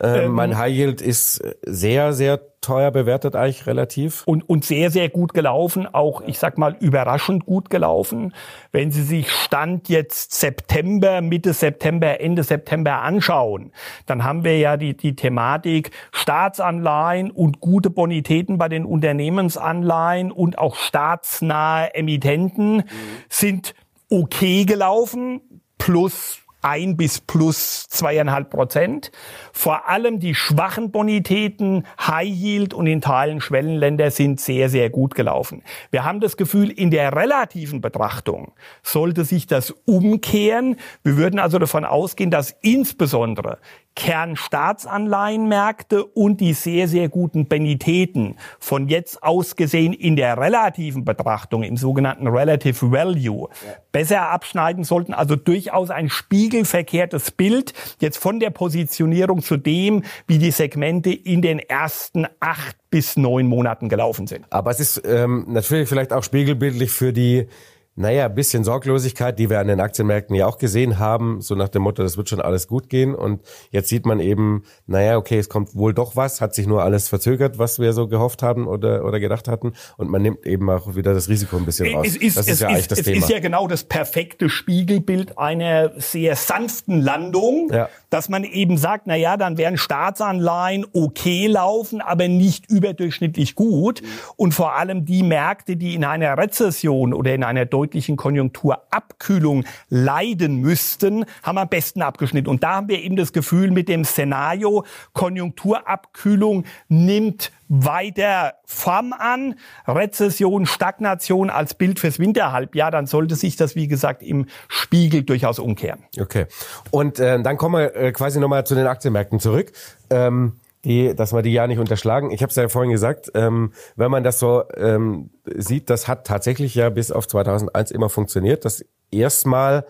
Ähm, 0.00 0.24
ähm, 0.24 0.32
mein 0.32 0.58
High 0.58 0.72
Yield 0.72 1.00
ist 1.00 1.42
sehr, 1.62 2.12
sehr 2.12 2.40
teuer 2.62 2.90
bewertet 2.90 3.36
eigentlich 3.36 3.66
relativ. 3.66 4.22
Und, 4.24 4.48
und 4.48 4.64
sehr, 4.64 4.90
sehr 4.90 5.08
gut 5.10 5.34
gelaufen, 5.34 5.86
auch 5.92 6.22
ich 6.22 6.38
sag 6.38 6.56
mal 6.56 6.76
überraschend 6.80 7.44
gut 7.44 7.68
gelaufen. 7.68 8.32
Wenn 8.70 8.90
Sie 8.90 9.02
sich 9.02 9.30
Stand 9.30 9.88
jetzt 9.88 10.32
September, 10.32 11.20
Mitte 11.20 11.52
September, 11.52 12.20
Ende 12.20 12.44
September 12.44 13.02
anschauen, 13.02 13.72
dann 14.06 14.24
haben 14.24 14.44
wir 14.44 14.58
ja 14.58 14.76
die, 14.76 14.96
die 14.96 15.16
Thematik 15.16 15.90
Staatsanleihen 16.12 17.30
und 17.30 17.60
gute 17.60 17.90
Bonitäten 17.90 18.58
bei 18.58 18.68
den 18.68 18.86
Unternehmensanleihen 18.86 20.30
und 20.30 20.58
auch 20.58 20.76
staatsnahe 20.76 21.94
Emittenten 21.94 22.76
mhm. 22.76 22.84
sind 23.28 23.74
okay 24.08 24.64
gelaufen, 24.64 25.40
plus 25.78 26.41
ein 26.62 26.96
bis 26.96 27.20
plus 27.20 27.88
zweieinhalb 27.88 28.50
Prozent. 28.50 29.10
Vor 29.52 29.88
allem 29.88 30.20
die 30.20 30.34
schwachen 30.34 30.90
Bonitäten, 30.90 31.84
High 32.00 32.28
Yield 32.28 32.74
und 32.74 32.86
in 32.86 33.00
Teilen 33.00 33.40
Schwellenländer 33.40 34.10
sind 34.10 34.40
sehr, 34.40 34.68
sehr 34.68 34.88
gut 34.88 35.14
gelaufen. 35.14 35.62
Wir 35.90 36.04
haben 36.04 36.20
das 36.20 36.36
Gefühl, 36.36 36.70
in 36.70 36.90
der 36.90 37.14
relativen 37.14 37.80
Betrachtung 37.80 38.52
sollte 38.82 39.24
sich 39.24 39.46
das 39.46 39.72
umkehren. 39.84 40.76
Wir 41.02 41.16
würden 41.16 41.38
also 41.38 41.58
davon 41.58 41.84
ausgehen, 41.84 42.30
dass 42.30 42.56
insbesondere 42.62 43.58
Kernstaatsanleihenmärkte 43.94 46.04
und 46.04 46.40
die 46.40 46.54
sehr, 46.54 46.88
sehr 46.88 47.08
guten 47.08 47.48
Benitäten 47.48 48.36
von 48.58 48.88
jetzt 48.88 49.22
aus 49.22 49.56
gesehen 49.56 49.92
in 49.92 50.16
der 50.16 50.38
relativen 50.38 51.04
Betrachtung, 51.04 51.62
im 51.62 51.76
sogenannten 51.76 52.26
Relative 52.26 52.90
Value, 52.90 53.48
ja. 53.50 53.74
besser 53.92 54.30
abschneiden 54.30 54.84
sollten. 54.84 55.12
Also 55.12 55.36
durchaus 55.36 55.90
ein 55.90 56.08
spiegelverkehrtes 56.08 57.30
Bild 57.32 57.74
jetzt 58.00 58.18
von 58.18 58.40
der 58.40 58.50
Positionierung 58.50 59.42
zu 59.42 59.56
dem, 59.56 60.02
wie 60.26 60.38
die 60.38 60.50
Segmente 60.50 61.10
in 61.10 61.42
den 61.42 61.58
ersten 61.58 62.26
acht 62.40 62.76
bis 62.90 63.16
neun 63.16 63.46
Monaten 63.46 63.88
gelaufen 63.88 64.26
sind. 64.26 64.46
Aber 64.50 64.70
es 64.70 64.80
ist 64.80 65.02
ähm, 65.04 65.44
natürlich 65.48 65.88
vielleicht 65.88 66.12
auch 66.12 66.22
spiegelbildlich 66.22 66.90
für 66.90 67.12
die 67.12 67.48
naja, 67.94 68.28
bisschen 68.28 68.64
Sorglosigkeit, 68.64 69.38
die 69.38 69.50
wir 69.50 69.60
an 69.60 69.66
den 69.66 69.78
Aktienmärkten 69.80 70.34
ja 70.34 70.46
auch 70.46 70.56
gesehen 70.56 70.98
haben, 70.98 71.42
so 71.42 71.54
nach 71.54 71.68
dem 71.68 71.82
Motto, 71.82 72.02
das 72.02 72.16
wird 72.16 72.30
schon 72.30 72.40
alles 72.40 72.66
gut 72.66 72.88
gehen. 72.88 73.14
Und 73.14 73.42
jetzt 73.70 73.90
sieht 73.90 74.06
man 74.06 74.18
eben, 74.18 74.64
naja, 74.86 75.18
okay, 75.18 75.38
es 75.38 75.50
kommt 75.50 75.74
wohl 75.74 75.92
doch 75.92 76.16
was, 76.16 76.40
hat 76.40 76.54
sich 76.54 76.66
nur 76.66 76.82
alles 76.82 77.08
verzögert, 77.08 77.58
was 77.58 77.78
wir 77.78 77.92
so 77.92 78.08
gehofft 78.08 78.42
haben 78.42 78.66
oder, 78.66 79.04
oder 79.04 79.20
gedacht 79.20 79.46
hatten. 79.46 79.74
Und 79.98 80.10
man 80.10 80.22
nimmt 80.22 80.46
eben 80.46 80.70
auch 80.70 80.96
wieder 80.96 81.12
das 81.12 81.28
Risiko 81.28 81.58
ein 81.58 81.66
bisschen 81.66 81.94
raus. 81.94 82.06
Es 82.06 82.16
ist, 82.16 82.38
das 82.38 82.48
ist 82.48 82.60
ja 82.60 82.68
ist, 82.68 82.72
eigentlich 82.72 82.88
das 82.88 82.98
es 83.00 83.04
Thema. 83.04 83.16
Es 83.18 83.24
ist 83.24 83.30
ja 83.30 83.40
genau 83.40 83.68
das 83.68 83.84
perfekte 83.84 84.48
Spiegelbild 84.48 85.36
einer 85.36 85.92
sehr 86.00 86.34
sanften 86.34 87.02
Landung, 87.02 87.70
ja. 87.70 87.90
dass 88.08 88.30
man 88.30 88.44
eben 88.44 88.78
sagt, 88.78 89.06
na 89.06 89.16
ja, 89.16 89.36
dann 89.36 89.58
werden 89.58 89.76
Staatsanleihen 89.76 90.86
okay 90.94 91.46
laufen, 91.46 92.00
aber 92.00 92.26
nicht 92.28 92.70
überdurchschnittlich 92.70 93.54
gut. 93.54 94.00
Und 94.36 94.54
vor 94.54 94.76
allem 94.76 95.04
die 95.04 95.22
Märkte, 95.22 95.76
die 95.76 95.94
in 95.94 96.04
einer 96.06 96.38
Rezession 96.38 97.12
oder 97.12 97.34
in 97.34 97.44
einer 97.44 97.66
deutlichen 97.82 98.16
Konjunkturabkühlung 98.16 99.64
leiden 99.88 100.56
müssten, 100.60 101.24
haben 101.42 101.58
am 101.58 101.68
besten 101.68 102.00
abgeschnitten. 102.00 102.48
Und 102.48 102.62
da 102.62 102.76
haben 102.76 102.88
wir 102.88 103.02
eben 103.02 103.16
das 103.16 103.32
Gefühl 103.32 103.72
mit 103.72 103.88
dem 103.88 104.04
Szenario, 104.04 104.84
Konjunkturabkühlung 105.14 106.64
nimmt 106.88 107.50
weiter 107.68 108.54
Form 108.66 109.12
an, 109.18 109.56
Rezession, 109.88 110.66
Stagnation 110.66 111.50
als 111.50 111.74
Bild 111.74 111.98
fürs 111.98 112.20
Winterhalbjahr, 112.20 112.92
dann 112.92 113.06
sollte 113.06 113.34
sich 113.34 113.56
das, 113.56 113.74
wie 113.74 113.88
gesagt, 113.88 114.22
im 114.22 114.46
Spiegel 114.68 115.24
durchaus 115.24 115.58
umkehren. 115.58 116.04
Okay. 116.20 116.46
Und 116.92 117.18
äh, 117.18 117.42
dann 117.42 117.56
kommen 117.56 117.80
wir 117.80 117.96
äh, 117.96 118.12
quasi 118.12 118.38
nochmal 118.38 118.64
zu 118.64 118.76
den 118.76 118.86
Aktienmärkten 118.86 119.40
zurück. 119.40 119.72
Ähm 120.10 120.52
die, 120.84 121.14
dass 121.14 121.32
wir 121.32 121.42
die 121.42 121.52
ja 121.52 121.66
nicht 121.66 121.78
unterschlagen. 121.78 122.30
Ich 122.30 122.42
habe 122.42 122.50
es 122.50 122.56
ja 122.56 122.68
vorhin 122.68 122.90
gesagt, 122.90 123.30
ähm, 123.34 123.72
wenn 123.96 124.10
man 124.10 124.24
das 124.24 124.38
so 124.38 124.64
ähm, 124.76 125.30
sieht, 125.44 125.90
das 125.90 126.08
hat 126.08 126.26
tatsächlich 126.26 126.74
ja 126.74 126.90
bis 126.90 127.12
auf 127.12 127.28
2001 127.28 127.90
immer 127.90 128.08
funktioniert, 128.08 128.64
dass 128.64 128.84
erstmal 129.10 129.86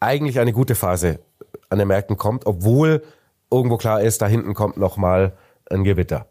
eigentlich 0.00 0.38
eine 0.38 0.52
gute 0.52 0.74
Phase 0.74 1.18
an 1.70 1.78
den 1.78 1.88
Märkten 1.88 2.16
kommt, 2.16 2.46
obwohl 2.46 3.02
irgendwo 3.50 3.76
klar 3.76 4.00
ist, 4.00 4.22
da 4.22 4.26
hinten 4.26 4.54
kommt 4.54 4.76
noch 4.76 4.96
mal 4.96 5.32
ein 5.70 5.84
Gewitter. 5.84 6.26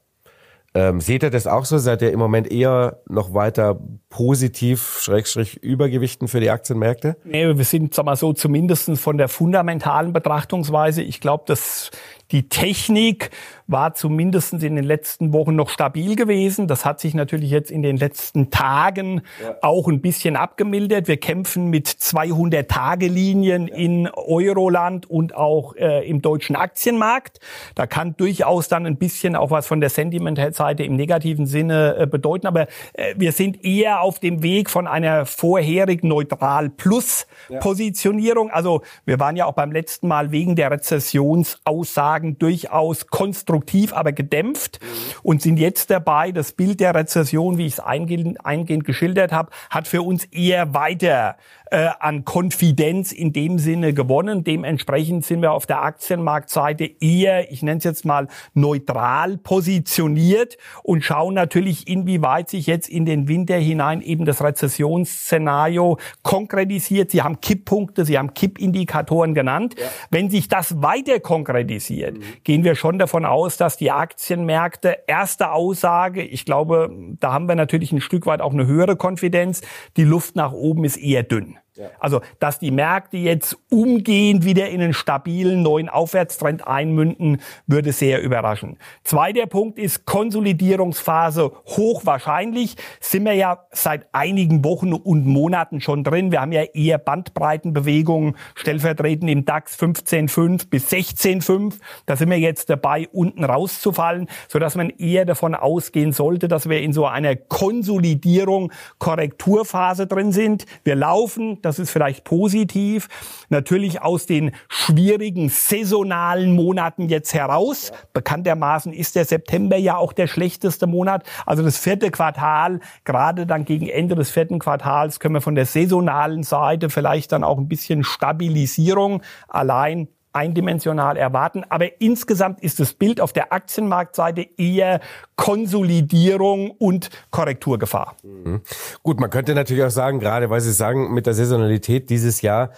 Ähm, 0.74 1.02
seht 1.02 1.24
ihr 1.24 1.32
das 1.32 1.48
auch 1.48 1.66
so? 1.66 1.80
Seid 1.80 2.04
ihr 2.04 2.12
im 2.12 2.20
Moment 2.20 2.52
eher 2.52 3.00
noch 3.08 3.34
weiter 3.34 3.80
positiv, 4.10 5.00
Schrägstrich, 5.02 5.58
übergewichten 5.64 6.28
für 6.28 6.40
die 6.40 6.52
Aktienmärkte? 6.52 7.18
Nee, 7.24 7.58
wir 7.58 7.66
sind, 7.66 7.96
sag 7.96 8.06
mal 8.06 8.16
so, 8.16 8.32
zumindest 8.34 8.92
von 9.00 9.18
der 9.18 9.28
fundamentalen 9.28 10.14
Betrachtungsweise. 10.14 11.02
Ich 11.02 11.20
glaube, 11.20 11.46
dass 11.48 11.90
Die 12.32 12.50
Technik 12.50 13.32
war 13.68 13.94
zumindest 13.94 14.54
in 14.54 14.76
den 14.76 14.84
letzten 14.84 15.34
Wochen 15.34 15.56
noch 15.56 15.70
stabil 15.70 16.16
gewesen. 16.16 16.68
Das 16.68 16.86
hat 16.86 17.00
sich 17.00 17.14
natürlich 17.14 17.52
jetzt 17.52 17.70
in 17.70 17.82
den 17.82 17.98
letzten 17.98 18.50
Tagen 18.50 19.22
ja. 19.44 19.56
auch 19.62 19.88
ein 19.88 20.02
bisschen 20.02 20.36
abgemildert. 20.38 21.08
Wir 21.08 21.18
kämpfen 21.18 21.70
mit 21.70 21.88
200-Tage-Linien 21.88 23.68
ja. 23.68 23.76
in 23.76 24.08
Euroland 24.08 25.10
und 25.10 25.36
auch 25.36 25.76
äh, 25.76 26.08
im 26.08 26.22
deutschen 26.22 26.56
Aktienmarkt. 26.56 27.40
Da 27.76 27.88
kann 27.88 28.16
durchaus 28.16 28.70
dann 28.70 28.86
ein 28.86 28.98
bisschen 28.98 29.36
auch 29.36 29.52
was 29.52 29.68
von 29.68 29.82
der 29.82 29.90
Sentiment-Seite 29.90 30.84
im 30.84 30.96
negativen 30.96 31.46
Sinne 31.46 31.98
äh, 31.98 32.08
bedeuten. 32.08 32.48
Aber 32.48 32.68
äh, 32.94 33.16
wir 33.18 33.34
sind 33.34 33.66
eher 33.66 34.02
auf 34.02 34.20
dem 34.20 34.44
Weg 34.44 34.70
von 34.70 34.88
einer 34.88 35.26
vorherig 35.26 36.04
neutral 36.04 36.70
plus 36.70 37.28
Positionierung. 37.60 38.50
Also 38.50 38.82
wir 39.06 39.20
waren 39.20 39.36
ja 39.36 39.46
auch 39.46 39.54
beim 39.54 39.72
letzten 39.72 40.08
Mal 40.08 40.32
wegen 40.32 40.56
der 40.56 40.72
Rezessionsaussagen 40.72 42.38
durchaus 42.38 43.08
konstruktiv, 43.08 43.57
aber 43.94 44.12
gedämpft 44.12 44.80
und 45.24 45.42
sind 45.42 45.58
jetzt 45.58 45.90
dabei, 45.90 46.32
das 46.32 46.52
Bild 46.52 46.80
der 46.80 46.96
Rezession, 46.96 47.58
wie 47.58 47.66
ich 47.66 47.74
es 47.74 47.80
eingehend, 47.80 48.46
eingehend 48.46 48.86
geschildert 48.86 49.32
habe, 49.32 49.52
hat 49.70 49.88
für 49.88 50.02
uns 50.02 50.26
eher 50.26 50.74
weiter 50.74 51.38
äh, 51.72 51.90
an 52.00 52.26
Konfidenz 52.26 53.12
in 53.12 53.34
dem 53.34 53.60
Sinne 53.60 53.94
gewonnen. 53.94 54.44
Dementsprechend 54.44 55.26
sind 55.26 55.42
wir 55.42 55.52
auf 55.52 55.66
der 55.66 55.84
Aktienmarktseite 55.84 56.90
eher, 57.00 57.52
ich 57.52 57.64
nenne 57.64 57.80
es 57.80 57.84
jetzt 57.84 58.06
mal, 58.06 58.28
neutral 58.54 59.38
positioniert 59.38 60.58
und 60.84 61.04
schauen 61.04 61.34
natürlich, 61.34 61.88
inwieweit 61.88 62.50
sich 62.50 62.68
jetzt 62.68 62.90
in 62.90 63.06
den 63.06 63.28
Winter 63.28 63.58
hinein 63.58 64.02
eben 64.02 64.26
das 64.26 64.44
Rezessionsszenario 64.44 65.98
konkretisiert. 66.24 67.12
Sie 67.12 67.22
haben 67.22 67.42
Kipppunkte, 67.42 68.06
Sie 68.06 68.18
haben 68.18 68.34
Kippindikatoren 68.34 69.34
genannt. 69.34 69.76
Ja. 69.78 69.86
Wenn 70.10 70.30
sich 70.30 70.48
das 70.48 70.82
weiter 70.82 71.20
konkretisiert, 71.20 72.18
mhm. 72.18 72.24
gehen 72.44 72.64
wir 72.64 72.76
schon 72.76 73.00
davon 73.00 73.26
aus, 73.26 73.58
dass 73.58 73.78
die 73.78 73.92
Aktienmärkte 73.92 75.00
erste 75.08 75.52
Aussage, 75.52 76.24
ich 76.24 76.46
glaube, 76.46 76.90
da 77.20 77.34
haben 77.34 77.48
wir 77.48 77.56
natürlich 77.56 77.92
ein 77.92 78.02
Stück 78.02 78.26
weit 78.26 78.42
auch 78.42 78.54
eine 78.54 78.66
höhere 78.68 78.96
Konfidenz, 78.96 79.62
die 79.98 80.04
Luft 80.04 80.36
nach 80.36 80.52
oben 80.52 80.84
ist 80.84 80.98
eher 80.98 81.24
dünn. 81.24 81.58
Also, 82.00 82.22
dass 82.40 82.60
die 82.60 82.72
Märkte 82.72 83.18
jetzt 83.18 83.58
umgehend 83.70 84.46
wieder 84.46 84.70
in 84.70 84.82
einen 84.82 84.94
stabilen 84.94 85.62
neuen 85.62 85.90
Aufwärtstrend 85.90 86.68
einmünden, 86.68 87.42
würde 87.66 87.92
sehr 87.92 88.22
überraschen. 88.22 88.78
Zweiter 89.04 89.46
Punkt 89.46 89.80
ist 89.80 90.06
Konsolidierungsphase 90.06 91.52
hochwahrscheinlich. 91.68 92.76
Sind 93.00 93.26
wir 93.26 93.34
ja 93.34 93.66
seit 93.72 94.08
einigen 94.14 94.64
Wochen 94.64 94.94
und 94.94 95.26
Monaten 95.26 95.82
schon 95.82 96.04
drin. 96.04 96.32
Wir 96.32 96.42
haben 96.42 96.52
ja 96.52 96.64
eher 96.64 96.98
Bandbreitenbewegungen, 96.98 98.36
stellvertretend 98.56 99.30
im 99.30 99.46
DAX 99.46 99.78
15,5 99.80 100.70
bis 100.70 100.92
16,5. 100.92 101.76
Da 102.06 102.16
sind 102.16 102.30
wir 102.30 102.40
jetzt 102.40 102.70
dabei, 102.70 103.08
unten 103.12 103.44
rauszufallen, 103.44 104.28
sodass 104.48 104.76
man 104.76 104.90
eher 104.90 105.26
davon 105.26 105.56
ausgehen 105.56 106.12
sollte, 106.12 106.48
dass 106.48 106.70
wir 106.70 106.82
in 106.82 106.94
so 106.94 107.06
einer 107.06 107.36
Konsolidierung, 107.36 108.72
Korrekturphase 109.00 110.08
drin 110.08 110.32
sind. 110.32 110.66
Wir 110.84 110.96
laufen, 110.96 111.62
das 111.68 111.80
ist 111.80 111.92
vielleicht 111.92 112.24
positiv, 112.24 113.08
natürlich 113.50 114.02
aus 114.02 114.26
den 114.26 114.52
schwierigen 114.70 115.50
saisonalen 115.50 116.56
Monaten 116.56 117.10
jetzt 117.10 117.34
heraus. 117.34 117.92
Bekanntermaßen 118.14 118.94
ist 118.94 119.16
der 119.16 119.26
September 119.26 119.78
ja 119.78 119.98
auch 119.98 120.14
der 120.14 120.28
schlechteste 120.28 120.88
Monat. 120.88 121.24
Also 121.46 121.64
das 121.64 121.78
vierte 121.78 122.10
Quartal, 122.10 122.80
gerade 123.04 123.46
dann 123.46 123.66
gegen 123.66 123.88
Ende 123.88 124.16
des 124.16 124.32
vierten 124.32 124.60
Quartals, 124.60 125.20
können 125.20 125.36
wir 125.36 125.42
von 125.42 125.56
der 125.56 125.66
saisonalen 125.66 126.44
Seite 126.44 126.90
vielleicht 126.90 127.32
dann 127.32 127.44
auch 127.44 127.58
ein 127.58 127.68
bisschen 127.68 128.04
Stabilisierung 128.04 129.22
allein 129.48 130.08
eindimensional 130.38 131.18
erwarten. 131.18 131.64
Aber 131.68 132.00
insgesamt 132.00 132.62
ist 132.62 132.80
das 132.80 132.94
Bild 132.94 133.20
auf 133.20 133.34
der 133.34 133.52
Aktienmarktseite 133.52 134.46
eher 134.58 135.00
Konsolidierung 135.36 136.72
und 136.72 137.10
Korrekturgefahr. 137.32 138.16
Mhm. 138.24 138.62
Gut, 139.02 139.20
man 139.20 139.30
könnte 139.30 139.56
natürlich 139.56 139.84
auch 139.84 139.90
sagen, 139.90 140.20
gerade 140.20 140.50
weil 140.50 140.62
Sie 140.62 140.72
sagen, 140.72 141.14
mit 141.14 141.26
der 141.26 141.34
Saisonalität 141.34 142.10
dieses 142.10 142.42
Jahr 142.42 142.72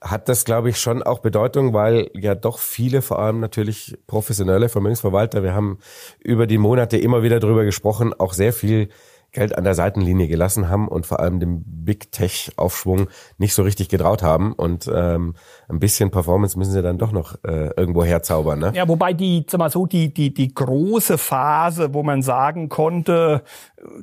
hat 0.00 0.28
das, 0.28 0.44
glaube 0.44 0.70
ich, 0.70 0.80
schon 0.80 1.02
auch 1.02 1.20
Bedeutung, 1.20 1.74
weil 1.74 2.10
ja 2.14 2.34
doch 2.34 2.58
viele, 2.58 3.02
vor 3.02 3.20
allem 3.20 3.38
natürlich 3.40 3.96
professionelle 4.06 4.68
Vermögensverwalter, 4.68 5.42
wir 5.42 5.54
haben 5.54 5.78
über 6.18 6.46
die 6.46 6.58
Monate 6.58 6.96
immer 6.96 7.22
wieder 7.22 7.38
drüber 7.38 7.64
gesprochen, 7.64 8.12
auch 8.18 8.32
sehr 8.32 8.52
viel 8.52 8.88
Geld 9.32 9.56
an 9.56 9.64
der 9.64 9.74
Seitenlinie 9.74 10.28
gelassen 10.28 10.68
haben 10.68 10.88
und 10.88 11.06
vor 11.06 11.20
allem 11.20 11.40
dem 11.40 11.62
Big 11.64 12.12
Tech 12.12 12.52
Aufschwung 12.56 13.08
nicht 13.38 13.54
so 13.54 13.62
richtig 13.62 13.88
getraut 13.88 14.22
haben 14.22 14.52
und 14.52 14.90
ähm, 14.94 15.34
ein 15.68 15.80
bisschen 15.80 16.10
Performance 16.10 16.58
müssen 16.58 16.72
sie 16.72 16.82
dann 16.82 16.98
doch 16.98 17.12
noch 17.12 17.36
äh, 17.44 17.70
irgendwo 17.76 18.04
herzaubern. 18.04 18.58
Ne? 18.58 18.72
Ja, 18.74 18.86
wobei 18.88 19.14
die, 19.14 19.44
sag 19.48 19.58
mal 19.58 19.70
so, 19.70 19.86
die 19.86 20.12
die 20.12 20.34
die 20.34 20.52
große 20.54 21.16
Phase, 21.16 21.94
wo 21.94 22.02
man 22.02 22.22
sagen 22.22 22.68
konnte, 22.68 23.42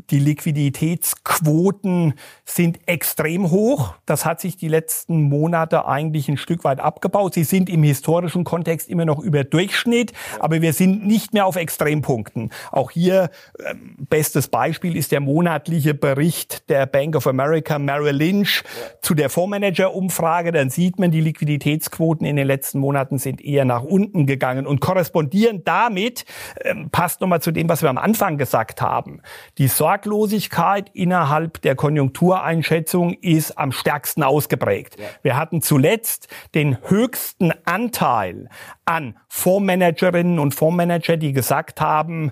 die 0.09 0.19
Liquiditätsquoten 0.19 2.15
sind 2.43 2.79
extrem 2.87 3.51
hoch. 3.51 3.93
Das 4.05 4.25
hat 4.25 4.41
sich 4.41 4.57
die 4.57 4.67
letzten 4.67 5.21
Monate 5.23 5.85
eigentlich 5.85 6.27
ein 6.27 6.37
Stück 6.37 6.63
weit 6.63 6.79
abgebaut. 6.79 7.33
Sie 7.35 7.43
sind 7.43 7.69
im 7.69 7.83
historischen 7.83 8.43
Kontext 8.43 8.89
immer 8.89 9.05
noch 9.05 9.19
über 9.19 9.43
Durchschnitt, 9.43 10.13
aber 10.39 10.61
wir 10.61 10.73
sind 10.73 11.05
nicht 11.05 11.33
mehr 11.33 11.45
auf 11.45 11.55
Extrempunkten. 11.55 12.51
Auch 12.71 12.91
hier 12.91 13.29
ähm, 13.65 13.95
bestes 14.09 14.47
Beispiel 14.47 14.97
ist 14.97 15.11
der 15.11 15.18
monatliche 15.19 15.93
Bericht 15.93 16.69
der 16.69 16.85
Bank 16.85 17.15
of 17.15 17.27
America 17.27 17.79
Merrill 17.79 18.15
Lynch 18.15 18.63
zu 19.01 19.13
der 19.13 19.29
Fondsmanager-Umfrage. 19.29 20.51
Dann 20.51 20.69
sieht 20.69 20.99
man, 20.99 21.11
die 21.11 21.21
Liquiditätsquoten 21.21 22.25
in 22.25 22.35
den 22.35 22.47
letzten 22.47 22.79
Monaten 22.79 23.17
sind 23.17 23.43
eher 23.43 23.65
nach 23.65 23.83
unten 23.83 24.25
gegangen 24.25 24.67
und 24.67 24.81
korrespondieren 24.81 25.63
damit, 25.63 26.25
ähm, 26.63 26.89
passt 26.91 27.21
nochmal 27.21 27.41
zu 27.41 27.51
dem, 27.51 27.69
was 27.69 27.81
wir 27.81 27.89
am 27.89 27.97
Anfang 27.97 28.37
gesagt 28.37 28.81
haben. 28.81 29.21
Die 29.57 29.67
Sorglosigkeit 29.67 30.89
innerhalb 30.93 31.61
der 31.61 31.75
Konjunktureinschätzung 31.75 33.13
ist 33.13 33.57
am 33.57 33.71
stärksten 33.71 34.23
ausgeprägt. 34.23 34.99
Ja. 34.99 35.05
Wir 35.21 35.37
hatten 35.37 35.61
zuletzt 35.61 36.27
den 36.55 36.77
höchsten 36.87 37.51
Anteil 37.65 38.49
an 38.85 39.15
Fondsmanagerinnen 39.27 40.39
und 40.39 40.55
Fondsmanager, 40.55 41.17
die 41.17 41.33
gesagt 41.33 41.81
haben, 41.81 42.31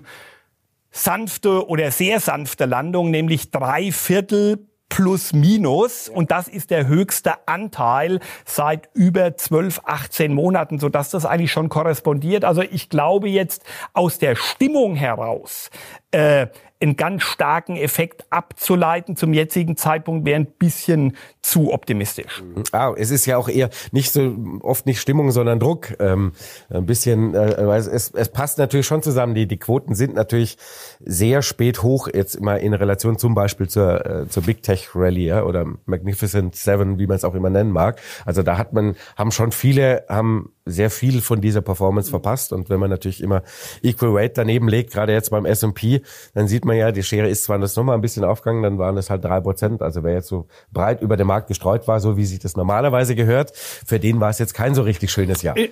sanfte 0.98 1.68
oder 1.68 1.90
sehr 1.90 2.20
sanfte 2.20 2.66
Landung, 2.66 3.10
nämlich 3.10 3.50
drei 3.50 3.92
Viertel 3.92 4.68
plus 4.88 5.32
minus 5.32 6.08
und 6.08 6.30
das 6.30 6.48
ist 6.48 6.70
der 6.70 6.86
höchste 6.86 7.46
Anteil 7.46 8.20
seit 8.44 8.88
über 8.94 9.36
12, 9.36 9.82
18 9.84 10.32
Monaten, 10.32 10.78
so 10.78 10.88
dass 10.88 11.10
das 11.10 11.26
eigentlich 11.26 11.52
schon 11.52 11.68
korrespondiert. 11.68 12.44
Also 12.44 12.62
ich 12.62 12.88
glaube 12.88 13.28
jetzt 13.28 13.64
aus 13.92 14.18
der 14.18 14.34
Stimmung 14.34 14.96
heraus 14.96 15.70
äh, 16.10 16.46
einen 16.80 16.96
ganz 16.96 17.22
starken 17.24 17.76
Effekt 17.76 18.26
abzuleiten 18.30 19.16
zum 19.16 19.32
jetzigen 19.32 19.76
Zeitpunkt 19.76 20.24
wäre 20.24 20.38
ein 20.38 20.46
bisschen 20.46 21.16
zu 21.42 21.72
optimistisch. 21.72 22.42
Mhm. 22.42 22.62
Ah, 22.72 22.92
es 22.96 23.10
ist 23.10 23.26
ja 23.26 23.36
auch 23.36 23.48
eher 23.48 23.70
nicht 23.90 24.12
so 24.12 24.36
oft 24.62 24.86
nicht 24.86 25.00
Stimmung, 25.00 25.30
sondern 25.32 25.58
Druck. 25.58 25.96
Ähm, 25.98 26.32
ein 26.70 26.86
bisschen, 26.86 27.34
äh, 27.34 27.54
es, 27.76 28.10
es 28.10 28.28
passt 28.28 28.58
natürlich 28.58 28.86
schon 28.86 29.02
zusammen. 29.02 29.34
Die, 29.34 29.46
die 29.46 29.56
Quoten 29.56 29.94
sind 29.94 30.14
natürlich 30.14 30.56
sehr 31.00 31.42
spät 31.42 31.82
hoch, 31.82 32.08
jetzt 32.12 32.36
immer 32.36 32.60
in 32.60 32.74
Relation 32.74 33.18
zum 33.18 33.34
Beispiel 33.34 33.68
zur, 33.68 34.06
äh, 34.06 34.28
zur 34.28 34.44
Big 34.44 34.62
Tech 34.62 34.90
Rally 34.94 35.26
ja, 35.26 35.42
oder 35.42 35.66
Magnificent 35.86 36.54
Seven, 36.54 36.98
wie 36.98 37.06
man 37.06 37.16
es 37.16 37.24
auch 37.24 37.34
immer 37.34 37.50
nennen 37.50 37.72
mag. 37.72 38.00
Also 38.24 38.42
da 38.42 38.56
hat 38.56 38.72
man, 38.72 38.94
haben 39.16 39.32
schon 39.32 39.50
viele, 39.50 40.04
haben 40.08 40.52
sehr 40.68 40.90
viel 40.90 41.20
von 41.20 41.40
dieser 41.40 41.60
Performance 41.60 42.10
verpasst. 42.10 42.52
Und 42.52 42.70
wenn 42.70 42.80
man 42.80 42.90
natürlich 42.90 43.22
immer 43.22 43.42
Equal 43.82 44.14
Weight 44.14 44.38
daneben 44.38 44.68
legt, 44.68 44.92
gerade 44.92 45.12
jetzt 45.12 45.30
beim 45.30 45.46
S&P, 45.46 46.02
dann 46.34 46.48
sieht 46.48 46.64
man 46.64 46.76
ja, 46.76 46.92
die 46.92 47.02
Schere 47.02 47.28
ist 47.28 47.44
zwar 47.44 47.58
das 47.58 47.76
nochmal 47.76 47.96
ein 47.96 48.00
bisschen 48.00 48.24
aufgegangen, 48.24 48.62
dann 48.62 48.78
waren 48.78 48.96
das 48.96 49.10
halt 49.10 49.24
drei 49.24 49.40
Prozent. 49.40 49.82
Also 49.82 50.02
wer 50.02 50.14
jetzt 50.14 50.28
so 50.28 50.46
breit 50.72 51.00
über 51.02 51.16
den 51.16 51.26
Markt 51.26 51.48
gestreut 51.48 51.88
war, 51.88 52.00
so 52.00 52.16
wie 52.16 52.24
sich 52.24 52.38
das 52.38 52.56
normalerweise 52.56 53.14
gehört, 53.14 53.52
für 53.54 53.98
den 53.98 54.20
war 54.20 54.30
es 54.30 54.38
jetzt 54.38 54.54
kein 54.54 54.74
so 54.74 54.82
richtig 54.82 55.10
schönes 55.10 55.42
Jahr. 55.42 55.56
Äh, 55.56 55.68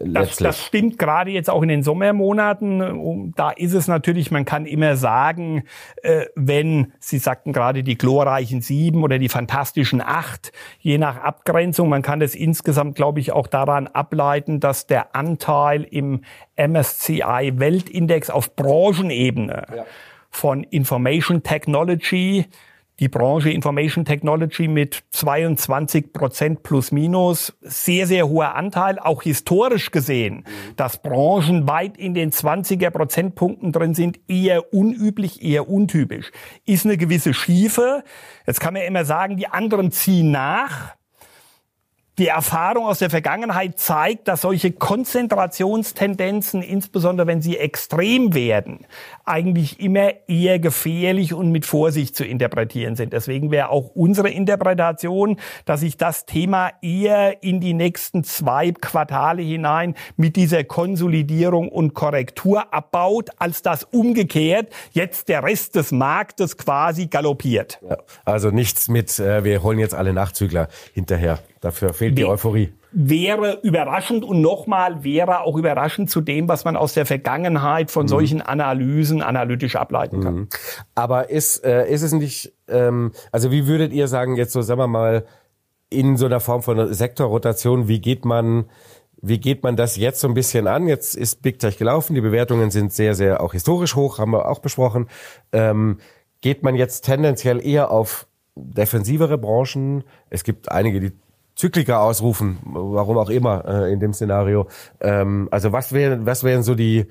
das, 0.00 0.36
das 0.36 0.60
stimmt 0.60 0.98
gerade 0.98 1.30
jetzt 1.30 1.50
auch 1.50 1.62
in 1.62 1.68
den 1.68 1.82
Sommermonaten. 1.82 3.32
Da 3.36 3.50
ist 3.50 3.74
es 3.74 3.88
natürlich, 3.88 4.30
man 4.30 4.44
kann 4.44 4.66
immer 4.66 4.96
sagen, 4.96 5.64
äh, 6.02 6.26
wenn, 6.34 6.92
Sie 6.98 7.18
sagten 7.18 7.52
gerade 7.52 7.82
die 7.82 7.96
glorreichen 7.96 8.60
sieben 8.60 9.02
oder 9.02 9.18
die 9.18 9.28
fantastischen 9.28 10.00
acht, 10.00 10.52
je 10.80 10.98
nach 10.98 11.16
Abgrenzung, 11.18 11.88
man 11.88 12.02
kann 12.02 12.20
das 12.20 12.34
insgesamt, 12.34 12.96
glaube 12.96 13.20
ich, 13.20 13.32
auch 13.32 13.46
daran 13.46 13.86
ableiten, 13.86 14.25
dass 14.60 14.86
der 14.86 15.14
Anteil 15.14 15.84
im 15.84 16.22
MSCI 16.56 17.52
Weltindex 17.56 18.30
auf 18.30 18.54
Branchenebene 18.56 19.66
ja 19.76 19.84
von 20.36 20.64
Information 20.64 21.42
Technology, 21.42 22.46
die 23.00 23.08
Branche 23.08 23.50
Information 23.50 24.04
Technology 24.04 24.68
mit 24.68 25.02
22 25.10 26.12
Prozent 26.12 26.62
plus 26.62 26.92
minus, 26.92 27.56
sehr, 27.60 28.06
sehr 28.06 28.28
hoher 28.28 28.54
Anteil, 28.54 28.98
auch 28.98 29.22
historisch 29.22 29.90
gesehen, 29.90 30.44
dass 30.76 31.02
Branchen 31.02 31.68
weit 31.68 31.96
in 31.96 32.14
den 32.14 32.32
20er 32.32 32.90
Prozentpunkten 32.90 33.72
drin 33.72 33.94
sind, 33.94 34.20
eher 34.28 34.72
unüblich, 34.72 35.42
eher 35.42 35.68
untypisch. 35.68 36.30
Ist 36.64 36.86
eine 36.86 36.96
gewisse 36.96 37.34
Schiefe. 37.34 38.02
Jetzt 38.46 38.60
kann 38.60 38.74
man 38.74 38.82
immer 38.82 39.04
sagen, 39.04 39.36
die 39.36 39.48
anderen 39.48 39.90
ziehen 39.90 40.30
nach. 40.30 40.96
Die 42.18 42.28
Erfahrung 42.28 42.86
aus 42.86 42.98
der 42.98 43.10
Vergangenheit 43.10 43.78
zeigt, 43.78 44.26
dass 44.26 44.40
solche 44.40 44.72
Konzentrationstendenzen, 44.72 46.62
insbesondere 46.62 47.26
wenn 47.26 47.42
sie 47.42 47.58
extrem 47.58 48.32
werden, 48.34 48.86
eigentlich 49.24 49.80
immer 49.80 50.12
eher 50.26 50.58
gefährlich 50.58 51.34
und 51.34 51.52
mit 51.52 51.66
Vorsicht 51.66 52.16
zu 52.16 52.24
interpretieren 52.24 52.96
sind. 52.96 53.12
Deswegen 53.12 53.50
wäre 53.50 53.68
auch 53.68 53.90
unsere 53.94 54.30
Interpretation, 54.30 55.38
dass 55.66 55.80
sich 55.80 55.98
das 55.98 56.24
Thema 56.24 56.70
eher 56.80 57.42
in 57.42 57.60
die 57.60 57.74
nächsten 57.74 58.24
zwei 58.24 58.72
Quartale 58.72 59.42
hinein 59.42 59.94
mit 60.16 60.36
dieser 60.36 60.64
Konsolidierung 60.64 61.68
und 61.68 61.92
Korrektur 61.92 62.72
abbaut, 62.72 63.28
als 63.38 63.60
dass 63.60 63.84
umgekehrt 63.84 64.72
jetzt 64.92 65.28
der 65.28 65.42
Rest 65.42 65.74
des 65.74 65.92
Marktes 65.92 66.56
quasi 66.56 67.08
galoppiert. 67.08 67.78
Ja, 67.86 67.98
also 68.24 68.50
nichts 68.50 68.88
mit, 68.88 69.18
äh, 69.18 69.44
wir 69.44 69.62
holen 69.62 69.78
jetzt 69.78 69.94
alle 69.94 70.14
Nachzügler 70.14 70.68
hinterher. 70.94 71.40
Dafür 71.66 71.92
fehlt 71.92 72.16
die 72.16 72.24
Euphorie. 72.24 72.72
Wäre 72.92 73.58
überraschend 73.64 74.24
und 74.24 74.40
nochmal 74.40 75.02
wäre 75.02 75.40
auch 75.40 75.56
überraschend 75.56 76.08
zu 76.08 76.20
dem, 76.20 76.46
was 76.46 76.64
man 76.64 76.76
aus 76.76 76.94
der 76.94 77.06
Vergangenheit 77.06 77.90
von 77.90 78.04
mhm. 78.04 78.08
solchen 78.08 78.40
Analysen 78.40 79.20
analytisch 79.20 79.74
ableiten 79.74 80.20
kann. 80.20 80.34
Mhm. 80.34 80.48
Aber 80.94 81.28
ist, 81.28 81.64
äh, 81.64 81.90
ist 81.92 82.02
es 82.02 82.12
nicht, 82.12 82.52
ähm, 82.68 83.10
also 83.32 83.50
wie 83.50 83.66
würdet 83.66 83.92
ihr 83.92 84.06
sagen, 84.06 84.36
jetzt 84.36 84.52
so, 84.52 84.62
sagen 84.62 84.78
wir 84.78 84.86
mal, 84.86 85.26
in 85.90 86.16
so 86.16 86.26
einer 86.26 86.38
Form 86.38 86.62
von 86.62 86.94
Sektorrotation, 86.94 87.88
wie 87.88 87.98
geht 87.98 88.24
man, 88.24 88.66
wie 89.20 89.40
geht 89.40 89.64
man 89.64 89.74
das 89.74 89.96
jetzt 89.96 90.20
so 90.20 90.28
ein 90.28 90.34
bisschen 90.34 90.68
an? 90.68 90.86
Jetzt 90.86 91.16
ist 91.16 91.42
Big 91.42 91.58
Tech 91.58 91.78
gelaufen, 91.78 92.14
die 92.14 92.20
Bewertungen 92.20 92.70
sind 92.70 92.92
sehr, 92.92 93.16
sehr 93.16 93.40
auch 93.40 93.54
historisch 93.54 93.96
hoch, 93.96 94.20
haben 94.20 94.30
wir 94.30 94.48
auch 94.48 94.60
besprochen. 94.60 95.08
Ähm, 95.50 95.98
geht 96.42 96.62
man 96.62 96.76
jetzt 96.76 97.00
tendenziell 97.00 97.60
eher 97.60 97.90
auf 97.90 98.28
defensivere 98.54 99.36
Branchen? 99.36 100.04
Es 100.30 100.44
gibt 100.44 100.70
einige, 100.70 101.00
die 101.00 101.12
Zykliker 101.56 102.00
ausrufen, 102.00 102.58
warum 102.64 103.16
auch 103.16 103.30
immer 103.30 103.64
äh, 103.66 103.92
in 103.92 103.98
dem 103.98 104.12
Szenario. 104.12 104.68
Ähm, 105.00 105.48
also 105.50 105.72
was 105.72 105.92
wären, 105.92 106.26
was 106.26 106.44
wären 106.44 106.62
so 106.62 106.74
die 106.74 107.06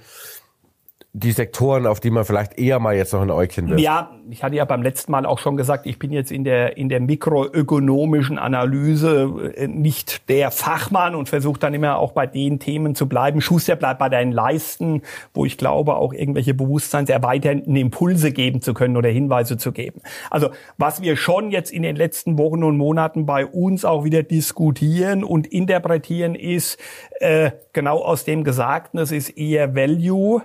die 1.18 1.32
Sektoren, 1.32 1.88
auf 1.88 2.02
die 2.02 2.12
man 2.12 2.26
vielleicht 2.26 2.60
eher 2.60 2.78
mal 2.80 2.94
jetzt 2.94 3.14
noch 3.14 3.22
ein 3.22 3.32
Äugchen 3.32 3.70
wirft? 3.70 3.80
Ja, 3.80 4.12
ich 4.30 4.44
hatte 4.44 4.58
ja 4.58 4.66
beim 4.66 4.82
letzten 4.82 5.14
Mal 5.14 5.26
auch 5.26 5.40
schon 5.40 5.56
gesagt, 5.56 5.86
ich 5.86 5.98
bin 5.98 6.12
jetzt 6.12 6.30
in 6.30 6.44
der, 6.44 6.76
in 6.76 6.90
der 6.90 7.00
mikroökonomischen 7.00 8.38
Analyse 8.38 9.54
äh, 9.56 9.68
nicht 9.68 10.28
der 10.28 10.52
Fachmann 10.52 11.16
und 11.16 11.30
versuche 11.30 11.58
dann 11.58 11.74
immer 11.74 12.00
auch 12.00 12.12
bei 12.12 12.28
den 12.28 12.60
Themen 12.60 12.96
zu 12.96 13.08
bleiben. 13.08 13.40
Schuster 13.40 13.78
bleibt 13.78 14.00
bei 14.00 14.10
deinen 14.10 14.34
Leisten, 14.34 15.04
wo 15.34 15.46
ich 15.46 15.58
glaube, 15.58 15.96
auch 15.96 16.12
irgendwelche 16.12 16.54
bewusstseinserweiternden 16.54 17.78
Impulse 17.78 18.34
geben 18.34 18.60
zu 18.60 18.74
können 18.74 18.98
oder 18.98 19.08
Hinweise 19.08 19.56
zu 19.56 19.72
geben. 19.72 20.02
Also 20.30 20.50
was 20.78 21.02
wir 21.02 21.16
schon 21.16 21.50
jetzt 21.50 21.72
in 21.72 21.84
den 21.84 21.96
letzten 21.96 22.38
Wochen 22.38 22.62
und 22.62 22.76
Monaten 22.76 23.26
bei 23.26 23.46
uns 23.46 23.86
auch 23.86 24.04
wieder 24.04 24.22
diskutieren 24.22 25.24
und 25.24 25.48
interpretieren 25.48 26.36
ist, 26.36 26.78
äh, 27.22 27.52
genau 27.72 28.00
aus 28.00 28.26
dem 28.26 28.44
Gesagten, 28.44 29.00
es 29.00 29.14
ist 29.14 29.30
eher 29.30 29.76
Value 29.76 30.42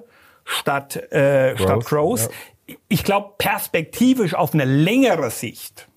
statt, 0.51 0.97
äh, 1.11 1.55
Growth, 1.55 1.61
statt 1.61 1.85
Growth. 1.87 2.31
Ja. 2.67 2.77
Ich 2.89 3.05
glaube, 3.05 3.35
perspektivisch 3.39 4.35
auf 4.35 4.55
eine 4.55 4.65
längere 4.65 5.31
Sicht 5.31 5.89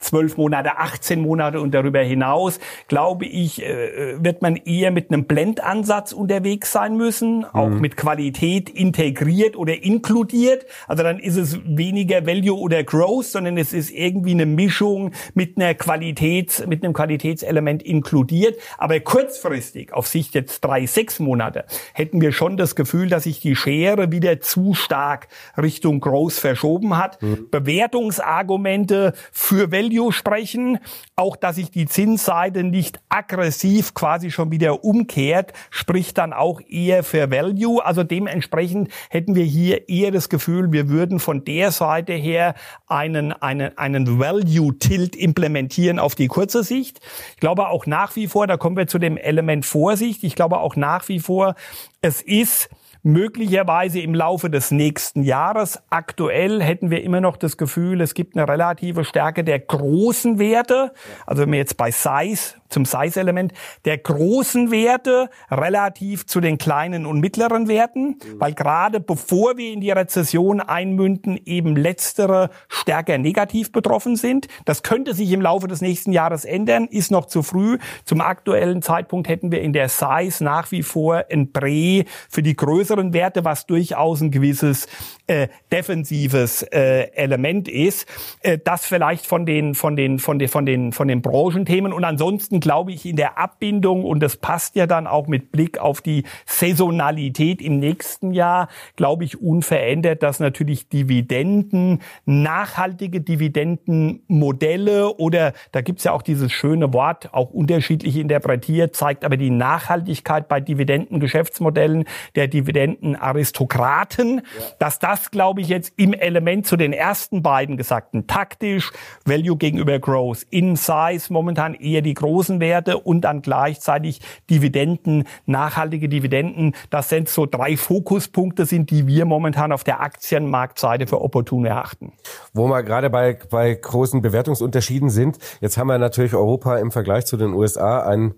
zwölf 0.00 0.38
Monate, 0.38 0.78
18 0.78 1.20
Monate 1.20 1.60
und 1.60 1.72
darüber 1.72 2.00
hinaus, 2.00 2.58
glaube 2.88 3.26
ich, 3.26 3.62
äh, 3.62 4.16
wird 4.22 4.42
man 4.42 4.56
eher 4.56 4.90
mit 4.90 5.12
einem 5.12 5.24
Blendansatz 5.24 6.12
unterwegs 6.12 6.72
sein 6.72 6.96
müssen, 6.96 7.44
auch 7.44 7.68
mhm. 7.68 7.80
mit 7.80 7.96
Qualität 7.96 8.70
integriert 8.70 9.56
oder 9.56 9.82
inkludiert. 9.82 10.66
Also 10.88 11.02
dann 11.02 11.18
ist 11.18 11.36
es 11.36 11.60
weniger 11.64 12.26
Value 12.26 12.58
oder 12.58 12.82
Growth, 12.82 13.26
sondern 13.26 13.58
es 13.58 13.72
ist 13.72 13.90
irgendwie 13.90 14.32
eine 14.32 14.46
Mischung 14.46 15.12
mit 15.34 15.56
einer 15.56 15.74
Qualitäts, 15.74 16.66
mit 16.66 16.82
einem 16.82 16.94
Qualitätselement 16.94 17.82
inkludiert. 17.82 18.58
Aber 18.78 18.98
kurzfristig, 19.00 19.92
auf 19.92 20.06
Sicht 20.06 20.34
jetzt 20.34 20.62
drei, 20.62 20.86
sechs 20.86 21.20
Monate, 21.20 21.66
hätten 21.92 22.20
wir 22.20 22.32
schon 22.32 22.56
das 22.56 22.74
Gefühl, 22.74 23.08
dass 23.08 23.24
sich 23.24 23.40
die 23.40 23.54
Schere 23.54 24.10
wieder 24.10 24.40
zu 24.40 24.72
stark 24.72 25.28
Richtung 25.60 26.00
Growth 26.00 26.32
verschoben 26.32 26.96
hat. 26.96 27.20
Mhm. 27.20 27.48
Bewertungsargumente 27.50 29.12
für 29.30 29.70
Value 29.70 29.89
Value 29.90 30.12
sprechen, 30.12 30.78
auch 31.16 31.36
dass 31.36 31.56
sich 31.56 31.70
die 31.70 31.86
Zinsseite 31.86 32.62
nicht 32.62 33.00
aggressiv 33.08 33.94
quasi 33.94 34.30
schon 34.30 34.50
wieder 34.50 34.84
umkehrt, 34.84 35.52
spricht 35.70 36.18
dann 36.18 36.32
auch 36.32 36.60
eher 36.68 37.02
für 37.02 37.30
Value. 37.30 37.84
Also 37.84 38.04
dementsprechend 38.04 38.90
hätten 39.08 39.34
wir 39.34 39.44
hier 39.44 39.88
eher 39.88 40.12
das 40.12 40.28
Gefühl, 40.28 40.72
wir 40.72 40.88
würden 40.88 41.18
von 41.18 41.44
der 41.44 41.72
Seite 41.72 42.12
her 42.12 42.54
einen, 42.86 43.32
einen, 43.32 43.76
einen 43.76 44.18
Value-Tilt 44.18 45.16
implementieren 45.16 45.98
auf 45.98 46.14
die 46.14 46.28
kurze 46.28 46.62
Sicht. 46.62 47.00
Ich 47.34 47.40
glaube 47.40 47.68
auch 47.68 47.86
nach 47.86 48.14
wie 48.16 48.28
vor, 48.28 48.46
da 48.46 48.56
kommen 48.56 48.76
wir 48.76 48.86
zu 48.86 48.98
dem 48.98 49.16
Element 49.16 49.66
Vorsicht, 49.66 50.22
ich 50.22 50.36
glaube 50.36 50.58
auch 50.58 50.76
nach 50.76 51.08
wie 51.08 51.20
vor, 51.20 51.54
es 52.00 52.22
ist 52.22 52.70
möglicherweise 53.02 54.00
im 54.00 54.14
Laufe 54.14 54.50
des 54.50 54.70
nächsten 54.70 55.22
Jahres. 55.22 55.82
Aktuell 55.90 56.62
hätten 56.62 56.90
wir 56.90 57.02
immer 57.02 57.20
noch 57.20 57.36
das 57.36 57.56
Gefühl, 57.56 58.00
es 58.00 58.14
gibt 58.14 58.36
eine 58.36 58.48
relative 58.48 59.04
Stärke 59.04 59.44
der 59.44 59.58
großen 59.58 60.38
Werte. 60.38 60.92
Also 61.26 61.42
wenn 61.42 61.52
wir 61.52 61.58
jetzt 61.58 61.76
bei 61.76 61.90
Size 61.90 62.54
zum 62.70 62.84
Size-Element 62.84 63.52
der 63.84 63.98
großen 63.98 64.70
Werte 64.70 65.28
relativ 65.50 66.26
zu 66.26 66.40
den 66.40 66.56
kleinen 66.56 67.04
und 67.04 67.20
mittleren 67.20 67.68
Werten, 67.68 68.18
weil 68.38 68.54
gerade 68.54 69.00
bevor 69.00 69.56
wir 69.56 69.72
in 69.72 69.80
die 69.80 69.90
Rezession 69.90 70.60
einmünden, 70.60 71.38
eben 71.44 71.76
letztere 71.76 72.50
stärker 72.68 73.18
negativ 73.18 73.72
betroffen 73.72 74.16
sind. 74.16 74.46
Das 74.64 74.82
könnte 74.82 75.14
sich 75.14 75.32
im 75.32 75.42
Laufe 75.42 75.66
des 75.66 75.80
nächsten 75.80 76.12
Jahres 76.12 76.44
ändern, 76.44 76.86
ist 76.86 77.10
noch 77.10 77.26
zu 77.26 77.42
früh. 77.42 77.78
Zum 78.04 78.20
aktuellen 78.20 78.82
Zeitpunkt 78.82 79.28
hätten 79.28 79.50
wir 79.50 79.60
in 79.60 79.72
der 79.72 79.88
Size 79.88 80.42
nach 80.44 80.70
wie 80.70 80.82
vor 80.82 81.24
ein 81.30 81.52
Prä 81.52 82.04
für 82.28 82.42
die 82.42 82.54
größeren 82.90 83.12
Werte, 83.12 83.44
was 83.44 83.66
durchaus 83.66 84.20
ein 84.20 84.30
gewisses 84.30 84.88
äh, 85.26 85.48
defensives 85.70 86.62
äh, 86.62 87.12
Element 87.14 87.68
ist. 87.68 88.06
Äh, 88.42 88.58
das 88.62 88.84
vielleicht 88.84 89.26
von 89.26 89.46
den 89.46 89.74
von 89.74 89.96
den 89.96 90.18
von 90.18 90.38
den 90.38 90.48
von 90.48 90.66
den 90.66 90.92
von 90.92 91.08
den 91.08 91.22
Branchenthemen 91.22 91.92
und 91.92 92.04
ansonsten 92.04 92.58
glaube 92.60 92.92
ich, 92.92 93.06
in 93.06 93.16
der 93.16 93.38
Abbindung, 93.38 94.04
und 94.04 94.20
das 94.20 94.36
passt 94.36 94.74
ja 94.74 94.86
dann 94.86 95.06
auch 95.06 95.28
mit 95.28 95.52
Blick 95.52 95.78
auf 95.78 96.00
die 96.00 96.24
Saisonalität 96.46 97.62
im 97.62 97.78
nächsten 97.78 98.32
Jahr, 98.32 98.68
glaube 98.96 99.24
ich, 99.24 99.40
unverändert, 99.40 100.22
dass 100.22 100.40
natürlich 100.40 100.88
Dividenden, 100.88 102.00
nachhaltige 102.24 103.20
Dividendenmodelle 103.20 105.14
oder 105.14 105.52
da 105.72 105.80
gibt's 105.80 106.04
ja 106.04 106.12
auch 106.12 106.22
dieses 106.22 106.50
schöne 106.50 106.92
Wort, 106.92 107.32
auch 107.32 107.50
unterschiedlich 107.50 108.16
interpretiert, 108.16 108.96
zeigt 108.96 109.24
aber 109.24 109.36
die 109.36 109.50
Nachhaltigkeit 109.50 110.48
bei 110.48 110.60
Dividendengeschäftsmodellen 110.60 112.04
der 112.34 112.48
Dividendenaristokraten, 112.88 114.36
ja. 114.36 114.64
dass 114.78 114.98
das, 114.98 115.30
glaube 115.30 115.60
ich, 115.60 115.68
jetzt 115.68 115.92
im 115.96 116.12
Element 116.12 116.66
zu 116.66 116.76
den 116.76 116.92
ersten 116.92 117.42
beiden 117.42 117.76
gesagten, 117.76 118.26
taktisch, 118.26 118.92
Value 119.24 119.56
gegenüber 119.56 119.98
Growth, 119.98 120.46
in 120.50 120.76
Size 120.76 121.32
momentan 121.32 121.74
eher 121.74 122.02
die 122.02 122.14
großen 122.14 122.50
Börsenwerte 122.50 122.98
und 122.98 123.22
dann 123.22 123.42
gleichzeitig 123.42 124.20
Dividenden, 124.48 125.24
nachhaltige 125.46 126.08
Dividenden. 126.08 126.74
Das 126.90 127.08
sind 127.08 127.28
so 127.28 127.46
drei 127.46 127.76
Fokuspunkte 127.76 128.66
sind, 128.66 128.90
die 128.90 129.06
wir 129.06 129.24
momentan 129.24 129.72
auf 129.72 129.84
der 129.84 130.00
Aktienmarktseite 130.00 131.06
für 131.06 131.20
opportun 131.20 131.64
erachten. 131.64 132.12
Wo 132.52 132.68
wir 132.68 132.82
gerade 132.82 133.10
bei, 133.10 133.38
bei 133.50 133.74
großen 133.74 134.22
Bewertungsunterschieden 134.22 135.10
sind, 135.10 135.38
jetzt 135.60 135.78
haben 135.78 135.88
wir 135.88 135.98
natürlich 135.98 136.34
Europa 136.34 136.76
im 136.78 136.90
Vergleich 136.90 137.26
zu 137.26 137.36
den 137.36 137.52
USA 137.52 138.00
einen 138.00 138.34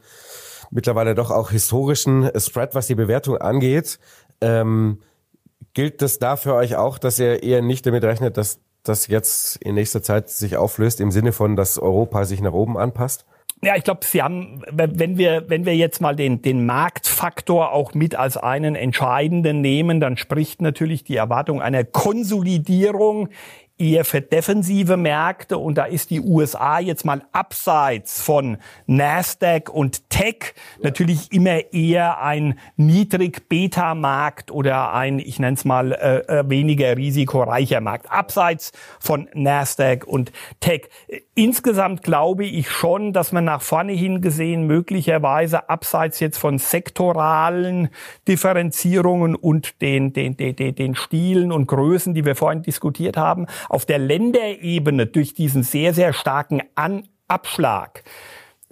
mittlerweile 0.70 1.14
doch 1.14 1.30
auch 1.30 1.50
historischen 1.50 2.30
Spread, 2.38 2.74
was 2.74 2.86
die 2.86 2.94
Bewertung 2.94 3.36
angeht. 3.36 3.98
Ähm, 4.42 4.98
gilt 5.74 6.02
das 6.02 6.18
da 6.18 6.36
für 6.36 6.54
euch 6.54 6.76
auch, 6.76 6.98
dass 6.98 7.18
ihr 7.18 7.42
eher 7.42 7.62
nicht 7.62 7.86
damit 7.86 8.04
rechnet, 8.04 8.36
dass 8.36 8.60
das 8.82 9.06
jetzt 9.06 9.56
in 9.56 9.74
nächster 9.74 10.02
Zeit 10.02 10.28
sich 10.28 10.56
auflöst, 10.56 11.00
im 11.00 11.10
Sinne 11.10 11.32
von, 11.32 11.56
dass 11.56 11.78
Europa 11.78 12.24
sich 12.24 12.40
nach 12.40 12.52
oben 12.52 12.76
anpasst? 12.76 13.24
Ja, 13.64 13.76
ich 13.76 13.84
glaube, 13.84 14.00
Sie 14.04 14.20
haben, 14.20 14.64
wenn 14.72 15.18
wir, 15.18 15.44
wenn 15.48 15.64
wir 15.64 15.76
jetzt 15.76 16.00
mal 16.00 16.16
den, 16.16 16.42
den 16.42 16.66
Marktfaktor 16.66 17.70
auch 17.70 17.94
mit 17.94 18.16
als 18.16 18.36
einen 18.36 18.74
entscheidenden 18.74 19.60
nehmen, 19.60 20.00
dann 20.00 20.16
spricht 20.16 20.60
natürlich 20.60 21.04
die 21.04 21.14
Erwartung 21.14 21.62
einer 21.62 21.84
Konsolidierung 21.84 23.28
eher 23.78 24.04
für 24.04 24.20
defensive 24.20 24.96
Märkte 24.96 25.58
und 25.58 25.76
da 25.76 25.84
ist 25.84 26.10
die 26.10 26.20
USA 26.20 26.78
jetzt 26.78 27.04
mal 27.04 27.22
abseits 27.32 28.20
von 28.20 28.58
Nasdaq 28.86 29.68
und 29.68 30.08
Tech 30.10 30.54
natürlich 30.80 31.32
immer 31.32 31.72
eher 31.72 32.22
ein 32.22 32.58
Niedrig-Beta-Markt 32.76 34.50
oder 34.50 34.92
ein, 34.92 35.18
ich 35.18 35.38
nenne 35.38 35.54
es 35.54 35.64
mal, 35.64 35.92
äh, 35.92 36.40
äh, 36.40 36.48
weniger 36.48 36.96
risikoreicher 36.96 37.80
Markt. 37.80 38.10
Abseits 38.10 38.72
von 39.00 39.28
Nasdaq 39.34 40.06
und 40.06 40.32
Tech. 40.60 40.88
Insgesamt 41.34 42.02
glaube 42.02 42.44
ich 42.44 42.70
schon, 42.70 43.12
dass 43.12 43.32
man 43.32 43.44
nach 43.44 43.62
vorne 43.62 43.92
hin 43.92 44.20
gesehen 44.20 44.66
möglicherweise 44.66 45.68
abseits 45.68 46.20
jetzt 46.20 46.38
von 46.38 46.58
sektoralen 46.58 47.88
Differenzierungen 48.28 49.34
und 49.34 49.80
den, 49.80 50.12
den, 50.12 50.36
den, 50.36 50.74
den 50.74 50.94
Stilen 50.94 51.50
und 51.52 51.66
Größen, 51.66 52.14
die 52.14 52.24
wir 52.24 52.36
vorhin 52.36 52.62
diskutiert 52.62 53.16
haben, 53.16 53.46
auf 53.68 53.86
der 53.86 53.98
Länderebene 53.98 55.06
durch 55.06 55.34
diesen 55.34 55.62
sehr, 55.62 55.94
sehr 55.94 56.12
starken 56.12 56.62
An 56.74 57.08
Abschlag 57.28 58.02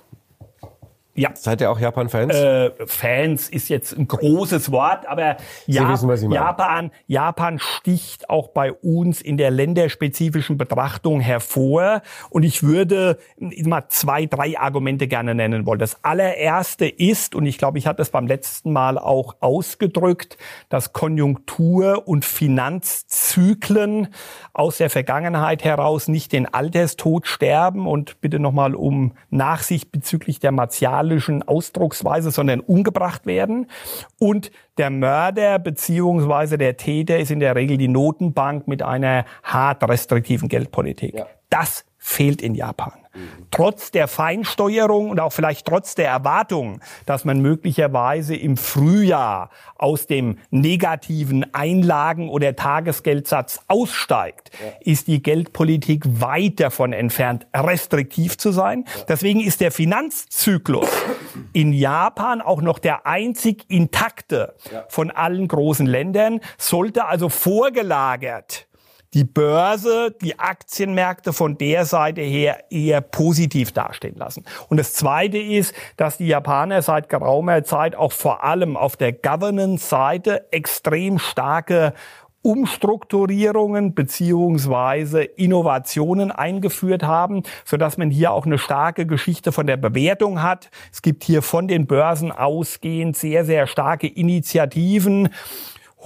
Ja. 1.17 1.29
Seid 1.33 1.61
ihr 1.61 1.71
auch 1.71 1.79
Japan-Fans? 1.79 2.35
Äh, 2.35 2.71
Fans 2.87 3.47
ist 3.47 3.69
jetzt 3.69 3.97
ein 3.97 4.05
großes 4.05 4.69
Wort, 4.73 5.07
aber 5.07 5.37
ja, 5.65 5.87
wissen, 5.87 6.29
Japan, 6.29 6.91
Japan 7.07 7.57
sticht 7.57 8.29
auch 8.29 8.49
bei 8.49 8.73
uns 8.73 9.21
in 9.21 9.37
der 9.37 9.49
länderspezifischen 9.49 10.57
Betrachtung 10.57 11.21
hervor. 11.21 12.01
Und 12.29 12.43
ich 12.43 12.63
würde 12.63 13.17
mal 13.39 13.85
zwei, 13.87 14.25
drei 14.25 14.59
Argumente 14.59 15.07
gerne 15.07 15.35
nennen 15.35 15.65
wollen. 15.65 15.79
Das 15.79 16.03
allererste 16.03 16.85
ist, 16.85 17.33
und 17.33 17.45
ich 17.45 17.57
glaube, 17.57 17.77
ich 17.77 17.87
hatte 17.87 18.01
es 18.01 18.09
beim 18.09 18.27
letzten 18.27 18.73
Mal 18.73 18.97
auch 18.97 19.37
ausgedrückt, 19.39 20.37
dass 20.67 20.91
Konjunktur- 20.91 22.09
und 22.09 22.25
Finanzzyklen 22.25 24.09
aus 24.51 24.77
der 24.77 24.89
Vergangenheit 24.89 25.63
heraus 25.63 26.09
nicht 26.09 26.33
den 26.33 26.53
Alterstod 26.53 27.25
sterben. 27.25 27.87
Und 27.87 28.19
bitte 28.19 28.39
nochmal 28.39 28.75
um 28.75 29.13
Nachsicht 29.29 29.93
bezüglich 29.93 30.41
der 30.41 30.51
Martial 30.51 31.04
moralischen 31.05 31.43
Ausdrucksweise, 31.43 32.31
sondern 32.31 32.59
umgebracht 32.59 33.25
werden. 33.25 33.67
Und 34.19 34.51
der 34.77 34.89
Mörder 34.89 35.59
beziehungsweise 35.59 36.57
der 36.57 36.77
Täter 36.77 37.19
ist 37.19 37.31
in 37.31 37.39
der 37.39 37.55
Regel 37.55 37.77
die 37.77 37.87
Notenbank 37.87 38.67
mit 38.67 38.81
einer 38.81 39.25
hart 39.43 39.87
restriktiven 39.87 40.49
Geldpolitik. 40.49 41.15
Ja. 41.15 41.27
Das 41.49 41.85
fehlt 41.97 42.41
in 42.41 42.55
Japan. 42.55 42.93
Trotz 43.51 43.91
der 43.91 44.07
Feinsteuerung 44.07 45.09
und 45.09 45.19
auch 45.19 45.31
vielleicht 45.31 45.65
trotz 45.65 45.95
der 45.95 46.09
Erwartung, 46.09 46.81
dass 47.05 47.25
man 47.25 47.41
möglicherweise 47.41 48.35
im 48.35 48.57
Frühjahr 48.57 49.49
aus 49.77 50.07
dem 50.07 50.37
negativen 50.49 51.53
Einlagen- 51.53 52.29
oder 52.29 52.55
Tagesgeldsatz 52.55 53.59
aussteigt, 53.67 54.51
ist 54.81 55.07
die 55.07 55.21
Geldpolitik 55.21 56.03
weit 56.05 56.59
davon 56.59 56.93
entfernt, 56.93 57.47
restriktiv 57.53 58.37
zu 58.37 58.51
sein. 58.51 58.85
Deswegen 59.07 59.41
ist 59.41 59.61
der 59.61 59.71
Finanzzyklus 59.71 60.89
in 61.53 61.73
Japan 61.73 62.41
auch 62.41 62.61
noch 62.61 62.79
der 62.79 63.05
einzig 63.05 63.65
intakte 63.69 64.55
von 64.89 65.11
allen 65.11 65.47
großen 65.47 65.85
Ländern, 65.85 66.41
sollte 66.57 67.05
also 67.05 67.29
vorgelagert 67.29 68.67
die 69.13 69.23
Börse, 69.23 70.15
die 70.21 70.39
Aktienmärkte 70.39 71.31
von 71.31 71.57
der 71.57 71.85
Seite 71.85 72.21
her 72.21 72.65
eher 72.69 73.01
positiv 73.01 73.71
dastehen 73.71 74.15
lassen. 74.17 74.43
Und 74.67 74.77
das 74.77 74.93
Zweite 74.93 75.37
ist, 75.37 75.73
dass 75.97 76.17
die 76.17 76.27
Japaner 76.27 76.81
seit 76.81 77.07
geraumer 77.09 77.63
Zeit 77.63 77.95
auch 77.95 78.11
vor 78.11 78.43
allem 78.43 78.75
auf 78.75 78.97
der 78.97 79.13
Governance-Seite 79.13 80.51
extrem 80.51 81.19
starke 81.19 81.93
Umstrukturierungen 82.45 83.95
beziehungsweise 83.95 85.23
Innovationen 85.23 86.31
eingeführt 86.31 87.01
haben, 87.01 87.41
so 87.65 87.75
dass 87.75 87.97
man 87.97 88.11
hier 88.11 88.33
auch 88.33 88.45
eine 88.45 88.59
starke 88.59 89.07
Geschichte 89.07 89.51
von 89.51 89.65
der 89.65 89.77
Bewertung 89.77 90.43
hat. 90.43 90.69
Es 90.93 91.01
gibt 91.01 91.23
hier 91.23 91.41
von 91.41 91.67
den 91.67 91.87
Börsen 91.87 92.31
ausgehend 92.31 93.17
sehr, 93.17 93.45
sehr 93.45 93.65
starke 93.65 94.05
Initiativen, 94.05 95.29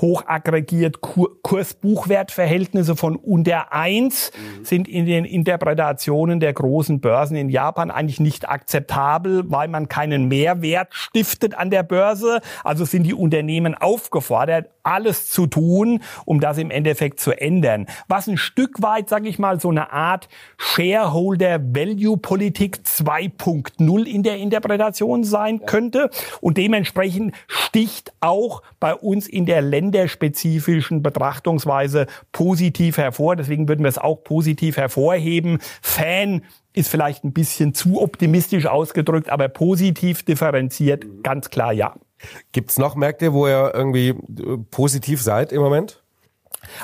hochaggregiert 0.01 1.01
Kurs-Buchwert-Verhältnisse 1.01 2.95
von 2.95 3.15
unter 3.15 3.73
eins 3.73 4.31
mhm. 4.35 4.65
sind 4.65 4.87
in 4.87 5.05
den 5.05 5.25
Interpretationen 5.25 6.39
der 6.39 6.53
großen 6.53 7.01
Börsen 7.01 7.35
in 7.35 7.49
Japan 7.49 7.91
eigentlich 7.91 8.19
nicht 8.19 8.47
akzeptabel, 8.47 9.43
weil 9.47 9.67
man 9.67 9.89
keinen 9.89 10.27
Mehrwert 10.27 10.93
stiftet 10.93 11.55
an 11.55 11.69
der 11.69 11.83
Börse. 11.83 12.41
Also 12.63 12.85
sind 12.85 13.03
die 13.03 13.13
Unternehmen 13.13 13.75
aufgefordert, 13.75 14.69
alles 14.83 15.29
zu 15.29 15.47
tun, 15.47 16.01
um 16.25 16.39
das 16.39 16.57
im 16.57 16.71
Endeffekt 16.71 17.19
zu 17.19 17.31
ändern. 17.31 17.87
Was 18.07 18.27
ein 18.27 18.37
Stück 18.37 18.81
weit, 18.81 19.09
sage 19.09 19.27
ich 19.27 19.39
mal, 19.39 19.59
so 19.59 19.69
eine 19.69 19.91
Art 19.91 20.29
Shareholder-Value-Politik 20.57 22.79
2.0 22.85 24.05
in 24.05 24.23
der 24.23 24.37
Interpretation 24.37 25.23
sein 25.23 25.65
könnte. 25.65 26.09
Und 26.41 26.57
dementsprechend 26.57 27.33
sticht 27.47 28.13
auch 28.19 28.61
bei 28.79 28.95
uns 28.95 29.27
in 29.27 29.45
der 29.45 29.61
Länder 29.61 29.88
länderspezifischen 29.91 31.01
Betrachtungsweise 31.01 32.05
positiv 32.31 32.97
hervor. 32.97 33.35
Deswegen 33.35 33.67
würden 33.67 33.83
wir 33.83 33.89
es 33.89 33.97
auch 33.97 34.23
positiv 34.23 34.77
hervorheben. 34.77 35.59
Fan 35.81 36.43
ist 36.73 36.89
vielleicht 36.89 37.23
ein 37.23 37.33
bisschen 37.33 37.73
zu 37.73 38.01
optimistisch 38.01 38.67
ausgedrückt, 38.67 39.29
aber 39.29 39.49
positiv 39.49 40.23
differenziert, 40.23 41.05
ganz 41.23 41.49
klar 41.49 41.73
ja. 41.73 41.95
Gibt 42.51 42.71
es 42.71 42.77
noch 42.77 42.95
Märkte, 42.95 43.33
wo 43.33 43.47
ihr 43.47 43.71
irgendwie 43.73 44.09
äh, 44.09 44.57
positiv 44.69 45.21
seid 45.21 45.51
im 45.51 45.61
Moment? 45.61 46.03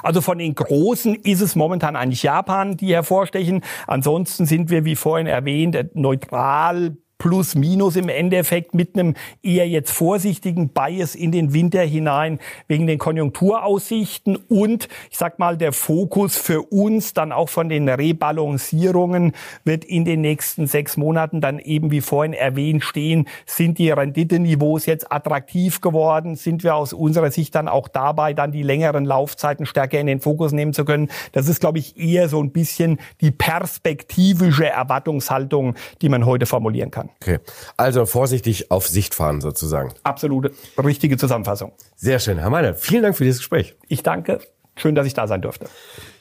Also 0.01 0.21
von 0.21 0.37
den 0.37 0.55
Großen 0.55 1.15
ist 1.15 1.41
es 1.41 1.55
momentan 1.55 1.97
eigentlich 1.97 2.23
Japan, 2.23 2.77
die 2.77 2.93
hervorstechen. 2.93 3.61
Ansonsten 3.87 4.45
sind 4.45 4.69
wir, 4.69 4.85
wie 4.85 4.95
vorhin 4.95 5.27
erwähnt, 5.27 5.93
neutral 5.93 6.95
plus 7.17 7.55
minus 7.55 7.95
im 7.95 8.09
Endeffekt 8.09 8.73
mit 8.73 8.97
einem 8.97 9.15
eher 9.41 9.67
jetzt 9.67 9.91
vorsichtigen 9.91 10.69
Bias 10.69 11.15
in 11.15 11.31
den 11.31 11.53
Winter 11.53 11.81
hinein 11.81 12.39
wegen 12.67 12.87
den 12.87 12.99
Konjunkturaussichten 12.99 14.35
und 14.35 14.89
ich 15.09 15.17
sag 15.17 15.39
mal 15.39 15.57
der 15.57 15.71
Fokus 15.71 16.37
für 16.37 16.61
uns 16.61 17.13
dann 17.13 17.31
auch 17.31 17.49
von 17.49 17.69
den 17.69 17.87
Rebalancierungen 17.87 19.31
wird 19.63 19.85
in 19.85 20.03
den 20.05 20.21
nächsten 20.21 20.67
sechs 20.67 20.97
Monaten 20.97 21.41
dann 21.41 21.59
eben 21.59 21.89
wie 21.91 22.01
vorhin 22.01 22.33
erwähnt 22.33 22.83
stehen, 22.83 23.27
sind 23.45 23.77
die 23.77 23.91
Renditeniveaus 23.91 24.85
jetzt 24.85 25.11
attraktiv 25.11 25.81
geworden, 25.81 26.35
sind 26.35 26.63
wir 26.63 26.75
aus 26.75 26.91
unserer 26.91 27.31
Sicht 27.31 27.55
dann 27.55 27.67
auch 27.67 27.87
dabei 27.87 28.33
dann 28.33 28.51
die 28.51 28.63
längeren 28.63 29.05
Laufzeiten 29.05 29.65
stärker 29.65 29.99
in 29.99 30.07
den 30.07 30.19
Fokus 30.19 30.51
nehmen 30.51 30.73
zu 30.73 30.83
können. 30.83 31.09
Das 31.31 31.47
ist 31.47 31.61
glaube 31.61 31.79
ich 31.79 31.97
eher 31.97 32.27
so 32.27 32.41
ein 32.41 32.51
bisschen 32.51 32.99
die 33.21 33.31
perspektivische 33.31 34.67
Erwartungshaltung, 34.67 35.75
die 36.01 36.09
man 36.09 36.25
heute 36.25 36.45
formulieren 36.45 36.91
kann 36.91 37.04
kann. 37.07 37.15
Okay. 37.21 37.39
Also 37.77 38.05
vorsichtig 38.05 38.71
auf 38.71 38.87
Sicht 38.87 39.15
fahren 39.15 39.41
sozusagen. 39.41 39.93
Absolute 40.03 40.51
richtige 40.77 41.17
Zusammenfassung. 41.17 41.73
Sehr 41.95 42.19
schön. 42.19 42.37
Herr 42.37 42.49
Meiner, 42.49 42.73
vielen 42.75 43.03
Dank 43.03 43.15
für 43.17 43.23
dieses 43.23 43.39
Gespräch. 43.39 43.75
Ich 43.87 44.03
danke. 44.03 44.39
schön, 44.77 44.95
dass 44.95 45.07
ich 45.07 45.13
da 45.13 45.27
sein 45.27 45.41
durfte. 45.41 45.67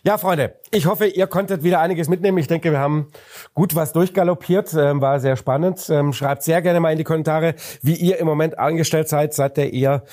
Ja, 0.04 0.18
Freunde, 0.18 0.54
ich 0.70 0.86
hoffe, 0.86 1.06
ihr 1.06 1.26
konntet 1.26 1.62
wieder 1.62 1.80
einiges 1.80 2.08
mitnehmen. 2.08 2.36
Ich 2.38 2.46
denke, 2.46 2.70
wir 2.70 2.78
haben 2.78 3.08
gut 3.54 3.74
was 3.74 3.92
durchgaloppiert, 3.92 4.74
ähm, 4.74 5.00
war 5.00 5.18
sehr 5.18 5.36
spannend. 5.36 5.88
Ähm, 5.88 6.12
schreibt 6.12 6.42
sehr 6.42 6.60
gerne 6.62 6.78
mal 6.78 6.92
in 6.92 6.98
die 6.98 7.04
Kommentare, 7.04 7.54
wie 7.82 7.94
ihr 7.94 8.18
im 8.18 8.26
Moment 8.26 8.58
angestellt 8.58 9.08
seid. 9.08 9.32
Seid 9.34 9.56
ihr 9.58 9.72
eher 9.72 10.04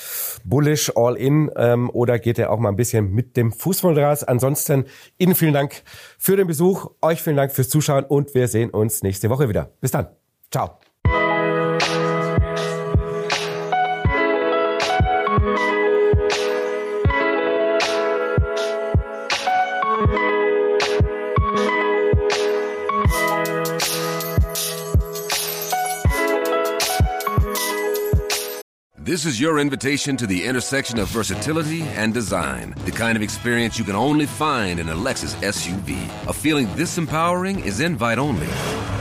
bullish, 0.45 0.93
all 0.95 1.17
in 1.17 1.51
ähm, 1.57 1.89
oder 1.89 2.19
geht 2.19 2.38
ihr 2.38 2.51
auch 2.51 2.59
mal 2.59 2.69
ein 2.69 2.78
bisschen 2.78 3.11
mit 3.11 3.36
dem 3.36 3.51
Fußballgras? 3.51 4.24
Ansonsten 4.24 4.86
Ihnen 5.17 5.36
vielen 5.36 5.53
Dank 5.53 5.84
für 6.17 6.38
den 6.38 6.47
Besuch, 6.47 6.91
euch 7.01 7.22
vielen 7.22 7.38
Dank 7.38 7.51
fürs 7.51 7.69
Zuschauen 7.69 8.05
und 8.05 8.34
wir 8.34 8.47
sehen 8.47 8.69
uns 8.69 9.03
nächste 9.03 9.30
Woche 9.30 9.49
wieder. 9.49 9.72
Bis 9.82 9.91
dann. 9.91 10.20
Ciao. 10.52 10.78
This 28.97 29.26
is 29.26 29.41
your 29.41 29.60
invitation 29.60 30.16
to 30.18 30.28
the 30.28 30.45
intersection 30.45 30.99
of 30.99 31.08
versatility 31.10 31.82
and 31.82 32.14
design. 32.14 32.74
The 32.86 32.91
kind 32.91 33.16
of 33.16 33.22
experience 33.22 33.80
you 33.80 33.86
can 33.86 33.95
only 33.95 34.26
find 34.26 34.80
in 34.80 34.89
a 34.89 34.95
Lexus 34.95 35.36
SUV. 35.41 35.97
A 36.28 36.34
feeling 36.34 36.74
this 36.76 36.97
empowering 36.97 37.60
is 37.62 37.80
invite 37.80 38.20
only. 38.20 39.01